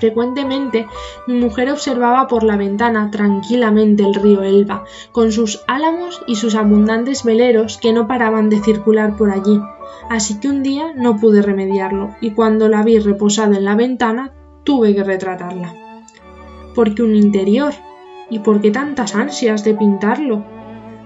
Frecuentemente 0.00 0.86
mi 1.26 1.34
mujer 1.34 1.70
observaba 1.70 2.26
por 2.26 2.42
la 2.42 2.56
ventana 2.56 3.10
tranquilamente 3.10 4.02
el 4.02 4.14
río 4.14 4.42
Elba, 4.42 4.84
con 5.12 5.30
sus 5.30 5.62
álamos 5.66 6.22
y 6.26 6.36
sus 6.36 6.54
abundantes 6.54 7.22
veleros 7.22 7.76
que 7.76 7.92
no 7.92 8.08
paraban 8.08 8.48
de 8.48 8.60
circular 8.60 9.18
por 9.18 9.30
allí, 9.30 9.60
así 10.08 10.40
que 10.40 10.48
un 10.48 10.62
día 10.62 10.94
no 10.96 11.18
pude 11.18 11.42
remediarlo 11.42 12.14
y 12.22 12.30
cuando 12.30 12.70
la 12.70 12.82
vi 12.82 12.98
reposada 12.98 13.58
en 13.58 13.66
la 13.66 13.76
ventana 13.76 14.32
tuve 14.64 14.94
que 14.94 15.04
retratarla. 15.04 15.74
¿Por 16.74 16.94
qué 16.94 17.02
un 17.02 17.14
interior? 17.14 17.74
¿Y 18.30 18.38
por 18.38 18.62
qué 18.62 18.70
tantas 18.70 19.14
ansias 19.14 19.64
de 19.64 19.74
pintarlo? 19.74 20.46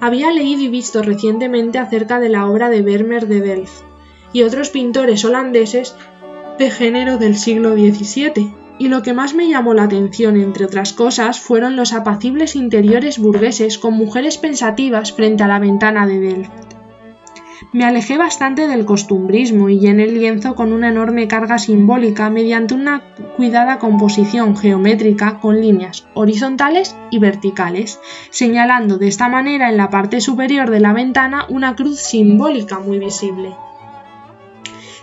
Había 0.01 0.31
leído 0.31 0.63
y 0.63 0.69
visto 0.69 1.03
recientemente 1.03 1.79
acerca 1.79 2.21
de 2.21 2.29
la 2.29 2.47
obra 2.47 2.71
de 2.71 2.83
Vermeer 2.83 3.27
de 3.27 3.41
Delft 3.41 3.83
y 4.33 4.45
otros 4.45 4.71
pintores 4.71 5.25
holandeses 5.25 5.97
de 6.59 6.71
género 6.71 7.19
del 7.19 7.37
siglo 7.37 7.73
XVII, 7.73 8.64
y 8.85 8.89
lo 8.89 9.01
que 9.01 9.15
más 9.15 9.33
me 9.33 9.49
llamó 9.49 9.73
la 9.73 9.85
atención, 9.85 10.37
entre 10.39 10.67
otras 10.67 10.93
cosas, 10.93 11.41
fueron 11.41 11.75
los 11.75 11.95
apacibles 11.95 12.55
interiores 12.55 13.19
burgueses 13.19 13.79
con 13.79 13.95
mujeres 13.95 14.37
pensativas 14.37 15.11
frente 15.15 15.43
a 15.43 15.49
la 15.49 15.59
ventana 15.59 16.07
de 16.07 16.21
Delft. 16.21 16.53
Me 17.73 17.87
alejé 17.87 18.19
bastante 18.19 18.69
del 18.69 18.85
costumbrismo 18.85 19.71
y 19.71 19.79
llené 19.81 20.05
el 20.05 20.13
lienzo 20.13 20.55
con 20.55 20.75
una 20.75 20.91
enorme 20.91 21.29
carga 21.29 21.57
simbólica 21.57 22.29
mediante 22.29 22.75
una 22.75 23.03
cuidada 23.39 23.79
composición 23.79 24.55
geométrica 24.55 25.41
con 25.41 25.63
líneas 25.63 26.07
horizontales 26.13 26.95
y 27.11 27.21
verticales, 27.21 27.99
señalando 28.29 28.99
de 28.99 29.09
esta 29.09 29.31
manera 29.31 29.71
en 29.71 29.79
la 29.79 29.89
parte 29.89 30.21
superior 30.21 30.69
de 30.69 30.81
la 30.81 30.93
ventana 30.93 31.47
una 31.49 31.75
cruz 31.75 32.01
simbólica 32.01 32.81
muy 32.81 32.99
visible. 32.99 33.57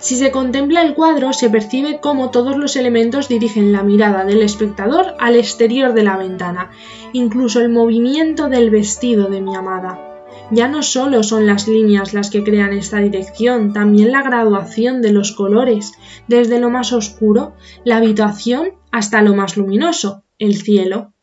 Si 0.01 0.15
se 0.15 0.31
contempla 0.31 0.81
el 0.81 0.95
cuadro, 0.95 1.31
se 1.31 1.51
percibe 1.51 1.99
cómo 1.99 2.31
todos 2.31 2.57
los 2.57 2.75
elementos 2.75 3.27
dirigen 3.27 3.71
la 3.71 3.83
mirada 3.83 4.25
del 4.25 4.41
espectador 4.41 5.13
al 5.19 5.35
exterior 5.35 5.93
de 5.93 6.01
la 6.01 6.17
ventana, 6.17 6.71
incluso 7.13 7.61
el 7.61 7.69
movimiento 7.69 8.49
del 8.49 8.71
vestido 8.71 9.29
de 9.29 9.41
mi 9.41 9.55
amada. 9.55 10.25
Ya 10.49 10.67
no 10.67 10.81
solo 10.81 11.21
son 11.21 11.45
las 11.45 11.67
líneas 11.67 12.15
las 12.15 12.31
que 12.31 12.43
crean 12.43 12.73
esta 12.73 12.97
dirección, 12.97 13.73
también 13.73 14.11
la 14.11 14.23
graduación 14.23 15.03
de 15.03 15.11
los 15.11 15.33
colores, 15.33 15.93
desde 16.27 16.59
lo 16.59 16.71
más 16.71 16.93
oscuro, 16.93 17.53
la 17.83 17.97
habitación, 17.97 18.73
hasta 18.91 19.21
lo 19.21 19.35
más 19.35 19.55
luminoso, 19.55 20.23
el 20.39 20.55
cielo. 20.55 21.13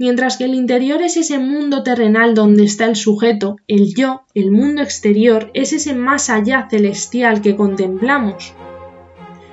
Mientras 0.00 0.38
que 0.38 0.44
el 0.44 0.54
interior 0.54 1.02
es 1.02 1.18
ese 1.18 1.38
mundo 1.38 1.82
terrenal 1.82 2.34
donde 2.34 2.64
está 2.64 2.86
el 2.86 2.96
sujeto, 2.96 3.56
el 3.68 3.94
yo, 3.94 4.22
el 4.34 4.50
mundo 4.50 4.80
exterior, 4.80 5.50
es 5.52 5.74
ese 5.74 5.94
más 5.94 6.30
allá 6.30 6.68
celestial 6.70 7.42
que 7.42 7.54
contemplamos. 7.54 8.54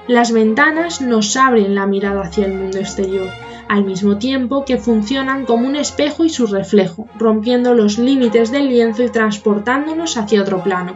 Las 0.08 0.32
ventanas 0.32 1.02
nos 1.02 1.36
abren 1.36 1.76
la 1.76 1.86
mirada 1.86 2.22
hacia 2.22 2.46
el 2.46 2.54
mundo 2.54 2.78
exterior, 2.78 3.28
al 3.68 3.84
mismo 3.84 4.20
tiempo 4.20 4.64
que 4.64 4.78
funcionan 4.78 5.44
como 5.44 5.68
un 5.68 5.76
espejo 5.76 6.24
y 6.24 6.30
su 6.30 6.48
reflejo, 6.48 7.10
rompiendo 7.20 7.74
los 7.74 7.98
límites 7.98 8.50
del 8.50 8.70
lienzo 8.70 9.04
y 9.04 9.10
transportándonos 9.10 10.16
hacia 10.16 10.44
otro 10.44 10.64
plano. 10.64 10.96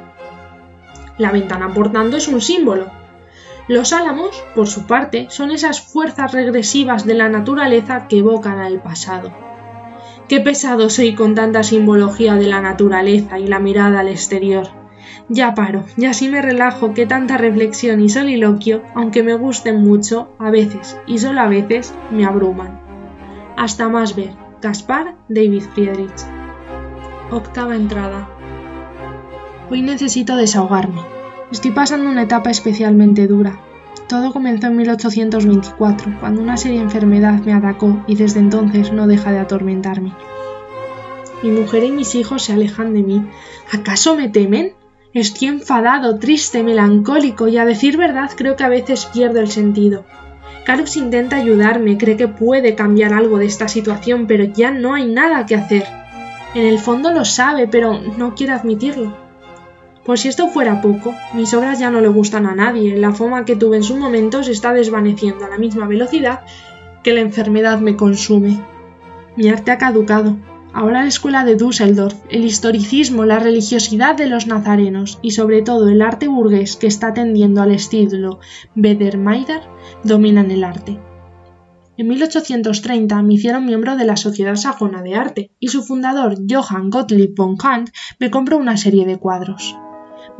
La 1.17 1.33
ventana, 1.33 1.73
por 1.73 1.91
tanto, 1.91 2.15
es 2.15 2.29
un 2.29 2.39
símbolo. 2.39 3.00
Los 3.67 3.93
álamos, 3.93 4.43
por 4.55 4.67
su 4.67 4.87
parte, 4.87 5.27
son 5.29 5.51
esas 5.51 5.81
fuerzas 5.81 6.33
regresivas 6.33 7.05
de 7.05 7.13
la 7.13 7.29
naturaleza 7.29 8.07
que 8.07 8.19
evocan 8.19 8.59
al 8.59 8.81
pasado. 8.81 9.31
Qué 10.27 10.39
pesado 10.39 10.89
soy 10.89 11.13
con 11.13 11.35
tanta 11.35 11.63
simbología 11.63 12.35
de 12.35 12.47
la 12.47 12.61
naturaleza 12.61 13.37
y 13.37 13.47
la 13.47 13.59
mirada 13.59 13.99
al 13.99 14.07
exterior. 14.07 14.67
Ya 15.29 15.53
paro, 15.53 15.85
y 15.97 16.05
así 16.05 16.29
me 16.29 16.41
relajo 16.41 16.93
que 16.93 17.05
tanta 17.05 17.37
reflexión 17.37 18.01
y 18.01 18.09
soliloquio, 18.09 18.83
aunque 18.95 19.23
me 19.23 19.35
gusten 19.35 19.81
mucho, 19.81 20.33
a 20.39 20.49
veces, 20.51 20.97
y 21.07 21.19
solo 21.19 21.41
a 21.41 21.47
veces, 21.47 21.93
me 22.11 22.25
abruman. 22.25 22.81
Hasta 23.57 23.89
más 23.89 24.15
ver. 24.15 24.31
Gaspar 24.61 25.15
David 25.27 25.63
Friedrich. 25.73 26.21
Octava 27.31 27.75
entrada. 27.75 28.29
Hoy 29.69 29.81
necesito 29.81 30.35
desahogarme. 30.35 31.01
Estoy 31.51 31.71
pasando 31.71 32.09
una 32.09 32.23
etapa 32.23 32.49
especialmente 32.49 33.27
dura. 33.27 33.59
Todo 34.07 34.31
comenzó 34.31 34.67
en 34.67 34.77
1824, 34.77 36.17
cuando 36.21 36.41
una 36.41 36.55
seria 36.55 36.81
enfermedad 36.81 37.41
me 37.43 37.51
atacó 37.51 38.03
y 38.07 38.15
desde 38.15 38.39
entonces 38.39 38.93
no 38.93 39.05
deja 39.05 39.33
de 39.33 39.39
atormentarme. 39.39 40.13
Mi 41.43 41.51
mujer 41.51 41.83
y 41.83 41.91
mis 41.91 42.15
hijos 42.15 42.43
se 42.43 42.53
alejan 42.53 42.93
de 42.93 43.03
mí. 43.03 43.27
¿Acaso 43.73 44.15
me 44.15 44.29
temen? 44.29 44.73
Estoy 45.13 45.49
enfadado, 45.49 46.19
triste, 46.19 46.63
melancólico 46.63 47.49
y 47.49 47.57
a 47.57 47.65
decir 47.65 47.97
verdad 47.97 48.31
creo 48.33 48.55
que 48.55 48.63
a 48.63 48.69
veces 48.69 49.05
pierdo 49.07 49.41
el 49.41 49.49
sentido. 49.49 50.05
Carlos 50.65 50.95
intenta 50.95 51.35
ayudarme, 51.35 51.97
cree 51.97 52.15
que 52.15 52.29
puede 52.29 52.75
cambiar 52.75 53.11
algo 53.11 53.39
de 53.39 53.47
esta 53.47 53.67
situación, 53.67 54.25
pero 54.25 54.45
ya 54.45 54.71
no 54.71 54.93
hay 54.93 55.11
nada 55.11 55.45
que 55.45 55.55
hacer. 55.55 55.83
En 56.55 56.65
el 56.65 56.79
fondo 56.79 57.11
lo 57.11 57.25
sabe, 57.25 57.67
pero 57.67 57.99
no 58.17 58.35
quiere 58.35 58.53
admitirlo. 58.53 59.30
Por 60.05 60.17
si 60.17 60.29
esto 60.29 60.47
fuera 60.47 60.81
poco, 60.81 61.13
mis 61.33 61.53
obras 61.53 61.79
ya 61.79 61.91
no 61.91 62.01
le 62.01 62.07
gustan 62.07 62.45
a 62.47 62.55
nadie, 62.55 62.97
la 62.97 63.13
fama 63.13 63.45
que 63.45 63.55
tuve 63.55 63.77
en 63.77 63.83
su 63.83 63.95
momento 63.97 64.43
se 64.43 64.51
está 64.51 64.73
desvaneciendo 64.73 65.45
a 65.45 65.49
la 65.49 65.57
misma 65.57 65.87
velocidad 65.87 66.41
que 67.03 67.13
la 67.13 67.21
enfermedad 67.21 67.79
me 67.79 67.95
consume. 67.95 68.59
Mi 69.35 69.49
arte 69.49 69.71
ha 69.71 69.77
caducado, 69.77 70.37
Ahora 70.73 71.01
la 71.01 71.09
escuela 71.09 71.43
de 71.43 71.57
Düsseldorf, 71.57 72.15
el 72.29 72.45
historicismo, 72.45 73.25
la 73.25 73.39
religiosidad 73.39 74.15
de 74.15 74.27
los 74.27 74.47
nazarenos 74.47 75.19
y 75.21 75.31
sobre 75.31 75.61
todo 75.61 75.89
el 75.89 76.01
arte 76.01 76.29
burgués 76.29 76.77
que 76.77 76.87
está 76.87 77.13
tendiendo 77.13 77.61
al 77.61 77.71
estilo 77.71 78.39
Bedermeider 78.75 79.61
dominan 80.03 80.49
el 80.49 80.63
arte. 80.63 80.97
En 81.97 82.07
1830 82.07 83.21
me 83.21 83.33
hicieron 83.33 83.65
miembro 83.65 83.97
de 83.97 84.05
la 84.05 84.15
Sociedad 84.15 84.55
Sajona 84.55 85.03
de 85.03 85.15
Arte 85.15 85.51
y 85.59 85.67
su 85.67 85.83
fundador 85.83 86.37
Johann 86.49 86.89
Gottlieb 86.89 87.35
von 87.35 87.57
Kant 87.57 87.89
me 88.17 88.31
compró 88.31 88.57
una 88.57 88.77
serie 88.77 89.05
de 89.05 89.17
cuadros. 89.17 89.75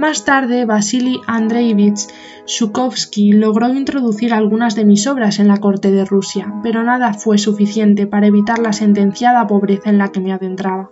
Más 0.02 0.26
tarde, 0.26 0.66
Vasily 0.66 1.22
Andreevich 1.28 2.08
Shukovsky 2.47 3.34
logró 3.34 3.70
introducir 3.70 4.34
algunas 4.34 4.74
de 4.74 4.84
mis 4.84 5.06
obras 5.06 5.38
en 5.38 5.47
la 5.47 5.58
corte 5.58 5.91
de 5.91 6.06
Rusia, 6.06 6.52
pero 6.64 6.82
nada 6.82 7.14
fue 7.14 7.38
suficiente 7.38 8.08
para 8.08 8.26
evitar 8.26 8.58
la 8.58 8.74
sentenciada 8.74 9.45
pobreza 9.45 9.91
en 9.91 9.99
la 9.99 10.08
que 10.08 10.20
me 10.20 10.34
adentraba. 10.34 10.89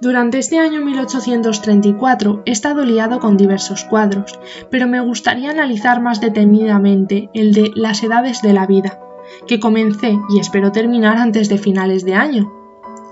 Durante 0.00 0.38
este 0.38 0.58
año 0.58 0.80
1834 0.80 2.42
he 2.46 2.50
estado 2.50 2.84
liado 2.84 3.20
con 3.20 3.36
diversos 3.36 3.84
cuadros, 3.84 4.40
pero 4.68 4.88
me 4.88 5.00
gustaría 5.00 5.52
analizar 5.52 6.02
más 6.02 6.20
detenidamente 6.20 7.30
el 7.32 7.52
de 7.52 7.70
Las 7.76 8.02
edades 8.02 8.42
de 8.42 8.54
la 8.54 8.66
vida, 8.66 8.98
que 9.46 9.60
comencé 9.60 10.18
y 10.34 10.40
espero 10.40 10.72
terminar 10.72 11.16
antes 11.16 11.48
de 11.48 11.58
finales 11.58 12.04
de 12.04 12.16
año, 12.16 12.59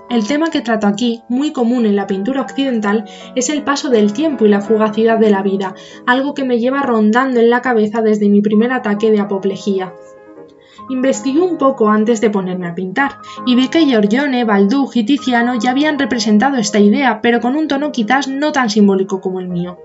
el 0.09 0.27
tema 0.27 0.49
que 0.49 0.61
trato 0.61 0.87
aquí, 0.87 1.23
muy 1.29 1.51
común 1.51 1.85
en 1.85 1.95
la 1.95 2.07
pintura 2.07 2.41
occidental, 2.41 3.05
es 3.35 3.49
el 3.49 3.63
paso 3.63 3.89
del 3.89 4.13
tiempo 4.13 4.45
y 4.45 4.49
la 4.49 4.61
fugacidad 4.61 5.19
de 5.19 5.29
la 5.29 5.43
vida, 5.43 5.75
algo 6.05 6.33
que 6.33 6.45
me 6.45 6.59
lleva 6.59 6.81
rondando 6.81 7.39
en 7.39 7.49
la 7.49 7.61
cabeza 7.61 8.01
desde 8.01 8.29
mi 8.29 8.41
primer 8.41 8.71
ataque 8.71 9.11
de 9.11 9.19
apoplejía. 9.19 9.93
Investigué 10.89 11.41
un 11.41 11.57
poco 11.57 11.89
antes 11.89 12.19
de 12.19 12.31
ponerme 12.31 12.67
a 12.67 12.73
pintar, 12.73 13.17
y 13.45 13.55
vi 13.55 13.67
que 13.67 13.85
Giorgione, 13.85 14.43
Balduc 14.43 14.95
y 14.95 15.05
Tiziano 15.05 15.53
ya 15.59 15.71
habían 15.71 15.99
representado 15.99 16.57
esta 16.57 16.79
idea, 16.79 17.21
pero 17.21 17.39
con 17.41 17.55
un 17.55 17.67
tono 17.67 17.91
quizás 17.91 18.27
no 18.27 18.51
tan 18.51 18.71
simbólico 18.71 19.21
como 19.21 19.39
el 19.39 19.49
mío. 19.49 19.77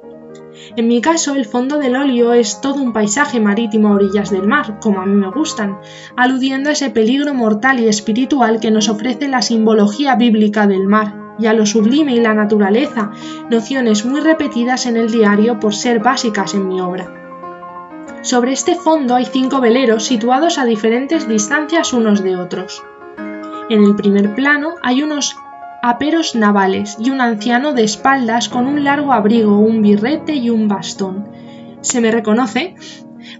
En 0.77 0.89
mi 0.89 1.01
caso, 1.01 1.35
el 1.35 1.45
fondo 1.45 1.79
del 1.79 1.97
óleo 1.97 2.33
es 2.33 2.61
todo 2.61 2.83
un 2.83 2.93
paisaje 2.93 3.41
marítimo 3.41 3.89
a 3.89 3.95
orillas 3.95 4.31
del 4.31 4.47
mar, 4.47 4.79
como 4.81 5.01
a 5.01 5.07
mí 5.07 5.15
me 5.15 5.31
gustan, 5.31 5.79
aludiendo 6.17 6.71
a 6.71 6.73
ese 6.73 6.91
peligro 6.91 7.35
mortal 7.35 7.81
y 7.81 7.89
espiritual 7.89 8.61
que 8.61 8.71
nos 8.71 8.89
ofrece 8.89 9.29
la 9.29 9.43
simbología 9.43 10.17
bíblica 10.17 10.67
del 10.67 10.87
mar, 10.87 11.15
y 11.39 11.47
a 11.47 11.53
lo 11.53 11.67
sublime 11.67 12.15
y 12.15 12.21
la 12.21 12.35
naturaleza, 12.35 13.11
nociones 13.51 14.05
muy 14.05 14.21
repetidas 14.21 14.87
en 14.87 14.97
el 14.97 15.11
diario 15.11 15.59
por 15.61 15.75
ser 15.75 16.01
básicas 16.01 16.55
en 16.55 16.69
mi 16.69 16.81
obra. 16.81 17.23
Sobre 18.23 18.53
este 18.53 18.75
fondo 18.75 19.15
hay 19.15 19.27
cinco 19.27 19.61
veleros 19.61 20.05
situados 20.05 20.59
a 20.59 20.65
diferentes 20.65 21.29
distancias 21.29 21.93
unos 21.93 22.23
de 22.23 22.37
otros. 22.37 22.83
En 23.69 23.85
el 23.85 23.97
primer 23.97 24.35
plano 24.35 24.75
hay 24.83 25.03
unos 25.03 25.37
aperos 25.87 26.35
navales 26.35 26.97
y 26.99 27.11
un 27.11 27.21
anciano 27.21 27.75
de 27.75 27.85
espaldas 27.85 28.49
con 28.49 28.67
un 28.67 28.85
largo 28.85 29.13
abrigo, 29.13 29.59
un 29.59 29.83
birrete 29.83 30.35
y 30.35 30.49
un 30.49 30.67
bastón. 30.67 31.29
¿Se 31.83 32.01
me 32.01 32.11
reconoce? 32.11 32.75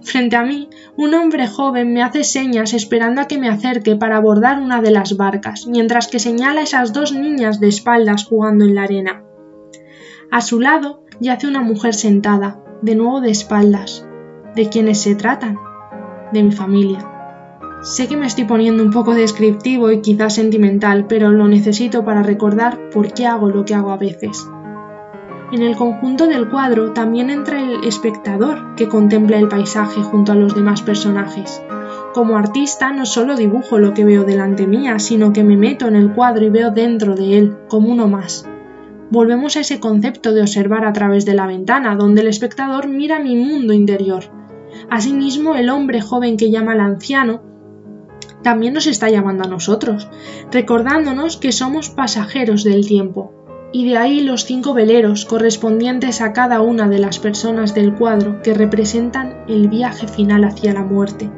Frente 0.03 0.35
a 0.35 0.43
mí, 0.43 0.69
un 0.95 1.15
hombre 1.15 1.47
joven 1.47 1.91
me 1.91 2.03
hace 2.03 2.23
señas 2.23 2.73
esperando 2.73 3.19
a 3.19 3.27
que 3.27 3.39
me 3.39 3.49
acerque 3.49 3.95
para 3.95 4.17
abordar 4.17 4.61
una 4.61 4.83
de 4.83 4.91
las 4.91 5.17
barcas, 5.17 5.65
mientras 5.65 6.07
que 6.07 6.19
señala 6.19 6.61
a 6.61 6.65
esas 6.65 6.93
dos 6.93 7.13
niñas 7.13 7.59
de 7.59 7.67
espaldas 7.67 8.25
jugando 8.25 8.63
en 8.63 8.75
la 8.75 8.83
arena. 8.83 9.23
A 10.29 10.41
su 10.41 10.59
lado 10.59 11.03
yace 11.19 11.47
una 11.47 11.61
mujer 11.61 11.95
sentada, 11.95 12.59
de 12.83 12.93
nuevo 12.93 13.21
de 13.21 13.31
espaldas. 13.31 14.05
¿De 14.55 14.69
quiénes 14.69 15.01
se 15.01 15.15
tratan? 15.15 15.57
De 16.31 16.43
mi 16.43 16.51
familia. 16.51 17.14
Sé 17.85 18.07
que 18.07 18.17
me 18.17 18.25
estoy 18.25 18.45
poniendo 18.45 18.81
un 18.81 18.89
poco 18.89 19.13
descriptivo 19.13 19.91
y 19.91 20.01
quizás 20.01 20.33
sentimental, 20.33 21.05
pero 21.07 21.29
lo 21.29 21.47
necesito 21.47 22.03
para 22.03 22.23
recordar 22.23 22.89
por 22.89 23.13
qué 23.13 23.27
hago 23.27 23.49
lo 23.49 23.63
que 23.63 23.75
hago 23.75 23.91
a 23.91 23.97
veces. 23.97 24.43
En 25.51 25.61
el 25.61 25.75
conjunto 25.75 26.25
del 26.25 26.49
cuadro 26.49 26.93
también 26.93 27.29
entra 27.29 27.61
el 27.61 27.83
espectador 27.83 28.73
que 28.73 28.89
contempla 28.89 29.37
el 29.37 29.49
paisaje 29.49 30.01
junto 30.01 30.31
a 30.31 30.35
los 30.35 30.55
demás 30.55 30.81
personajes. 30.81 31.61
Como 32.15 32.37
artista 32.37 32.91
no 32.91 33.05
solo 33.05 33.35
dibujo 33.35 33.77
lo 33.77 33.93
que 33.93 34.03
veo 34.03 34.23
delante 34.23 34.65
mía, 34.65 34.97
sino 34.97 35.31
que 35.31 35.43
me 35.43 35.55
meto 35.55 35.87
en 35.87 35.95
el 35.95 36.11
cuadro 36.11 36.43
y 36.43 36.49
veo 36.49 36.71
dentro 36.71 37.13
de 37.13 37.37
él, 37.37 37.55
como 37.67 37.91
uno 37.91 38.07
más. 38.07 38.49
Volvemos 39.11 39.57
a 39.57 39.59
ese 39.59 39.79
concepto 39.79 40.33
de 40.33 40.41
observar 40.41 40.85
a 40.85 40.93
través 40.93 41.23
de 41.23 41.35
la 41.35 41.45
ventana, 41.45 41.95
donde 41.95 42.21
el 42.21 42.27
espectador 42.29 42.87
mira 42.87 43.19
mi 43.19 43.35
mundo 43.35 43.73
interior. 43.73 44.23
Asimismo, 44.89 45.53
el 45.53 45.69
hombre 45.69 46.01
joven 46.01 46.35
que 46.35 46.49
llama 46.49 46.71
al 46.71 46.79
anciano 46.79 47.53
también 48.45 48.75
nos 48.75 48.85
está 48.85 49.09
llamando 49.09 49.43
a 49.43 49.47
nosotros, 49.47 50.07
recordándonos 50.51 51.37
que 51.37 51.51
somos 51.51 51.89
pasajeros 51.89 52.63
del 52.63 52.85
tiempo. 52.85 53.33
Y 53.73 53.89
de 53.89 53.97
ahí 53.97 54.21
los 54.21 54.45
cinco 54.45 54.75
veleros 54.75 55.25
correspondientes 55.25 56.21
a 56.21 56.31
cada 56.31 56.61
una 56.61 56.87
de 56.87 56.99
las 56.99 57.17
personas 57.17 57.73
del 57.73 57.95
cuadro 57.95 58.43
que 58.43 58.53
representan 58.53 59.45
el 59.47 59.67
viaje 59.67 60.07
final 60.07 60.43
hacia 60.43 60.73
la 60.73 60.83
muerte. 60.83 61.31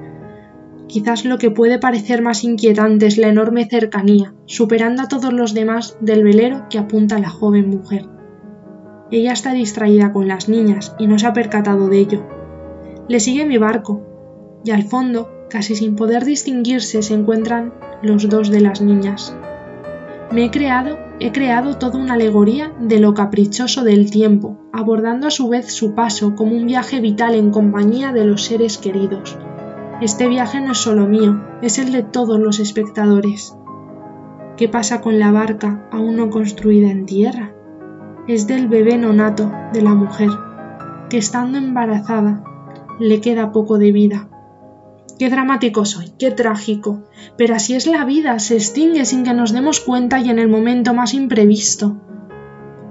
Quizás 0.87 1.23
lo 1.23 1.37
que 1.37 1.49
puede 1.49 1.79
parecer 1.79 2.21
más 2.21 2.43
inquietante 2.43 3.05
es 3.05 3.17
la 3.17 3.29
enorme 3.29 3.69
cercanía, 3.69 4.33
superando 4.45 5.03
a 5.03 5.07
todos 5.07 5.31
los 5.31 5.53
demás 5.53 5.97
del 6.01 6.25
velero 6.25 6.65
que 6.69 6.77
apunta 6.77 7.15
a 7.15 7.19
la 7.19 7.29
joven 7.29 7.69
mujer. 7.69 8.05
Ella 9.11 9.31
está 9.31 9.53
distraída 9.53 10.11
con 10.11 10.27
las 10.27 10.49
niñas 10.49 10.93
y 10.99 11.07
no 11.07 11.17
se 11.17 11.27
ha 11.27 11.31
percatado 11.31 11.87
de 11.87 11.99
ello. 11.99 12.27
Le 13.07 13.21
sigue 13.21 13.45
mi 13.45 13.57
barco, 13.57 14.01
y 14.65 14.71
al 14.71 14.83
fondo 14.83 15.36
Casi 15.49 15.75
sin 15.75 15.95
poder 15.95 16.25
distinguirse 16.25 17.01
se 17.01 17.13
encuentran 17.13 17.73
los 18.01 18.27
dos 18.27 18.49
de 18.49 18.59
las 18.59 18.81
niñas. 18.81 19.35
Me 20.29 20.45
he 20.45 20.51
creado, 20.51 20.97
he 21.21 21.31
creado 21.31 21.77
toda 21.77 21.97
una 21.99 22.15
alegoría 22.15 22.73
de 22.81 22.99
lo 22.99 23.13
caprichoso 23.13 23.85
del 23.85 24.11
tiempo, 24.11 24.57
abordando 24.73 25.27
a 25.27 25.31
su 25.31 25.47
vez 25.47 25.71
su 25.71 25.95
paso 25.95 26.35
como 26.35 26.55
un 26.55 26.65
viaje 26.65 26.99
vital 26.99 27.33
en 27.33 27.51
compañía 27.51 28.11
de 28.11 28.25
los 28.25 28.43
seres 28.43 28.77
queridos. 28.77 29.37
Este 30.01 30.27
viaje 30.27 30.59
no 30.59 30.73
es 30.73 30.79
solo 30.79 31.07
mío, 31.07 31.41
es 31.61 31.79
el 31.79 31.93
de 31.93 32.03
todos 32.03 32.39
los 32.39 32.59
espectadores. 32.59 33.55
¿Qué 34.57 34.67
pasa 34.67 34.99
con 34.99 35.17
la 35.17 35.31
barca 35.31 35.87
aún 35.91 36.17
no 36.17 36.29
construida 36.29 36.91
en 36.91 37.05
tierra? 37.05 37.53
Es 38.27 38.47
del 38.47 38.67
bebé 38.67 38.97
nonato 38.97 39.49
de 39.71 39.81
la 39.81 39.93
mujer, 39.93 40.29
que 41.09 41.17
estando 41.17 41.57
embarazada 41.57 42.43
le 42.99 43.21
queda 43.21 43.53
poco 43.53 43.77
de 43.77 43.93
vida. 43.93 44.27
Qué 45.19 45.29
dramático 45.29 45.83
soy, 45.85 46.11
qué 46.19 46.31
trágico. 46.31 47.03
Pero 47.37 47.55
así 47.55 47.73
es 47.73 47.87
la 47.87 48.05
vida, 48.05 48.37
se 48.39 48.55
extingue 48.55 49.05
sin 49.05 49.23
que 49.23 49.33
nos 49.33 49.51
demos 49.51 49.79
cuenta 49.79 50.19
y 50.19 50.29
en 50.29 50.37
el 50.37 50.47
momento 50.47 50.93
más 50.93 51.13
imprevisto. 51.13 51.97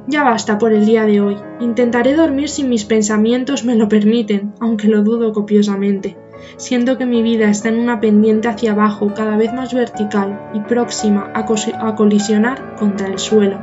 Ya 0.09 0.25
basta 0.25 0.59
por 0.59 0.73
el 0.73 0.87
día 0.87 1.05
de 1.05 1.21
hoy. 1.21 1.37
Intentaré 1.61 2.15
dormir 2.15 2.49
si 2.49 2.65
mis 2.65 2.85
pensamientos 2.85 3.65
me 3.65 3.77
lo 3.77 3.89
permiten, 3.89 4.55
aunque 4.61 4.89
lo 4.89 5.03
dudo 5.03 5.33
copiosamente. 5.33 6.17
Siento 6.57 6.99
que 6.99 7.07
mi 7.07 7.23
vida 7.23 7.49
está 7.49 7.69
en 7.69 7.79
una 7.79 8.01
pendiente 8.01 8.49
hacia 8.49 8.73
abajo 8.73 9.13
cada 9.15 9.37
vez 9.37 9.53
más 9.53 9.75
vertical 9.75 10.51
y 10.55 10.61
próxima 10.61 11.33
a, 11.35 11.47
a 11.89 11.95
colisionar 11.95 12.77
contra 12.77 13.09
el 13.09 13.19
suelo. 13.19 13.59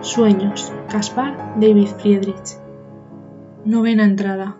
Sueños. 0.00 0.72
Caspar 0.90 1.54
David 1.58 1.88
Friedrich. 1.98 2.58
Novena 3.64 4.04
entrada. 4.04 4.56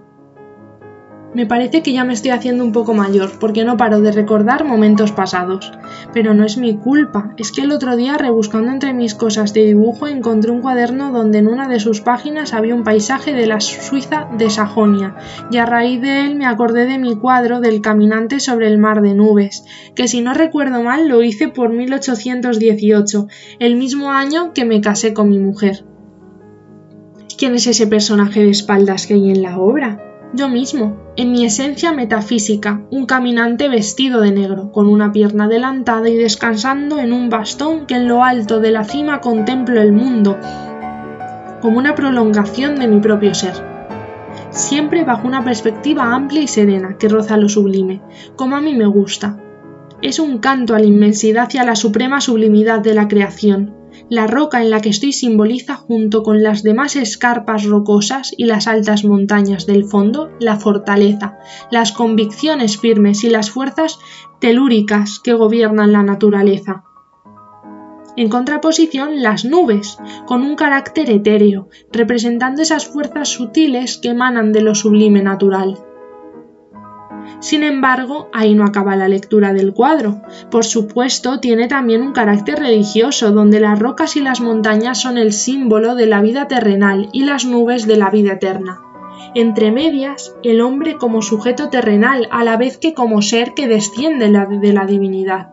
Me 1.37 1.45
parece 1.45 1.83
que 1.83 1.93
ya 1.93 2.03
me 2.03 2.15
estoy 2.15 2.31
haciendo 2.31 2.65
un 2.65 2.73
poco 2.73 2.95
mayor, 2.95 3.39
porque 3.39 3.63
no 3.63 3.77
paro 3.77 4.01
de 4.01 4.11
recordar 4.11 4.65
momentos 4.65 5.13
pasados. 5.13 5.71
Pero 6.15 6.33
no 6.33 6.47
es 6.47 6.57
mi 6.57 6.79
culpa, 6.79 7.35
es 7.37 7.53
que 7.53 7.61
el 7.61 7.73
otro 7.73 7.95
día 7.95 8.17
rebuscando 8.17 8.73
entre 8.73 8.95
mis 8.95 9.15
cosas 9.15 9.53
de 9.53 9.67
dibujo 9.67 10.07
encontré 10.07 10.51
un 10.51 10.63
cuaderno 10.63 11.13
donde 11.13 11.37
en 11.37 11.49
una 11.49 11.69
de 11.69 11.79
sus 11.79 12.01
páginas 12.01 12.55
había 12.55 12.75
un 12.75 12.85
paisaje 12.85 13.35
de 13.35 13.47
la 13.47 13.61
Suiza 13.61 14.31
de 14.39 14.49
Sajonia, 14.49 15.15
y 15.51 15.59
a 15.59 15.67
raíz 15.67 16.01
de 16.01 16.25
él 16.25 16.37
me 16.37 16.47
acordé 16.47 16.87
de 16.87 16.97
mi 16.97 17.17
cuadro 17.17 17.61
del 17.61 17.83
caminante 17.83 18.41
sobre 18.41 18.69
el 18.69 18.79
mar 18.79 19.03
de 19.03 19.13
nubes, 19.13 19.67
que 19.95 20.09
si 20.09 20.23
no 20.23 20.33
recuerdo 20.33 20.83
mal 20.83 21.07
lo 21.07 21.23
hice 21.23 21.49
por 21.49 21.69
1818, 21.69 23.27
el 23.59 23.77
mismo 23.77 24.11
año 24.11 24.55
que 24.55 24.65
me 24.65 24.81
casé 24.81 25.13
con 25.13 25.29
mi 25.29 25.39
mujer. 25.39 25.85
¿Quién 27.37 27.55
es 27.55 27.67
ese 27.67 27.87
personaje 27.87 28.43
de 28.43 28.49
espaldas 28.49 29.07
que 29.07 29.13
hay 29.13 29.29
en 29.29 29.43
la 29.43 29.59
obra? 29.59 30.06
Yo 30.33 30.49
mismo, 30.49 30.97
en 31.17 31.31
mi 31.31 31.45
esencia 31.45 31.93
metafísica, 31.93 32.83
un 32.91 33.07
caminante 33.07 33.69
vestido 33.69 34.21
de 34.21 34.33
negro, 34.33 34.73
con 34.73 34.89
una 34.89 35.13
pierna 35.13 35.45
adelantada 35.45 36.09
y 36.09 36.17
descansando 36.17 36.99
en 36.99 37.13
un 37.13 37.31
bastón 37.31 37.87
que 37.87 37.95
en 37.95 38.09
lo 38.09 38.25
alto 38.25 38.61
de 38.61 38.73
la 38.73 38.85
cima 38.85 39.21
contemplo 39.21 39.81
el 39.81 39.93
mundo, 39.93 40.37
como 41.63 41.79
una 41.79 41.95
prolongación 41.95 42.77
de 42.77 42.89
mi 42.89 43.01
propio 43.01 43.35
ser. 43.35 43.55
Siempre 44.51 45.05
bajo 45.05 45.29
una 45.29 45.45
perspectiva 45.45 46.13
amplia 46.15 46.43
y 46.43 46.49
serena 46.49 46.99
que 46.99 47.09
roza 47.09 47.37
lo 47.37 47.49
sublime, 47.49 48.03
como 48.35 48.57
a 48.57 48.61
mí 48.61 48.75
me 48.75 48.87
gusta. 48.87 49.39
Es 50.03 50.19
un 50.19 50.39
canto 50.39 50.75
a 50.75 50.81
la 50.81 50.87
inmensidad 50.87 51.49
y 51.53 51.59
a 51.59 51.65
la 51.65 51.77
suprema 51.77 52.21
sublimidad 52.21 52.81
de 52.81 52.95
la 52.95 53.07
creación, 53.09 53.75
la 54.09 54.27
roca 54.27 54.63
en 54.63 54.71
la 54.71 54.81
que 54.81 54.89
estoy 54.89 55.13
simboliza 55.13 55.75
junto 55.75 56.23
con 56.23 56.43
las 56.43 56.63
demás 56.63 56.97
escarpas 56.97 57.65
rocosas 57.65 58.33
y 58.37 58.45
las 58.45 58.69
altas 58.69 59.05
montañas 59.05 59.67
del 59.67 59.85
fondo 59.85 60.31
la 60.39 60.59
fortaleza, 60.59 61.39
las 61.71 61.93
convicciones 61.93 62.79
firmes 62.79 63.25
y 63.25 63.31
las 63.31 63.51
fuerzas 63.51 63.99
telúricas 64.41 65.19
que 65.19 65.35
gobiernan 65.35 65.93
la 65.93 66.03
naturaleza. 66.03 66.85
En 68.17 68.31
contraposición, 68.31 69.23
las 69.23 69.45
nubes, 69.45 69.99
con 70.25 70.43
un 70.43 70.57
carácter 70.57 71.11
etéreo, 71.11 71.69
representando 71.93 72.63
esas 72.63 72.87
fuerzas 72.87 73.29
sutiles 73.29 73.99
que 73.99 74.09
emanan 74.09 74.53
de 74.53 74.63
lo 74.63 74.75
sublime 74.75 75.23
natural. 75.23 75.79
Sin 77.41 77.63
embargo, 77.63 78.29
ahí 78.33 78.55
no 78.55 78.65
acaba 78.65 78.97
la 78.97 79.09
lectura 79.09 79.53
del 79.53 79.73
cuadro. 79.73 80.23
Por 80.51 80.65
supuesto, 80.65 81.41
tiene 81.41 81.69
también 81.69 82.03
un 82.03 82.13
carácter 82.13 82.59
religioso, 82.59 83.33
donde 83.33 83.61
las 83.61 83.79
rocas 83.79 84.17
y 84.17 84.21
las 84.21 84.41
montañas 84.41 85.01
son 85.01 85.19
el 85.19 85.33
símbolo 85.33 85.95
de 85.95 86.07
la 86.07 86.23
vida 86.23 86.49
terrenal 86.49 87.09
y 87.13 87.25
las 87.25 87.45
nubes 87.45 87.87
de 87.87 87.97
la 87.97 88.11
vida 88.11 88.35
eterna. 88.35 88.81
Entre 89.35 89.71
medias, 89.71 90.35
el 90.43 90.61
hombre 90.61 90.97
como 90.97 91.23
sujeto 91.23 91.69
terrenal, 91.69 92.29
a 92.31 92.45
la 92.45 92.57
vez 92.57 92.79
que 92.79 92.95
como 92.95 93.23
ser 93.23 93.55
que 93.55 93.69
desciende 93.69 94.31
de 94.31 94.73
la 94.73 94.87
divinidad. 94.87 95.51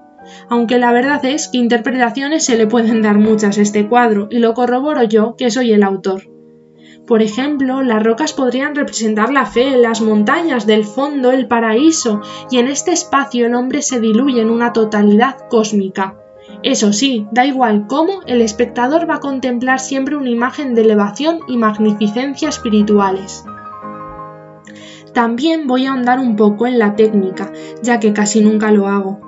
Aunque 0.49 0.77
la 0.77 0.91
verdad 0.91 1.23
es 1.25 1.47
que 1.49 1.57
interpretaciones 1.57 2.45
se 2.45 2.57
le 2.57 2.67
pueden 2.67 3.01
dar 3.01 3.17
muchas 3.17 3.57
a 3.57 3.61
este 3.61 3.87
cuadro, 3.87 4.27
y 4.31 4.39
lo 4.39 4.53
corroboro 4.53 5.03
yo, 5.03 5.35
que 5.37 5.51
soy 5.51 5.73
el 5.73 5.83
autor. 5.83 6.32
Por 7.05 7.21
ejemplo, 7.21 7.81
las 7.81 8.01
rocas 8.01 8.31
podrían 8.31 8.75
representar 8.75 9.31
la 9.31 9.45
fe, 9.45 9.77
las 9.77 9.99
montañas 9.99 10.65
del 10.65 10.85
fondo, 10.85 11.31
el 11.31 11.47
paraíso, 11.47 12.21
y 12.49 12.59
en 12.59 12.67
este 12.69 12.91
espacio 12.91 13.45
el 13.45 13.55
hombre 13.55 13.81
se 13.81 13.99
diluye 13.99 14.41
en 14.41 14.49
una 14.49 14.71
totalidad 14.71 15.49
cósmica. 15.49 16.15
Eso 16.61 16.93
sí, 16.93 17.27
da 17.31 17.45
igual 17.45 17.87
cómo, 17.87 18.21
el 18.25 18.41
espectador 18.41 19.09
va 19.09 19.15
a 19.15 19.19
contemplar 19.19 19.81
siempre 19.81 20.15
una 20.15 20.29
imagen 20.29 20.75
de 20.75 20.81
elevación 20.81 21.39
y 21.49 21.57
magnificencia 21.57 22.47
espirituales. 22.47 23.43
También 25.13 25.67
voy 25.67 25.85
a 25.85 25.91
ahondar 25.91 26.19
un 26.19 26.37
poco 26.37 26.67
en 26.67 26.79
la 26.79 26.95
técnica, 26.95 27.51
ya 27.81 27.99
que 27.99 28.13
casi 28.13 28.39
nunca 28.39 28.71
lo 28.71 28.87
hago. 28.87 29.19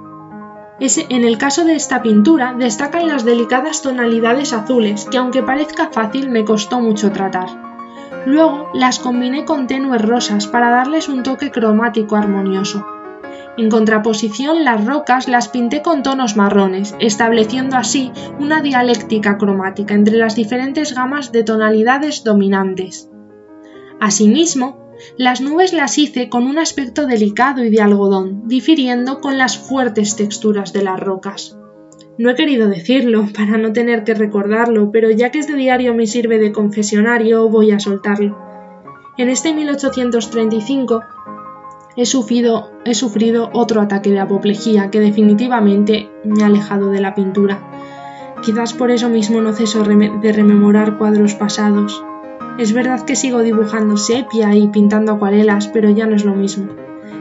en 0.80 1.24
el 1.26 1.38
caso 1.38 1.66
de 1.66 1.76
esta 1.76 2.02
pintura 2.02 2.56
destacan 2.58 3.08
las 3.08 3.26
delicadas 3.26 3.82
tonalidades 3.82 4.54
azules, 4.54 5.06
que 5.12 5.18
aunque 5.18 5.44
parezca 5.44 5.90
fácil 5.92 6.30
me 6.30 6.46
costó 6.46 6.80
mucho 6.80 7.12
tratar. 7.12 7.65
Luego 8.26 8.70
las 8.74 9.00
combiné 9.00 9.46
con 9.46 9.68
tenues 9.68 10.02
rosas 10.02 10.48
para 10.48 10.72
darles 10.72 11.10
un 11.10 11.24
toque 11.24 11.52
cromático 11.52 12.16
armonioso. 12.16 12.86
En 13.58 13.70
contraposición, 13.70 14.66
las 14.66 14.86
rocas 14.86 15.28
las 15.28 15.48
pinté 15.48 15.82
con 15.82 16.04
tonos 16.04 16.36
marrones, 16.36 16.96
estableciendo 17.00 17.78
así 17.78 18.12
una 18.40 18.62
dialéctica 18.62 19.38
cromática 19.38 19.94
entre 19.94 20.18
las 20.18 20.36
diferentes 20.36 20.94
gamas 20.94 21.32
de 21.32 21.44
tonalidades 21.44 22.24
dominantes. 22.24 23.10
Asimismo, 24.00 24.92
las 25.18 25.40
nubes 25.42 25.72
las 25.72 25.98
hice 25.98 26.30
con 26.30 26.48
un 26.48 26.58
aspecto 26.58 27.06
delicado 27.06 27.64
y 27.64 27.70
de 27.70 27.82
algodón, 27.82 28.48
difiriendo 28.48 29.22
con 29.22 29.38
las 29.38 29.58
fuertes 29.58 30.16
texturas 30.16 30.74
de 30.74 30.84
las 30.84 31.00
rocas. 31.00 31.58
No 32.18 32.30
he 32.30 32.36
querido 32.36 32.70
decirlo 32.70 33.28
para 33.36 33.58
no 33.58 33.74
tener 33.74 34.04
que 34.04 34.14
recordarlo, 34.14 34.92
pero 34.92 35.12
ya 35.12 35.32
que 35.32 35.40
este 35.40 35.56
diario 35.56 35.94
me 35.94 36.08
sirve 36.08 36.40
de 36.40 36.52
confesionario, 36.52 37.50
voy 37.50 37.72
a 37.72 37.80
soltarlo. 37.80 38.38
En 39.18 39.30
este 39.30 39.54
1835 39.54 41.02
he 41.98 42.06
sufrido, 42.06 42.72
he 42.84 42.94
sufrido 42.94 43.50
otro 43.54 43.82
ataque 43.82 44.12
de 44.12 44.20
apoplejía 44.20 44.92
que 44.92 45.00
definitivamente 45.00 46.10
me 46.24 46.44
ha 46.44 46.48
alejado 46.48 46.90
de 46.90 47.02
la 47.02 47.16
pintura. 47.16 47.62
Quizás 48.42 48.74
por 48.74 48.92
eso 48.92 49.10
mismo 49.10 49.42
no 49.42 49.54
ceso 49.54 49.84
de 49.84 50.32
rememorar 50.34 50.98
cuadros 50.98 51.36
pasados. 51.36 52.04
Es 52.60 52.74
verdad 52.74 53.06
que 53.06 53.16
sigo 53.16 53.42
dibujando 53.42 53.98
sepia 53.98 54.54
y 54.56 54.68
pintando 54.68 55.14
acuarelas, 55.14 55.68
pero 55.70 55.90
ya 55.90 56.06
no 56.06 56.16
es 56.16 56.26
lo 56.26 56.36
mismo. 56.36 56.68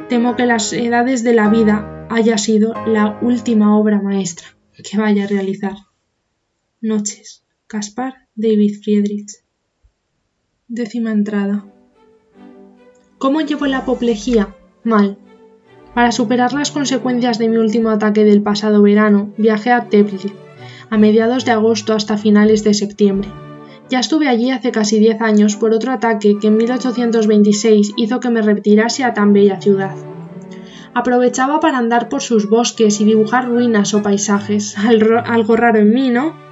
Temo 0.08 0.36
que 0.36 0.46
las 0.46 0.72
edades 0.72 1.24
de 1.24 1.32
la 1.32 1.48
vida 1.48 2.06
haya 2.10 2.36
sido 2.36 2.74
la 2.86 3.18
última 3.22 3.76
obra 3.78 4.00
maestra 4.00 4.48
que 4.82 4.98
vaya 4.98 5.24
a 5.24 5.26
realizar. 5.28 5.76
Noches. 6.80 7.44
Caspar 7.66 8.14
David 8.34 8.82
Friedrich. 8.82 9.30
Décima 10.68 11.12
entrada. 11.12 11.64
¿Cómo 13.18 13.40
llevo 13.40 13.66
la 13.66 13.78
apoplejía? 13.78 14.54
Mal. 14.82 15.18
Para 15.94 16.12
superar 16.12 16.52
las 16.52 16.72
consecuencias 16.72 17.38
de 17.38 17.48
mi 17.48 17.56
último 17.56 17.90
ataque 17.90 18.24
del 18.24 18.42
pasado 18.42 18.82
verano, 18.82 19.32
viajé 19.38 19.70
a 19.70 19.88
Teplitz, 19.88 20.32
a 20.90 20.98
mediados 20.98 21.44
de 21.44 21.52
agosto 21.52 21.94
hasta 21.94 22.18
finales 22.18 22.64
de 22.64 22.74
septiembre. 22.74 23.28
Ya 23.88 24.00
estuve 24.00 24.28
allí 24.28 24.50
hace 24.50 24.72
casi 24.72 24.98
diez 24.98 25.20
años 25.20 25.56
por 25.56 25.72
otro 25.72 25.92
ataque 25.92 26.38
que 26.40 26.48
en 26.48 26.56
1826 26.56 27.92
hizo 27.96 28.20
que 28.20 28.30
me 28.30 28.42
retirase 28.42 29.04
a 29.04 29.14
tan 29.14 29.32
bella 29.32 29.60
ciudad 29.60 29.94
aprovechaba 30.94 31.60
para 31.60 31.78
andar 31.78 32.08
por 32.08 32.22
sus 32.22 32.48
bosques 32.48 33.00
y 33.00 33.04
dibujar 33.04 33.48
ruinas 33.48 33.94
o 33.94 34.02
paisajes, 34.02 34.76
algo 34.78 35.56
raro 35.56 35.80
en 35.80 35.92
mí, 35.92 36.10
¿no? 36.10 36.44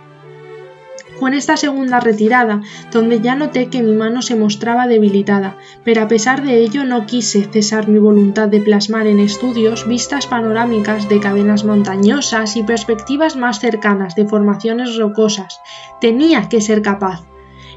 Fue 1.23 1.31
en 1.31 1.37
esta 1.37 1.57
segunda 1.57 2.01
retirada 2.01 2.63
donde 2.91 3.21
ya 3.21 3.37
noté 3.37 3.69
que 3.69 3.81
mi 3.81 3.93
mano 3.93 4.23
se 4.23 4.35
mostraba 4.35 4.89
debilitada, 4.89 5.57
pero 5.85 6.03
a 6.03 6.09
pesar 6.09 6.43
de 6.43 6.59
ello 6.59 6.85
no 6.85 7.07
quise 7.07 7.45
cesar 7.45 7.87
mi 7.87 8.01
voluntad 8.01 8.49
de 8.49 8.61
plasmar 8.61 9.07
en 9.07 9.21
estudios 9.21 9.87
vistas 9.87 10.27
panorámicas 10.27 11.09
de 11.09 11.21
cadenas 11.21 11.65
montañosas 11.65 12.57
y 12.57 12.65
perspectivas 12.65 13.37
más 13.37 13.61
cercanas 13.61 14.17
de 14.17 14.27
formaciones 14.27 14.97
rocosas. 14.97 15.61
Tenía 16.01 16.49
que 16.49 16.61
ser 16.61 16.83
capaz. 16.83 17.23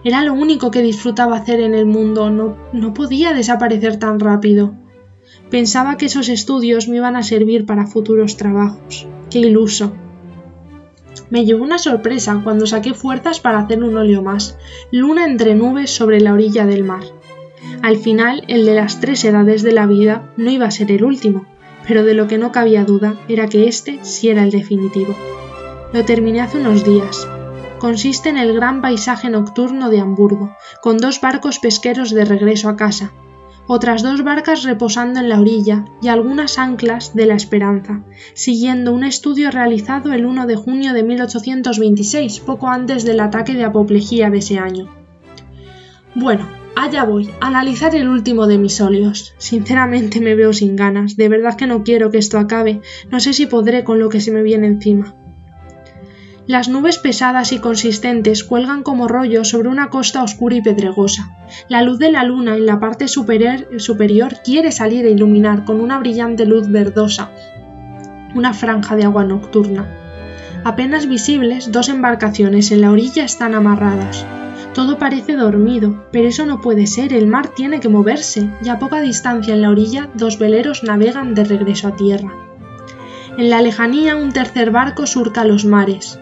Era 0.03 0.24
lo 0.24 0.34
único 0.34 0.72
que 0.72 0.82
disfrutaba 0.82 1.38
hacer 1.38 1.59
en 1.59 1.76
el 1.76 1.86
mundo, 1.86 2.32
no, 2.32 2.57
no 2.74 2.95
podía 2.95 3.34
desaparecer 3.34 3.99
tan 3.99 4.20
rápido. 4.20 4.74
Pensaba 5.49 5.97
que 5.97 6.07
esos 6.07 6.29
estudios 6.29 6.87
me 6.87 6.97
iban 6.97 7.15
a 7.15 7.23
servir 7.23 7.65
para 7.65 7.87
futuros 7.87 8.35
trabajos. 8.37 9.07
¡Qué 9.29 9.39
iluso! 9.39 9.93
Me 11.29 11.45
llevó 11.45 11.63
una 11.63 11.77
sorpresa 11.77 12.41
cuando 12.43 12.67
saqué 12.67 12.93
fuerzas 12.93 13.39
para 13.39 13.59
hacer 13.59 13.83
un 13.83 13.97
óleo 13.97 14.21
más, 14.21 14.57
luna 14.91 15.25
entre 15.25 15.55
nubes 15.55 15.89
sobre 15.89 16.19
la 16.19 16.33
orilla 16.33 16.65
del 16.65 16.83
mar. 16.83 17.03
Al 17.81 17.97
final, 17.97 18.43
el 18.47 18.65
de 18.65 18.75
las 18.75 18.99
tres 18.99 19.23
edades 19.25 19.63
de 19.63 19.71
la 19.71 19.85
vida 19.85 20.31
no 20.37 20.51
iba 20.51 20.65
a 20.65 20.71
ser 20.71 20.91
el 20.91 21.03
último, 21.03 21.45
pero 21.87 22.03
de 22.03 22.13
lo 22.13 22.27
que 22.27 22.37
no 22.37 22.51
cabía 22.51 22.83
duda 22.83 23.15
era 23.27 23.47
que 23.47 23.67
este 23.67 23.99
sí 24.03 24.29
era 24.29 24.43
el 24.43 24.51
definitivo. 24.51 25.15
Lo 25.93 26.03
terminé 26.05 26.41
hace 26.41 26.59
unos 26.59 26.83
días. 26.83 27.27
Consiste 27.79 28.29
en 28.29 28.37
el 28.37 28.53
gran 28.53 28.81
paisaje 28.81 29.29
nocturno 29.29 29.89
de 29.89 29.99
Hamburgo, 29.99 30.55
con 30.81 30.97
dos 30.97 31.21
barcos 31.21 31.59
pesqueros 31.59 32.11
de 32.11 32.25
regreso 32.25 32.69
a 32.69 32.75
casa, 32.75 33.11
otras 33.68 34.03
dos 34.03 34.24
barcas 34.24 34.63
reposando 34.63 35.20
en 35.20 35.30
la 35.30 35.39
orilla 35.39 35.86
y 36.01 36.07
algunas 36.07 36.59
anclas 36.59 37.16
de 37.16 37.26
la 37.26 37.36
Esperanza, 37.36 38.03
siguiendo 38.34 38.93
un 38.93 39.03
estudio 39.03 39.51
realizado 39.51 40.13
el 40.13 40.26
1 40.26 40.47
de 40.47 40.55
junio 40.55 40.93
de 40.93 41.03
1826, 41.03 42.39
poco 42.41 42.70
antes 42.70 43.03
del 43.03 43.20
ataque 43.20 43.53
de 43.53 43.63
apoplejía 43.63 44.30
de 44.30 44.38
ese 44.38 44.59
año. 44.59 44.89
Bueno, 46.13 46.47
allá 46.76 47.03
voy, 47.03 47.30
a 47.41 47.47
analizar 47.47 47.95
el 47.95 48.07
último 48.07 48.47
de 48.47 48.57
mis 48.57 48.80
óleos. 48.82 49.34
Sinceramente 49.38 50.22
me 50.22 50.36
veo 50.36 50.53
sin 50.53 50.76
ganas, 50.76 51.18
de 51.18 51.30
verdad 51.30 51.55
que 51.55 51.68
no 51.68 51.84
quiero 51.84 52.11
que 52.11 52.20
esto 52.20 52.38
acabe, 52.38 52.82
no 53.11 53.20
sé 53.20 53.34
si 53.34 53.47
podré 53.47 53.84
con 53.84 53.99
lo 53.99 54.09
que 54.09 54.22
se 54.22 54.32
me 54.32 54.43
viene 54.43 54.68
encima. 54.68 55.16
Las 56.47 56.69
nubes 56.69 56.99
pesadas 56.99 57.51
y 57.51 57.59
consistentes 57.59 58.43
cuelgan 58.43 58.83
como 58.83 59.07
rollos 59.07 59.49
sobre 59.49 59.69
una 59.69 59.89
costa 59.89 60.21
oscura 60.21 60.55
y 60.55 60.61
pedregosa. 60.61 61.35
La 61.69 61.81
luz 61.81 61.97
de 61.97 62.11
la 62.11 62.23
luna 62.23 62.55
en 62.55 62.65
la 62.65 62.79
parte 62.79 63.07
superior, 63.07 63.67
superior 63.79 64.35
quiere 64.43 64.71
salir 64.71 65.05
e 65.05 65.11
iluminar 65.11 65.65
con 65.65 65.81
una 65.81 65.97
brillante 65.97 66.45
luz 66.45 66.69
verdosa 66.69 67.31
una 68.35 68.53
franja 68.53 68.95
de 68.95 69.05
agua 69.05 69.23
nocturna. 69.23 69.87
Apenas 70.63 71.07
visibles, 71.07 71.71
dos 71.71 71.89
embarcaciones 71.89 72.71
en 72.71 72.81
la 72.81 72.91
orilla 72.91 73.23
están 73.23 73.55
amarradas. 73.55 74.25
Todo 74.73 74.97
parece 74.97 75.35
dormido, 75.37 76.05
pero 76.11 76.27
eso 76.27 76.45
no 76.45 76.59
puede 76.59 76.85
ser, 76.85 77.13
el 77.13 77.27
mar 77.27 77.47
tiene 77.55 77.79
que 77.79 77.87
moverse, 77.87 78.49
y 78.61 78.67
a 78.67 78.77
poca 78.77 78.99
distancia 78.99 79.53
en 79.53 79.61
la 79.61 79.69
orilla 79.69 80.09
dos 80.15 80.37
veleros 80.37 80.83
navegan 80.83 81.33
de 81.33 81.45
regreso 81.45 81.87
a 81.87 81.95
tierra. 81.95 82.29
En 83.37 83.49
la 83.49 83.61
lejanía 83.61 84.17
un 84.17 84.33
tercer 84.33 84.71
barco 84.71 85.05
surca 85.07 85.45
los 85.45 85.63
mares. 85.63 86.19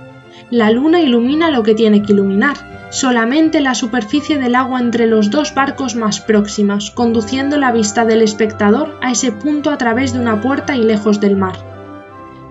La 0.50 0.72
luna 0.72 1.02
ilumina 1.02 1.50
lo 1.50 1.64
que 1.64 1.74
tiene 1.74 2.04
que 2.04 2.14
iluminar, 2.14 2.90
solamente 2.92 3.60
la 3.62 3.74
superficie 3.74 4.38
del 4.38 4.56
agua 4.56 4.80
entre 4.80 5.08
los 5.08 5.32
dos 5.32 5.56
barcos 5.56 5.96
más 5.96 6.20
próximos, 6.22 6.92
conduciendo 6.92 7.58
la 7.58 7.72
vista 7.72 8.06
del 8.06 8.22
espectador 8.22 8.98
a 9.02 9.12
ese 9.12 9.32
punto 9.32 9.72
a 9.72 9.78
través 9.78 10.14
de 10.14 10.20
una 10.20 10.42
puerta 10.42 10.76
y 10.76 10.84
lejos 10.84 11.20
del 11.20 11.36
mar. 11.36 11.74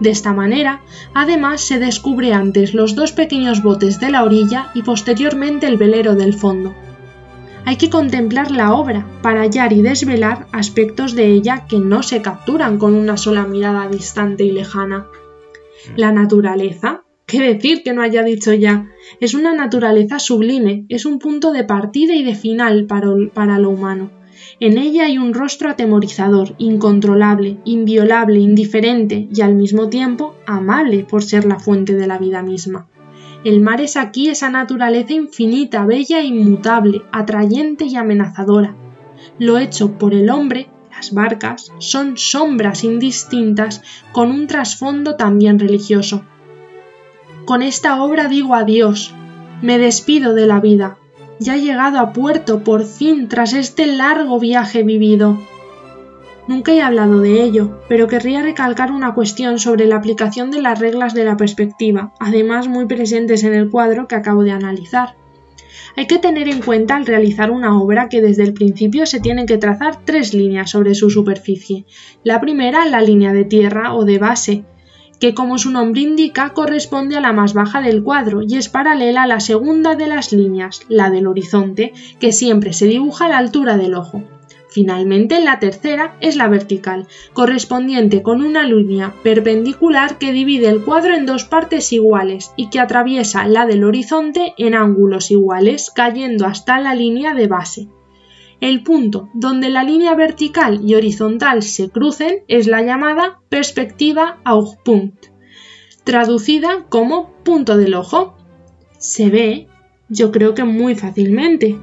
De 0.01 0.11
esta 0.11 0.33
manera, 0.33 0.81
además 1.15 1.61
se 1.61 1.79
descubre 1.79 2.33
antes 2.33 2.75
los 2.75 2.97
dos 2.97 3.13
pequeños 3.13 3.63
botes 3.63 4.01
de 4.01 4.11
la 4.11 4.25
orilla 4.25 4.71
y 4.75 4.83
posteriormente 4.83 5.69
el 5.69 5.77
velero 5.77 6.17
del 6.17 6.35
fondo. 6.35 6.75
Hay 7.65 7.77
que 7.77 7.91
contemplar 7.91 8.51
la 8.51 8.75
obra 8.75 9.07
para 9.23 9.43
hallar 9.43 9.73
y 9.73 9.83
desvelar 9.83 10.49
aspectos 10.51 11.15
de 11.15 11.27
ella 11.27 11.67
que 11.69 11.79
no 11.79 12.03
se 12.03 12.21
capturan 12.21 12.79
con 12.79 12.95
una 12.95 13.17
sola 13.17 13.45
mirada 13.45 13.87
distante 13.87 14.43
y 14.43 14.51
lejana. 14.51 15.07
La 15.95 16.11
naturaleza, 16.11 17.05
¿Qué 17.33 17.41
decir 17.41 17.83
que 17.83 17.95
no 17.95 18.03
haya 18.03 18.23
dicho 18.23 18.53
ya? 18.53 18.91
Es 19.19 19.33
una 19.33 19.55
naturaleza 19.55 20.19
sublime, 20.19 20.85
es 20.91 21.07
un 21.07 21.19
punto 21.19 21.51
de 21.51 21.65
partida 21.65 22.15
y 22.15 22.23
de 22.23 22.35
final 22.35 22.85
para, 22.85 23.59
lo 23.59 23.71
humano. 23.71 24.11
En 24.61 24.77
ella 24.77 25.07
hay 25.07 25.17
un 25.17 25.33
rostro 25.33 25.71
atemorizador, 25.71 26.55
incontrolable, 26.59 27.57
inviolable, 27.65 28.39
indiferente 28.39 29.29
y 29.35 29.41
al 29.41 29.55
mismo 29.55 29.89
tiempo 29.89 30.35
amable 30.45 31.05
por 31.05 31.23
ser 31.23 31.47
la 31.47 31.59
fuente 31.59 31.95
de 31.95 32.07
la 32.07 32.19
vida 32.19 32.43
misma. 32.43 32.87
El 33.45 33.63
mar 33.63 33.81
es 33.81 33.97
aquí 33.97 34.29
esa 34.29 34.51
naturaleza 34.51 35.15
infinita, 35.15 35.87
bella 35.87 36.21
e 36.21 36.27
inmutable, 36.27 37.01
atrayente 37.13 37.87
y 37.87 37.97
amenazadora. 37.97 38.77
Lo 39.39 39.57
hecho 39.57 39.97
por 39.97 40.13
el 40.13 40.29
hombre, 40.29 40.69
las 40.95 41.15
barcas, 41.15 41.73
son 41.79 42.19
sombras 42.19 42.85
indistintas 42.85 43.81
con 44.13 44.31
un 44.31 44.47
trasfondo 44.49 45.17
también 45.17 45.59
religioso. 45.59 46.27
Con 47.45 47.63
esta 47.63 48.01
obra 48.03 48.29
digo 48.29 48.55
adiós, 48.55 49.15
me 49.63 49.79
despido 49.79 50.33
de 50.33 50.47
la 50.47 50.61
vida. 50.61 50.99
Ya 51.41 51.57
he 51.57 51.61
llegado 51.61 51.99
a 51.99 52.13
puerto 52.13 52.63
por 52.63 52.85
fin 52.85 53.27
tras 53.27 53.53
este 53.53 53.87
largo 53.87 54.39
viaje 54.39 54.85
vivido. 54.85 55.39
Nunca 56.47 56.73
he 56.73 56.81
hablado 56.81 57.21
de 57.21 57.43
ello, 57.43 57.81
pero 57.89 58.07
querría 58.07 58.43
recalcar 58.43 58.93
una 58.93 59.15
cuestión 59.15 59.59
sobre 59.59 59.87
la 59.87 59.97
aplicación 59.97 60.53
de 60.53 60.63
las 60.63 60.79
reglas 60.79 61.15
de 61.15 61.25
la 61.25 61.37
perspectiva, 61.37 62.15
además 62.21 62.69
muy 62.69 62.87
presentes 62.87 63.43
en 63.43 63.55
el 63.55 63.71
cuadro 63.71 64.07
que 64.07 64.15
acabo 64.15 64.45
de 64.45 64.53
analizar. 64.53 65.17
Hay 65.97 66.07
que 66.07 66.19
tener 66.19 66.49
en 66.49 66.63
cuenta 66.63 66.97
al 66.97 67.07
realizar 67.07 67.51
una 67.51 67.81
obra 67.81 68.09
que 68.09 68.23
desde 68.23 68.45
el 68.45 68.55
principio 68.55 69.05
se 69.05 69.21
tienen 69.21 69.47
que 69.47 69.59
trazar 69.59 70.05
tres 70.05 70.33
líneas 70.33 70.71
sobre 70.71 70.95
su 70.95 71.11
superficie. 71.11 71.87
La 72.23 72.41
primera, 72.41 72.87
la 72.87 73.01
línea 73.01 73.33
de 73.33 73.45
tierra 73.45 73.95
o 73.95 74.05
de 74.05 74.19
base, 74.19 74.65
que 75.23 75.35
como 75.35 75.57
su 75.57 75.71
nombre 75.71 76.01
indica 76.01 76.53
corresponde 76.53 77.17
a 77.17 77.21
la 77.21 77.33
más 77.33 77.55
baja 77.55 77.81
del 77.81 78.03
cuadro 78.03 78.43
y 78.43 78.57
es 78.57 78.69
paralela 78.69 79.23
a 79.23 79.27
la 79.29 79.39
segunda 79.39 79.95
de 79.95 80.09
las 80.09 80.33
líneas, 80.33 80.85
la 80.89 81.11
del 81.11 81.29
horizonte, 81.29 81.93
que 82.19 82.33
siempre 82.33 82.73
se 82.73 82.87
dibuja 82.87 83.27
a 83.27 83.29
la 83.29 83.39
altura 83.39 83.77
del 83.77 83.95
ojo. 83.95 84.25
Finalmente, 84.69 85.41
la 85.41 85.61
tercera 85.61 86.17
es 86.19 86.35
la 86.35 86.49
vertical, 86.49 87.07
correspondiente 87.35 88.25
con 88.25 88.43
una 88.43 88.65
línea 88.65 89.15
perpendicular 89.23 90.19
que 90.19 90.33
divide 90.33 90.67
el 90.67 90.83
cuadro 90.83 91.15
en 91.15 91.25
dos 91.25 91.45
partes 91.45 91.93
iguales 91.93 92.51
y 92.57 92.69
que 92.71 92.81
atraviesa 92.81 93.47
la 93.47 93.65
del 93.65 93.85
horizonte 93.85 94.55
en 94.59 94.75
ángulos 94.75 95.31
iguales, 95.31 95.93
cayendo 95.95 96.47
hasta 96.47 96.81
la 96.81 96.97
línea 96.97 97.33
de 97.33 97.47
base. 97.47 97.89
El 98.63 98.85
punto 98.85 99.29
donde 99.35 99.71
la 99.71 99.83
línea 99.83 100.15
vertical 100.15 100.83
y 100.89 100.95
horizontal 100.95 101.65
se 101.65 101.91
crucen 101.91 102.45
es 102.47 102.69
la 102.69 102.81
llamada 102.81 103.41
perspectiva 103.49 104.39
Augpunkt, 104.45 105.33
traducida 106.05 106.87
como 106.89 107.33
punto 107.43 107.77
del 107.77 107.95
ojo. 107.95 108.37
Se 108.99 109.31
ve, 109.31 109.67
yo 110.09 110.31
creo 110.31 110.55
que 110.55 110.63
muy 110.63 110.95
fácilmente. 110.95 111.77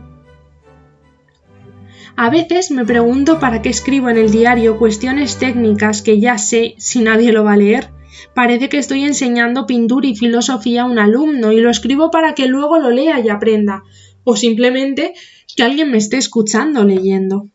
A 2.15 2.29
veces 2.29 2.71
me 2.71 2.85
pregunto 2.85 3.41
para 3.41 3.61
qué 3.61 3.67
escribo 3.67 4.07
en 4.07 4.17
el 4.17 4.31
diario 4.31 4.77
cuestiones 4.77 5.37
técnicas 5.37 6.01
que 6.01 6.21
ya 6.21 6.37
sé 6.37 6.75
si 6.77 7.01
nadie 7.01 7.33
lo 7.33 7.43
va 7.43 7.53
a 7.53 7.57
leer. 7.57 7.89
Parece 8.33 8.69
que 8.69 8.77
estoy 8.77 9.03
enseñando 9.03 9.65
pintura 9.65 10.07
y 10.07 10.15
filosofía 10.15 10.83
a 10.83 10.85
un 10.85 10.97
alumno 10.97 11.51
y 11.51 11.59
lo 11.59 11.69
escribo 11.69 12.09
para 12.09 12.35
que 12.35 12.47
luego 12.47 12.79
lo 12.79 12.89
lea 12.89 13.19
y 13.19 13.27
aprenda, 13.27 13.83
o 14.23 14.37
simplemente 14.37 15.13
que 15.55 15.63
alguien 15.63 15.91
me 15.91 15.97
esté 15.97 16.17
escuchando 16.17 16.83
leyendo. 16.83 17.47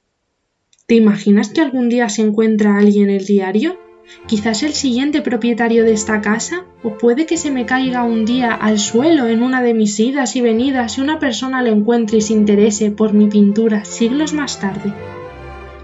¿Te 0.87 0.95
imaginas 0.95 1.49
que 1.51 1.61
algún 1.61 1.89
día 1.89 2.09
se 2.09 2.23
encuentra 2.23 2.77
alguien 2.77 3.09
en 3.09 3.17
el 3.17 3.25
diario? 3.25 3.79
Quizás 4.27 4.63
el 4.63 4.75
siguiente 4.75 5.23
propietario 5.23 5.85
de 5.85 5.93
esta 5.93 6.21
casa, 6.21 6.67
o 6.83 6.99
puede 6.99 7.25
que 7.25 7.39
se 7.39 7.51
me 7.51 7.65
caiga 7.65 8.05
un 8.05 8.27
día 8.27 8.53
al 8.53 8.79
suelo 8.79 9.29
en 9.29 9.43
una 9.43 9.63
de 9.63 9.73
mis 9.73 9.99
idas 9.99 10.37
y 10.37 10.43
venidas 10.43 10.99
y 10.99 11.01
una 11.01 11.19
persona 11.19 11.63
lo 11.63 11.71
encuentre 11.71 12.19
y 12.19 12.21
se 12.21 12.35
interese 12.35 12.91
por 12.91 13.15
mi 13.15 13.29
pintura 13.29 13.85
siglos 13.85 14.35
más 14.35 14.61
tarde. 14.61 14.93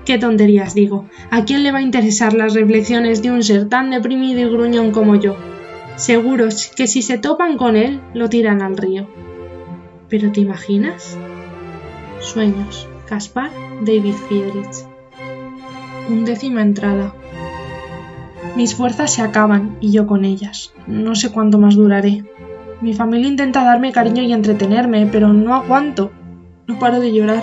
Qué 0.05 0.19
tonterías 0.19 0.75
digo, 0.75 1.09
¿a 1.31 1.45
quién 1.45 1.63
le 1.63 1.73
va 1.73 1.79
a 1.79 1.83
interesar 1.83 2.35
las 2.35 2.53
reflexiones 2.53 3.23
de 3.23 3.31
un 3.31 3.43
ser 3.43 3.69
tan 3.69 3.91
deprimido 3.91 4.41
y 4.41 4.51
gruñón 4.51 4.91
como 4.91 5.17
yo? 5.17 5.37
Seguros 5.97 6.71
que 6.77 6.87
si 6.87 7.01
se 7.01 7.19
topan 7.19 7.57
con 7.57 7.77
él, 7.77 8.01
lo 8.13 8.29
tiran 8.29 8.61
al 8.61 8.77
río. 8.77 9.09
¿Pero 10.09 10.33
te 10.33 10.41
imaginas? 10.41 11.17
Sueños. 12.21 12.87
Caspar 13.07 13.51
David 13.81 14.15
Friedrich. 14.15 14.87
Undécima 16.09 16.63
entrada. 16.63 17.15
Mis 18.57 18.75
fuerzas 18.75 19.15
se 19.15 19.23
acaban 19.23 19.77
y 19.81 19.91
yo 19.91 20.07
con 20.07 20.25
ellas. 20.25 20.73
No 20.87 21.15
sé 21.15 21.31
cuánto 21.31 21.59
más 21.59 21.77
duraré. 21.77 22.25
Mi 22.81 22.95
familia 22.95 23.29
intenta 23.29 23.65
darme 23.65 23.93
cariño 23.93 24.23
y 24.23 24.33
entretenerme, 24.33 25.07
pero 25.07 25.33
no 25.33 25.55
aguanto. 25.55 26.11
No 26.67 26.79
paro 26.79 27.01
de 27.01 27.13
llorar. 27.13 27.43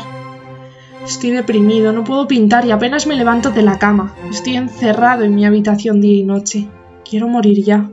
Estoy 1.05 1.31
deprimido, 1.31 1.91
no 1.91 2.03
puedo 2.03 2.27
pintar 2.27 2.65
y 2.65 2.71
apenas 2.71 3.07
me 3.07 3.15
levanto 3.15 3.51
de 3.51 3.63
la 3.63 3.79
cama. 3.79 4.13
Estoy 4.29 4.55
encerrado 4.55 5.23
en 5.23 5.35
mi 5.35 5.45
habitación 5.45 6.01
día 6.01 6.17
y 6.17 6.23
noche. 6.23 6.67
Quiero 7.09 7.27
morir 7.27 7.63
ya. 7.63 7.89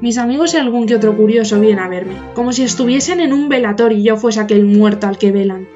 Mis 0.00 0.18
amigos 0.18 0.54
y 0.54 0.56
algún 0.56 0.86
que 0.86 0.96
otro 0.96 1.16
curioso 1.16 1.60
vienen 1.60 1.84
a 1.84 1.88
verme, 1.88 2.16
como 2.34 2.52
si 2.52 2.62
estuviesen 2.62 3.20
en 3.20 3.32
un 3.32 3.48
velatorio 3.48 3.96
y 3.96 4.02
yo 4.02 4.16
fuese 4.16 4.40
aquel 4.40 4.64
muerto 4.64 5.06
al 5.06 5.18
que 5.18 5.32
velan. 5.32 5.68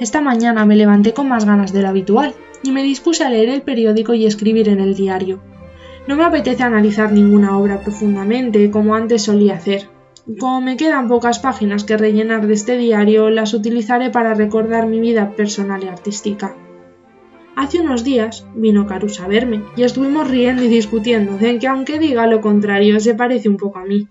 Esta 0.00 0.20
mañana 0.20 0.64
me 0.64 0.74
levanté 0.74 1.14
con 1.14 1.28
más 1.28 1.44
ganas 1.44 1.72
de 1.72 1.82
lo 1.82 1.88
habitual 1.88 2.34
y 2.62 2.72
me 2.72 2.82
dispuse 2.82 3.22
a 3.22 3.30
leer 3.30 3.48
el 3.48 3.62
periódico 3.62 4.14
y 4.14 4.26
escribir 4.26 4.68
en 4.68 4.80
el 4.80 4.94
diario. 4.94 5.40
No 6.08 6.16
me 6.16 6.24
apetece 6.24 6.64
analizar 6.64 7.12
ninguna 7.12 7.56
obra 7.56 7.80
profundamente 7.80 8.70
como 8.70 8.94
antes 8.94 9.22
solía 9.22 9.54
hacer. 9.54 9.88
Como 10.40 10.60
me 10.60 10.76
quedan 10.76 11.06
pocas 11.06 11.38
páginas 11.38 11.84
que 11.84 11.96
rellenar 11.96 12.46
de 12.46 12.54
este 12.54 12.76
diario, 12.76 13.30
las 13.30 13.54
utilizaré 13.54 14.10
para 14.10 14.34
recordar 14.34 14.86
mi 14.86 14.98
vida 14.98 15.30
personal 15.30 15.84
y 15.84 15.88
artística. 15.88 16.56
Hace 17.56 17.80
unos 17.80 18.02
días 18.02 18.44
vino 18.54 18.86
Carus 18.86 19.20
a 19.20 19.28
verme 19.28 19.62
y 19.76 19.84
estuvimos 19.84 20.28
riendo 20.28 20.64
y 20.64 20.68
discutiendo 20.68 21.38
de 21.38 21.58
que 21.58 21.68
aunque 21.68 22.00
diga 22.00 22.26
lo 22.26 22.40
contrario 22.40 22.98
se 22.98 23.14
parece 23.14 23.48
un 23.48 23.58
poco 23.58 23.78
a 23.78 23.84
mí, 23.84 24.08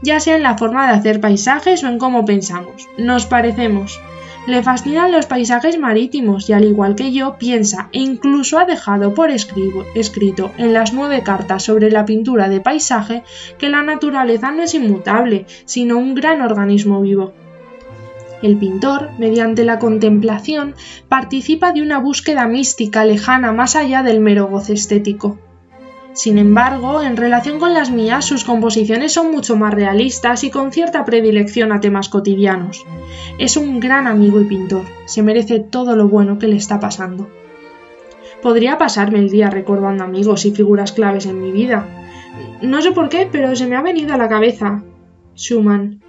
ya 0.00 0.20
sea 0.20 0.36
en 0.36 0.44
la 0.44 0.56
forma 0.56 0.86
de 0.86 0.92
hacer 0.92 1.20
paisajes 1.20 1.82
o 1.82 1.88
en 1.88 1.98
cómo 1.98 2.24
pensamos, 2.24 2.88
nos 2.96 3.26
parecemos, 3.26 4.00
Le 4.46 4.62
fascinan 4.62 5.10
los 5.10 5.24
paisajes 5.24 5.78
marítimos 5.78 6.50
y 6.50 6.52
al 6.52 6.64
igual 6.64 6.96
que 6.96 7.12
yo 7.12 7.38
piensa 7.38 7.88
e 7.92 8.00
incluso 8.00 8.58
ha 8.58 8.66
dejado 8.66 9.14
por 9.14 9.30
escrito 9.30 10.52
en 10.58 10.74
las 10.74 10.92
nueve 10.92 11.22
cartas 11.22 11.62
sobre 11.62 11.90
la 11.90 12.04
pintura 12.04 12.50
de 12.50 12.60
paisaje 12.60 13.22
que 13.56 13.70
la 13.70 13.82
naturaleza 13.82 14.50
no 14.50 14.62
es 14.62 14.74
inmutable, 14.74 15.46
sino 15.64 15.96
un 15.96 16.14
gran 16.14 16.42
organismo 16.42 17.00
vivo. 17.00 17.32
El 18.42 18.58
pintor, 18.58 19.08
mediante 19.18 19.64
la 19.64 19.78
contemplación, 19.78 20.74
participa 21.08 21.72
de 21.72 21.80
una 21.80 21.98
búsqueda 21.98 22.46
mística 22.46 23.06
lejana 23.06 23.52
más 23.52 23.76
allá 23.76 24.02
del 24.02 24.20
mero 24.20 24.48
goce 24.48 24.74
estético. 24.74 25.38
Sin 26.14 26.38
embargo, 26.38 27.02
en 27.02 27.16
relación 27.16 27.58
con 27.58 27.74
las 27.74 27.90
mías, 27.90 28.24
sus 28.24 28.44
composiciones 28.44 29.12
son 29.12 29.32
mucho 29.32 29.56
más 29.56 29.74
realistas 29.74 30.44
y 30.44 30.50
con 30.50 30.70
cierta 30.70 31.04
predilección 31.04 31.72
a 31.72 31.80
temas 31.80 32.08
cotidianos. 32.08 32.86
Es 33.38 33.56
un 33.56 33.80
gran 33.80 34.06
amigo 34.06 34.40
y 34.40 34.44
pintor, 34.44 34.84
se 35.06 35.24
merece 35.24 35.58
todo 35.58 35.96
lo 35.96 36.08
bueno 36.08 36.38
que 36.38 36.46
le 36.46 36.56
está 36.56 36.78
pasando. 36.78 37.28
Podría 38.42 38.78
pasarme 38.78 39.18
el 39.18 39.28
día 39.28 39.50
recordando 39.50 40.04
amigos 40.04 40.44
y 40.44 40.52
figuras 40.52 40.92
claves 40.92 41.26
en 41.26 41.42
mi 41.42 41.50
vida. 41.50 41.84
No 42.62 42.80
sé 42.80 42.92
por 42.92 43.08
qué, 43.08 43.28
pero 43.30 43.56
se 43.56 43.66
me 43.66 43.74
ha 43.74 43.82
venido 43.82 44.14
a 44.14 44.18
la 44.18 44.28
cabeza. 44.28 44.84
Schumann. 45.34 46.00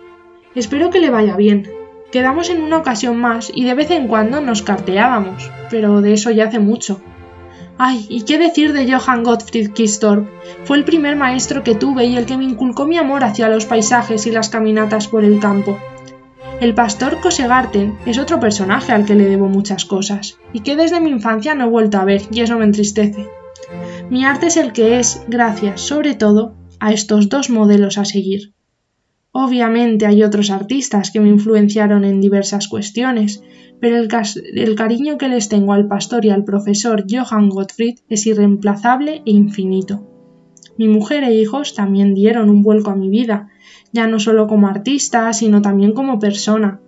Espero 0.53 0.91
que 0.91 0.99
le 0.99 1.09
vaya 1.09 1.35
bien. 1.35 1.67
Quedamos 2.11 2.51
en 2.51 2.61
una 2.61 2.77
ocasión 2.77 3.17
más 3.17 3.51
y 3.53 3.63
de 3.63 3.73
vez 3.73 3.89
en 3.89 4.07
cuando 4.07 4.39
nos 4.39 4.61
carteábamos, 4.61 5.51
pero 5.71 6.01
de 6.01 6.13
eso 6.13 6.29
ya 6.29 6.45
hace 6.45 6.59
mucho. 6.59 7.01
Ay, 7.77 8.05
¿y 8.09 8.23
qué 8.23 8.37
decir 8.37 8.71
de 8.71 8.89
Johann 8.89 9.23
Gottfried 9.23 9.73
Kistorp? 9.73 10.29
Fue 10.63 10.77
el 10.77 10.85
primer 10.85 11.17
maestro 11.17 11.61
que 11.61 11.75
tuve 11.75 12.05
y 12.05 12.15
el 12.15 12.25
que 12.25 12.37
me 12.37 12.45
inculcó 12.45 12.85
mi 12.85 12.97
amor 12.97 13.25
hacia 13.25 13.49
los 13.49 13.65
paisajes 13.65 14.25
y 14.27 14.31
las 14.31 14.47
caminatas 14.47 15.09
por 15.09 15.25
el 15.25 15.39
campo. 15.41 15.77
El 16.61 16.73
pastor 16.73 17.19
Kosegarten 17.19 17.97
es 18.05 18.17
otro 18.17 18.39
personaje 18.39 18.93
al 18.93 19.05
que 19.05 19.15
le 19.15 19.25
debo 19.25 19.49
muchas 19.49 19.83
cosas, 19.83 20.37
y 20.53 20.61
que 20.61 20.77
desde 20.77 21.01
mi 21.01 21.09
infancia 21.09 21.53
no 21.53 21.65
he 21.65 21.69
vuelto 21.69 21.97
a 21.97 22.05
ver, 22.05 22.21
y 22.31 22.39
eso 22.39 22.57
me 22.57 22.63
entristece. 22.63 23.27
Mi 24.09 24.23
arte 24.23 24.47
es 24.47 24.55
el 24.55 24.71
que 24.71 24.99
es, 24.99 25.23
gracias, 25.27 25.81
sobre 25.81 26.13
todo, 26.13 26.55
a 26.79 26.93
estos 26.93 27.27
dos 27.27 27.49
modelos 27.49 27.97
a 27.97 28.05
seguir. 28.05 28.54
Obviamente 29.37 30.05
hay 30.05 30.23
otros 30.23 30.49
artistas 30.49 31.11
que 31.11 31.19
me 31.19 31.27
influenciaron 31.27 32.05
en 32.05 32.21
diversas 32.21 32.69
cuestiones, 32.69 33.43
pero 33.81 33.97
el, 33.97 34.75
cariño 34.75 35.17
que 35.17 35.27
les 35.27 35.49
tengo 35.49 35.73
al 35.73 35.89
pastor 35.89 36.23
y 36.23 36.29
al 36.29 36.45
profesor 36.45 37.03
Johann 37.05 37.49
Gottfried 37.49 37.99
es 38.07 38.25
irreemplazable 38.27 39.23
e 39.25 39.31
infinito. 39.31 40.07
Mi 40.77 40.87
mujer 40.87 41.25
e 41.25 41.33
hijos 41.33 41.75
también 41.75 42.13
dieron 42.15 42.49
un 42.49 42.63
vuelco 42.63 42.91
a 42.91 42.95
mi 42.95 43.09
vida, 43.09 43.49
ya 43.91 44.07
no 44.07 44.21
solo 44.21 44.47
como 44.47 44.69
artista, 44.69 45.33
sino 45.33 45.61
también 45.61 45.91
como 45.91 46.17
persona. 46.17 46.79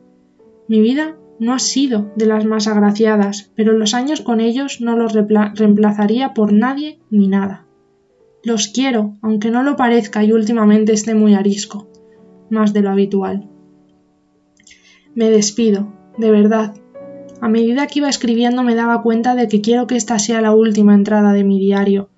Mi 0.69 0.79
vida 0.79 1.17
no 1.41 1.53
ha 1.53 1.59
sido 1.59 2.13
de 2.15 2.27
las 2.27 2.45
más 2.45 2.67
agraciadas, 2.67 3.51
pero 3.57 3.73
los 3.73 3.93
años 3.93 4.21
con 4.21 4.39
ellos 4.39 4.79
no 4.79 4.95
los 4.95 5.11
reemplazaría 5.11 6.33
por 6.33 6.53
nadie 6.53 7.01
ni 7.11 7.27
nada. 7.27 7.65
Los 8.41 8.69
quiero, 8.69 9.15
aunque 9.21 9.51
no 9.51 9.63
lo 9.63 9.75
parezca 9.75 10.23
y 10.23 10.31
últimamente 10.31 10.93
esté 10.93 11.13
muy 11.13 11.33
arisco, 11.33 11.89
más 12.49 12.73
de 12.73 12.81
lo 12.81 12.89
habitual. 12.89 13.49
Me 15.15 15.29
despido, 15.29 15.93
de 16.17 16.31
verdad. 16.31 16.75
A 17.41 17.49
medida 17.49 17.87
que 17.87 17.99
iba 17.99 18.09
escribiendo 18.09 18.63
me 18.63 18.75
daba 18.75 19.01
cuenta 19.01 19.35
de 19.35 19.47
que 19.47 19.61
quiero 19.61 19.87
que 19.87 19.95
esta 19.95 20.19
sea 20.19 20.41
la 20.41 20.53
última 20.53 20.93
entrada 20.93 21.33
de 21.33 21.43
mi 21.43 21.59
diario. 21.59 22.09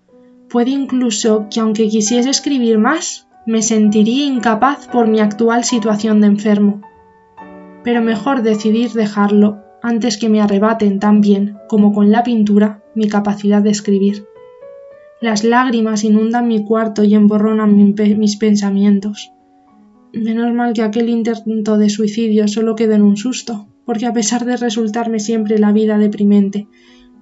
Puede 0.49 0.71
incluso 0.71 1.47
que 1.49 1.59
aunque 1.59 1.87
quisiese 1.87 2.29
escribir 2.29 2.77
más, 2.77 3.27
me 3.45 3.61
sentiría 3.61 4.25
incapaz 4.25 4.87
por 4.87 5.07
mi 5.07 5.19
actual 5.19 5.63
situación 5.63 6.21
de 6.21 6.27
enfermo. 6.27 6.81
Pero 7.83 8.01
mejor 8.01 8.41
decidir 8.41 8.91
dejarlo 8.91 9.59
antes 9.81 10.17
que 10.17 10.29
me 10.29 10.41
arrebaten 10.41 10.99
tan 10.99 11.21
bien 11.21 11.57
como 11.67 11.93
con 11.93 12.11
la 12.11 12.23
pintura 12.23 12.83
mi 12.95 13.07
capacidad 13.07 13.61
de 13.61 13.69
escribir. 13.69 14.25
Las 15.21 15.43
lágrimas 15.43 16.03
inundan 16.03 16.47
mi 16.47 16.63
cuarto 16.63 17.03
y 17.03 17.13
emborronan 17.15 17.75
mis 17.75 18.37
pensamientos. 18.37 19.31
Menos 20.13 20.53
mal 20.53 20.73
que 20.73 20.81
aquel 20.81 21.09
intento 21.09 21.77
de 21.77 21.89
suicidio 21.89 22.47
solo 22.47 22.75
quedó 22.75 22.93
en 22.93 23.03
un 23.03 23.17
susto 23.17 23.67
porque 23.89 24.05
a 24.05 24.13
pesar 24.13 24.45
de 24.45 24.55
resultarme 24.55 25.19
siempre 25.19 25.57
la 25.57 25.71
vida 25.71 25.97
deprimente, 25.97 26.67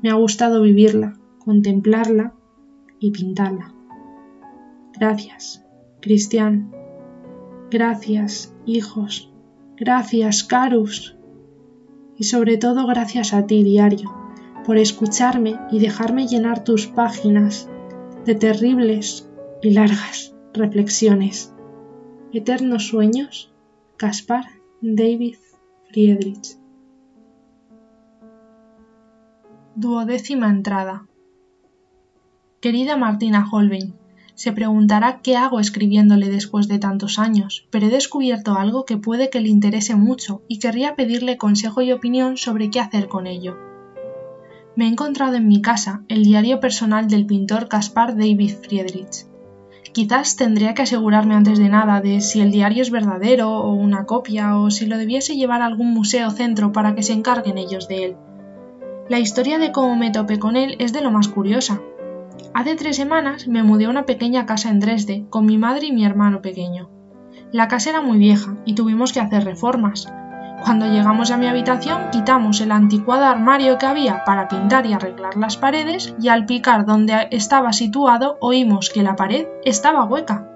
me 0.04 0.10
ha 0.10 0.16
gustado 0.16 0.62
vivirla, 0.62 1.18
contemplarla 1.40 2.34
y 3.00 3.12
pintarla. 3.12 3.74
Gracias, 5.00 5.64
Cristian. 6.02 6.70
Gracias, 7.72 8.54
hijos. 8.66 9.34
Gracias, 9.78 10.44
Carus. 10.44 11.16
Y 12.18 12.26
sobre 12.26 12.58
todo 12.58 12.86
gracias 12.86 13.34
a 13.34 13.48
ti, 13.48 13.64
diario, 13.64 14.14
por 14.66 14.78
escucharme 14.78 15.58
y 15.72 15.80
dejarme 15.80 16.28
llenar 16.28 16.66
tus 16.66 16.88
páginas 16.88 17.70
de 18.26 18.36
terribles 18.36 19.30
y 19.62 19.70
largas 19.70 20.36
reflexiones. 20.54 21.54
Eternos 22.40 22.86
sueños, 22.86 23.52
Caspar 23.98 24.46
David 24.80 25.38
Friedrich. 25.90 26.56
Duodécima 29.74 30.48
entrada. 30.48 31.08
Querida 32.62 32.96
Martina 32.96 33.44
Holbein, 33.52 33.96
se 34.36 34.52
preguntará 34.52 35.22
qué 35.24 35.36
hago 35.36 35.60
escribiéndole 35.60 36.30
después 36.30 36.68
de 36.68 36.78
tantos 36.78 37.18
años, 37.18 37.68
pero 37.72 37.88
he 37.88 37.90
descubierto 37.90 38.54
algo 38.54 38.86
que 38.86 38.98
puede 38.98 39.32
que 39.32 39.42
le 39.42 39.50
interese 39.50 39.96
mucho 39.96 40.44
y 40.48 40.60
querría 40.60 40.96
pedirle 40.96 41.38
consejo 41.38 41.82
y 41.82 41.92
opinión 41.92 42.38
sobre 42.38 42.70
qué 42.70 42.80
hacer 42.80 43.08
con 43.08 43.26
ello. 43.26 43.58
Me 44.76 44.86
he 44.86 44.90
encontrado 44.90 45.38
en 45.38 45.48
mi 45.48 45.64
casa 45.64 46.04
el 46.08 46.24
diario 46.24 46.60
personal 46.60 47.08
del 47.08 47.26
pintor 47.26 47.68
Caspar 47.68 48.16
David 48.16 48.58
Friedrich. 48.62 49.26
Quizás 49.98 50.36
tendría 50.36 50.76
que 50.76 50.84
asegurarme 50.84 51.34
antes 51.34 51.58
de 51.58 51.70
nada 51.70 52.02
de 52.02 52.22
si 52.22 52.40
el 52.40 52.52
diario 52.52 52.84
es 52.84 52.92
verdadero 52.92 53.50
o 53.50 53.74
una 53.74 54.06
copia 54.06 54.56
o 54.56 54.70
si 54.70 54.86
lo 54.86 54.96
debiese 54.96 55.36
llevar 55.36 55.64
a 55.64 55.66
algún 55.66 55.92
museo 55.92 56.28
o 56.28 56.30
centro 56.30 56.72
para 56.72 56.94
que 56.94 57.02
se 57.02 57.14
encarguen 57.14 57.58
ellos 57.58 57.88
de 57.88 58.06
él. 58.06 58.16
La 59.10 59.18
historia 59.18 59.58
de 59.58 59.72
cómo 59.72 59.96
me 59.96 60.12
topé 60.12 60.38
con 60.38 60.56
él 60.56 60.76
es 60.78 60.94
de 60.94 61.02
lo 61.02 61.10
más 61.10 61.30
curiosa. 61.30 61.82
Hace 62.54 62.76
tres 62.76 62.96
semanas 62.96 63.48
me 63.48 63.64
mudé 63.64 63.86
a 63.86 63.90
una 63.90 64.06
pequeña 64.06 64.46
casa 64.46 64.70
en 64.70 64.80
Dresde 64.80 65.26
con 65.32 65.48
mi 65.48 65.58
madre 65.58 65.88
y 65.88 65.92
mi 65.92 66.06
hermano 66.06 66.44
pequeño. 66.44 66.92
La 67.52 67.68
casa 67.68 67.90
era 67.90 68.02
muy 68.02 68.20
vieja 68.20 68.56
y 68.66 68.76
tuvimos 68.76 69.14
que 69.14 69.20
hacer 69.20 69.46
reformas, 69.46 70.14
cuando 70.64 70.88
llegamos 70.88 71.32
a 71.32 71.38
mi 71.38 71.48
habitación 71.48 72.10
quitamos 72.12 72.62
el 72.62 72.72
anticuado 72.72 73.26
armario 73.26 73.78
que 73.78 73.86
había 73.86 74.24
para 74.26 74.48
pintar 74.48 74.86
y 74.86 74.94
arreglar 74.94 75.38
las 75.38 75.58
paredes 75.58 76.16
y 76.20 76.30
al 76.30 76.46
picar 76.46 76.86
donde 76.86 77.28
estaba 77.32 77.74
situado 77.74 78.38
oímos 78.42 78.90
que 78.90 79.04
la 79.04 79.16
pared 79.16 79.48
estaba 79.64 80.04
hueca. 80.04 80.50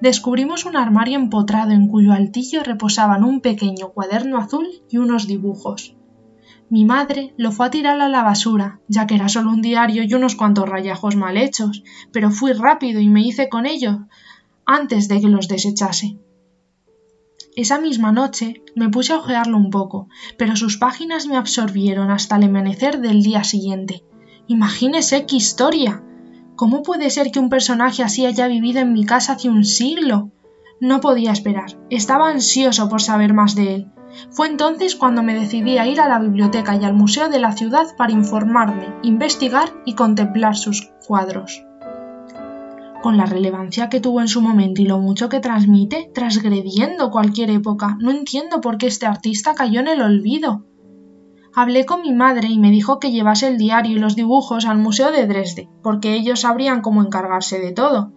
Descubrimos 0.00 0.64
un 0.64 0.76
armario 0.76 1.18
empotrado 1.18 1.72
en 1.72 1.88
cuyo 1.88 2.12
altillo 2.12 2.62
reposaban 2.62 3.24
un 3.24 3.40
pequeño 3.40 3.88
cuaderno 3.90 4.38
azul 4.38 4.68
y 4.88 4.98
unos 4.98 5.26
dibujos. 5.26 5.96
Mi 6.68 6.84
madre 6.84 7.32
lo 7.36 7.52
fue 7.52 7.66
a 7.66 7.70
tirar 7.70 8.00
a 8.00 8.08
la 8.08 8.22
basura, 8.22 8.80
ya 8.88 9.06
que 9.06 9.14
era 9.14 9.28
solo 9.28 9.50
un 9.50 9.62
diario 9.62 10.02
y 10.02 10.12
unos 10.14 10.34
cuantos 10.34 10.68
rayajos 10.68 11.16
mal 11.16 11.36
hechos, 11.36 11.84
pero 12.12 12.30
fui 12.30 12.52
rápido 12.52 13.00
y 13.00 13.08
me 13.08 13.22
hice 13.22 13.48
con 13.48 13.66
ellos 13.66 13.98
antes 14.64 15.08
de 15.08 15.20
que 15.20 15.28
los 15.28 15.48
desechase. 15.48 16.18
Esa 17.56 17.78
misma 17.78 18.12
noche 18.12 18.62
me 18.74 18.90
puse 18.90 19.14
a 19.14 19.16
ojearlo 19.16 19.56
un 19.56 19.70
poco, 19.70 20.08
pero 20.36 20.56
sus 20.56 20.76
páginas 20.76 21.26
me 21.26 21.38
absorbieron 21.38 22.10
hasta 22.10 22.36
el 22.36 22.44
amanecer 22.44 23.00
del 23.00 23.22
día 23.22 23.44
siguiente. 23.44 24.04
Imagínese 24.46 25.24
qué 25.24 25.36
historia. 25.36 26.02
¿Cómo 26.54 26.82
puede 26.82 27.08
ser 27.08 27.30
que 27.30 27.38
un 27.38 27.48
personaje 27.48 28.02
así 28.02 28.26
haya 28.26 28.46
vivido 28.46 28.80
en 28.80 28.92
mi 28.92 29.06
casa 29.06 29.32
hace 29.32 29.48
un 29.48 29.64
siglo? 29.64 30.30
No 30.82 31.00
podía 31.00 31.32
esperar. 31.32 31.78
Estaba 31.88 32.28
ansioso 32.28 32.90
por 32.90 33.00
saber 33.00 33.32
más 33.32 33.54
de 33.54 33.74
él. 33.74 33.92
Fue 34.30 34.48
entonces 34.48 34.94
cuando 34.94 35.22
me 35.22 35.34
decidí 35.34 35.78
a 35.78 35.86
ir 35.86 36.02
a 36.02 36.08
la 36.08 36.18
biblioteca 36.18 36.76
y 36.76 36.84
al 36.84 36.92
museo 36.92 37.30
de 37.30 37.38
la 37.38 37.52
ciudad 37.52 37.96
para 37.96 38.12
informarme, 38.12 38.94
investigar 39.02 39.72
y 39.86 39.94
contemplar 39.94 40.56
sus 40.56 40.90
cuadros 41.06 41.66
con 43.06 43.16
la 43.16 43.26
relevancia 43.26 43.88
que 43.88 44.00
tuvo 44.00 44.20
en 44.20 44.26
su 44.26 44.40
momento 44.40 44.82
y 44.82 44.84
lo 44.84 44.98
mucho 44.98 45.28
que 45.28 45.38
transmite, 45.38 46.10
transgrediendo 46.12 47.12
cualquier 47.12 47.50
época. 47.50 47.96
No 48.00 48.10
entiendo 48.10 48.60
por 48.60 48.78
qué 48.78 48.88
este 48.88 49.06
artista 49.06 49.54
cayó 49.54 49.78
en 49.78 49.86
el 49.86 50.02
olvido. 50.02 50.66
Hablé 51.54 51.86
con 51.86 52.02
mi 52.02 52.12
madre 52.12 52.48
y 52.48 52.58
me 52.58 52.72
dijo 52.72 52.98
que 52.98 53.12
llevase 53.12 53.46
el 53.46 53.58
diario 53.58 53.96
y 53.96 54.00
los 54.00 54.16
dibujos 54.16 54.66
al 54.66 54.78
Museo 54.78 55.12
de 55.12 55.24
Dresde, 55.28 55.68
porque 55.84 56.14
ellos 56.14 56.40
sabrían 56.40 56.80
cómo 56.80 57.00
encargarse 57.00 57.60
de 57.60 57.70
todo. 57.70 58.12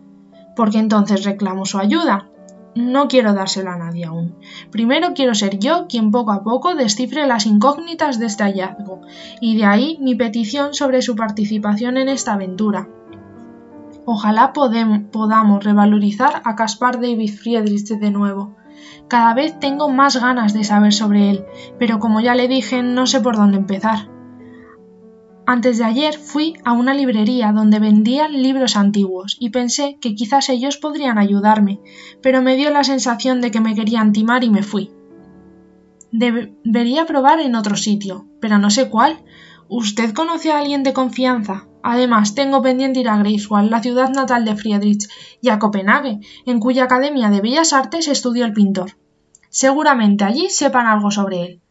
Porque 0.55 0.79
entonces 0.79 1.23
reclamo 1.23 1.67
su 1.67 1.77
ayuda. 1.77 2.31
No 2.73 3.07
quiero 3.07 3.33
dárselo 3.33 3.69
a 3.69 3.77
nadie 3.77 4.05
aún. 4.05 4.37
Primero 4.71 5.13
quiero 5.13 5.35
ser 5.35 5.59
yo 5.59 5.85
quien 5.87 6.09
poco 6.09 6.31
a 6.31 6.41
poco 6.41 6.73
descifre 6.73 7.27
las 7.27 7.45
incógnitas 7.45 8.17
de 8.17 8.25
este 8.25 8.43
hallazgo, 8.43 9.01
y 9.39 9.55
de 9.55 9.65
ahí 9.65 9.99
mi 10.01 10.15
petición 10.15 10.73
sobre 10.73 11.03
su 11.03 11.15
participación 11.15 11.97
en 11.97 12.09
esta 12.09 12.33
aventura, 12.33 12.89
Ojalá 14.11 14.53
podamos 14.53 15.63
revalorizar 15.63 16.41
a 16.43 16.55
Caspar 16.55 16.99
David 16.99 17.31
Friedrich 17.31 17.89
de 17.89 18.09
nuevo. 18.09 18.55
Cada 19.07 19.35
vez 19.35 19.59
tengo 19.59 19.87
más 19.87 20.19
ganas 20.19 20.51
de 20.51 20.63
saber 20.63 20.93
sobre 20.93 21.29
él, 21.29 21.45
pero 21.77 21.99
como 21.99 22.19
ya 22.19 22.33
le 22.33 22.47
dije, 22.47 22.81
no 22.81 23.05
sé 23.05 23.21
por 23.21 23.37
dónde 23.37 23.57
empezar. 23.57 24.09
Antes 25.45 25.77
de 25.77 25.83
ayer 25.83 26.17
fui 26.17 26.55
a 26.65 26.71
una 26.71 26.95
librería 26.95 27.51
donde 27.51 27.77
vendían 27.77 28.33
libros 28.33 28.75
antiguos 28.77 29.37
y 29.39 29.51
pensé 29.51 29.99
que 30.01 30.15
quizás 30.15 30.49
ellos 30.49 30.77
podrían 30.77 31.19
ayudarme, 31.19 31.79
pero 32.23 32.41
me 32.41 32.55
dio 32.55 32.71
la 32.71 32.83
sensación 32.83 33.41
de 33.41 33.51
que 33.51 33.61
me 33.61 33.75
querían 33.75 34.11
timar 34.11 34.43
y 34.43 34.49
me 34.49 34.63
fui. 34.63 34.89
Debería 36.11 37.05
probar 37.05 37.41
en 37.41 37.53
otro 37.53 37.75
sitio, 37.75 38.25
pero 38.41 38.57
no 38.57 38.71
sé 38.71 38.89
cuál. 38.89 39.23
¿Usted 39.67 40.15
conoce 40.15 40.51
a 40.51 40.57
alguien 40.57 40.81
de 40.81 40.93
confianza? 40.93 41.68
Además, 41.81 42.35
tengo 42.35 42.61
pendiente 42.61 42.99
ir 42.99 43.09
a 43.09 43.17
Greifswald, 43.17 43.71
la 43.71 43.81
ciudad 43.81 44.09
natal 44.09 44.45
de 44.45 44.55
Friedrich, 44.55 45.07
y 45.41 45.49
a 45.49 45.59
Copenhague, 45.59 46.19
en 46.45 46.59
cuya 46.59 46.83
Academia 46.83 47.29
de 47.29 47.41
Bellas 47.41 47.73
Artes 47.73 48.07
estudió 48.07 48.45
el 48.45 48.53
pintor. 48.53 48.97
Seguramente 49.49 50.23
allí 50.23 50.49
sepan 50.49 50.87
algo 50.87 51.11
sobre 51.11 51.43
él. 51.43 51.61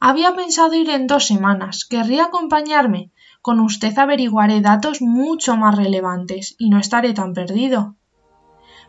Había 0.00 0.34
pensado 0.34 0.74
ir 0.74 0.90
en 0.90 1.06
dos 1.06 1.26
semanas. 1.26 1.86
¿Querría 1.88 2.24
acompañarme? 2.24 3.10
Con 3.40 3.60
usted 3.60 3.96
averiguaré 3.98 4.60
datos 4.60 5.00
mucho 5.00 5.56
más 5.56 5.76
relevantes 5.76 6.54
y 6.58 6.68
no 6.68 6.78
estaré 6.78 7.14
tan 7.14 7.32
perdido. 7.32 7.94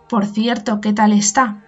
Por 0.10 0.26
cierto, 0.26 0.82
¿qué 0.82 0.94
tal 0.94 1.14
está? 1.14 1.64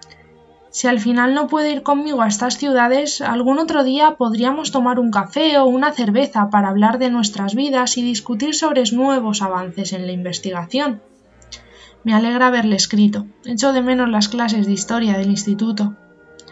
Si 0.77 0.85
al 0.85 0.99
final 0.99 1.33
no 1.33 1.47
puede 1.47 1.71
ir 1.71 1.81
conmigo 1.81 2.21
a 2.21 2.27
estas 2.27 2.59
ciudades, 2.59 3.21
algún 3.21 3.57
otro 3.57 3.83
día 3.83 4.15
podríamos 4.15 4.71
tomar 4.71 4.99
un 4.99 5.09
café 5.09 5.57
o 5.57 5.65
una 5.65 5.91
cerveza 5.91 6.51
para 6.51 6.69
hablar 6.69 6.99
de 6.99 7.09
nuestras 7.09 7.55
vidas 7.55 7.97
y 7.97 8.03
discutir 8.03 8.53
sobre 8.53 8.83
nuevos 8.91 9.41
avances 9.41 9.91
en 9.91 10.05
la 10.05 10.11
investigación. 10.11 11.01
Me 12.03 12.13
alegra 12.13 12.45
haberle 12.45 12.75
escrito. 12.75 13.25
Echo 13.43 13.73
de 13.73 13.81
menos 13.81 14.07
las 14.09 14.29
clases 14.29 14.67
de 14.67 14.73
historia 14.73 15.17
del 15.17 15.31
instituto. 15.31 15.95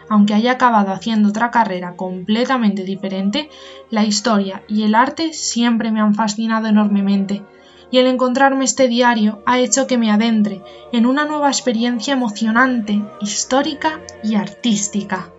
Aunque 0.08 0.34
haya 0.34 0.50
acabado 0.50 0.90
haciendo 0.90 1.28
otra 1.28 1.52
carrera 1.52 1.94
completamente 1.94 2.82
diferente, 2.82 3.48
la 3.90 4.04
historia 4.04 4.64
y 4.66 4.82
el 4.82 4.96
arte 4.96 5.34
siempre 5.34 5.92
me 5.92 6.00
han 6.00 6.16
fascinado 6.16 6.66
enormemente, 6.66 7.44
y 7.90 7.98
el 7.98 8.06
encontrarme 8.06 8.64
este 8.64 8.88
diario 8.88 9.42
ha 9.46 9.58
hecho 9.58 9.86
que 9.86 9.98
me 9.98 10.10
adentre 10.10 10.62
en 10.92 11.06
una 11.06 11.24
nueva 11.24 11.48
experiencia 11.48 12.14
emocionante, 12.14 13.02
histórica 13.20 14.00
y 14.22 14.34
artística. 14.34 15.30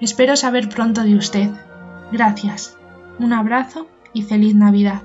Espero 0.00 0.36
saber 0.36 0.68
pronto 0.68 1.02
de 1.02 1.16
usted. 1.16 1.50
Gracias. 2.10 2.76
Un 3.18 3.32
abrazo 3.32 3.86
y 4.12 4.22
feliz 4.22 4.54
Navidad. 4.54 5.02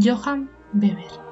Johan 0.00 0.50
Weber. 0.72 1.23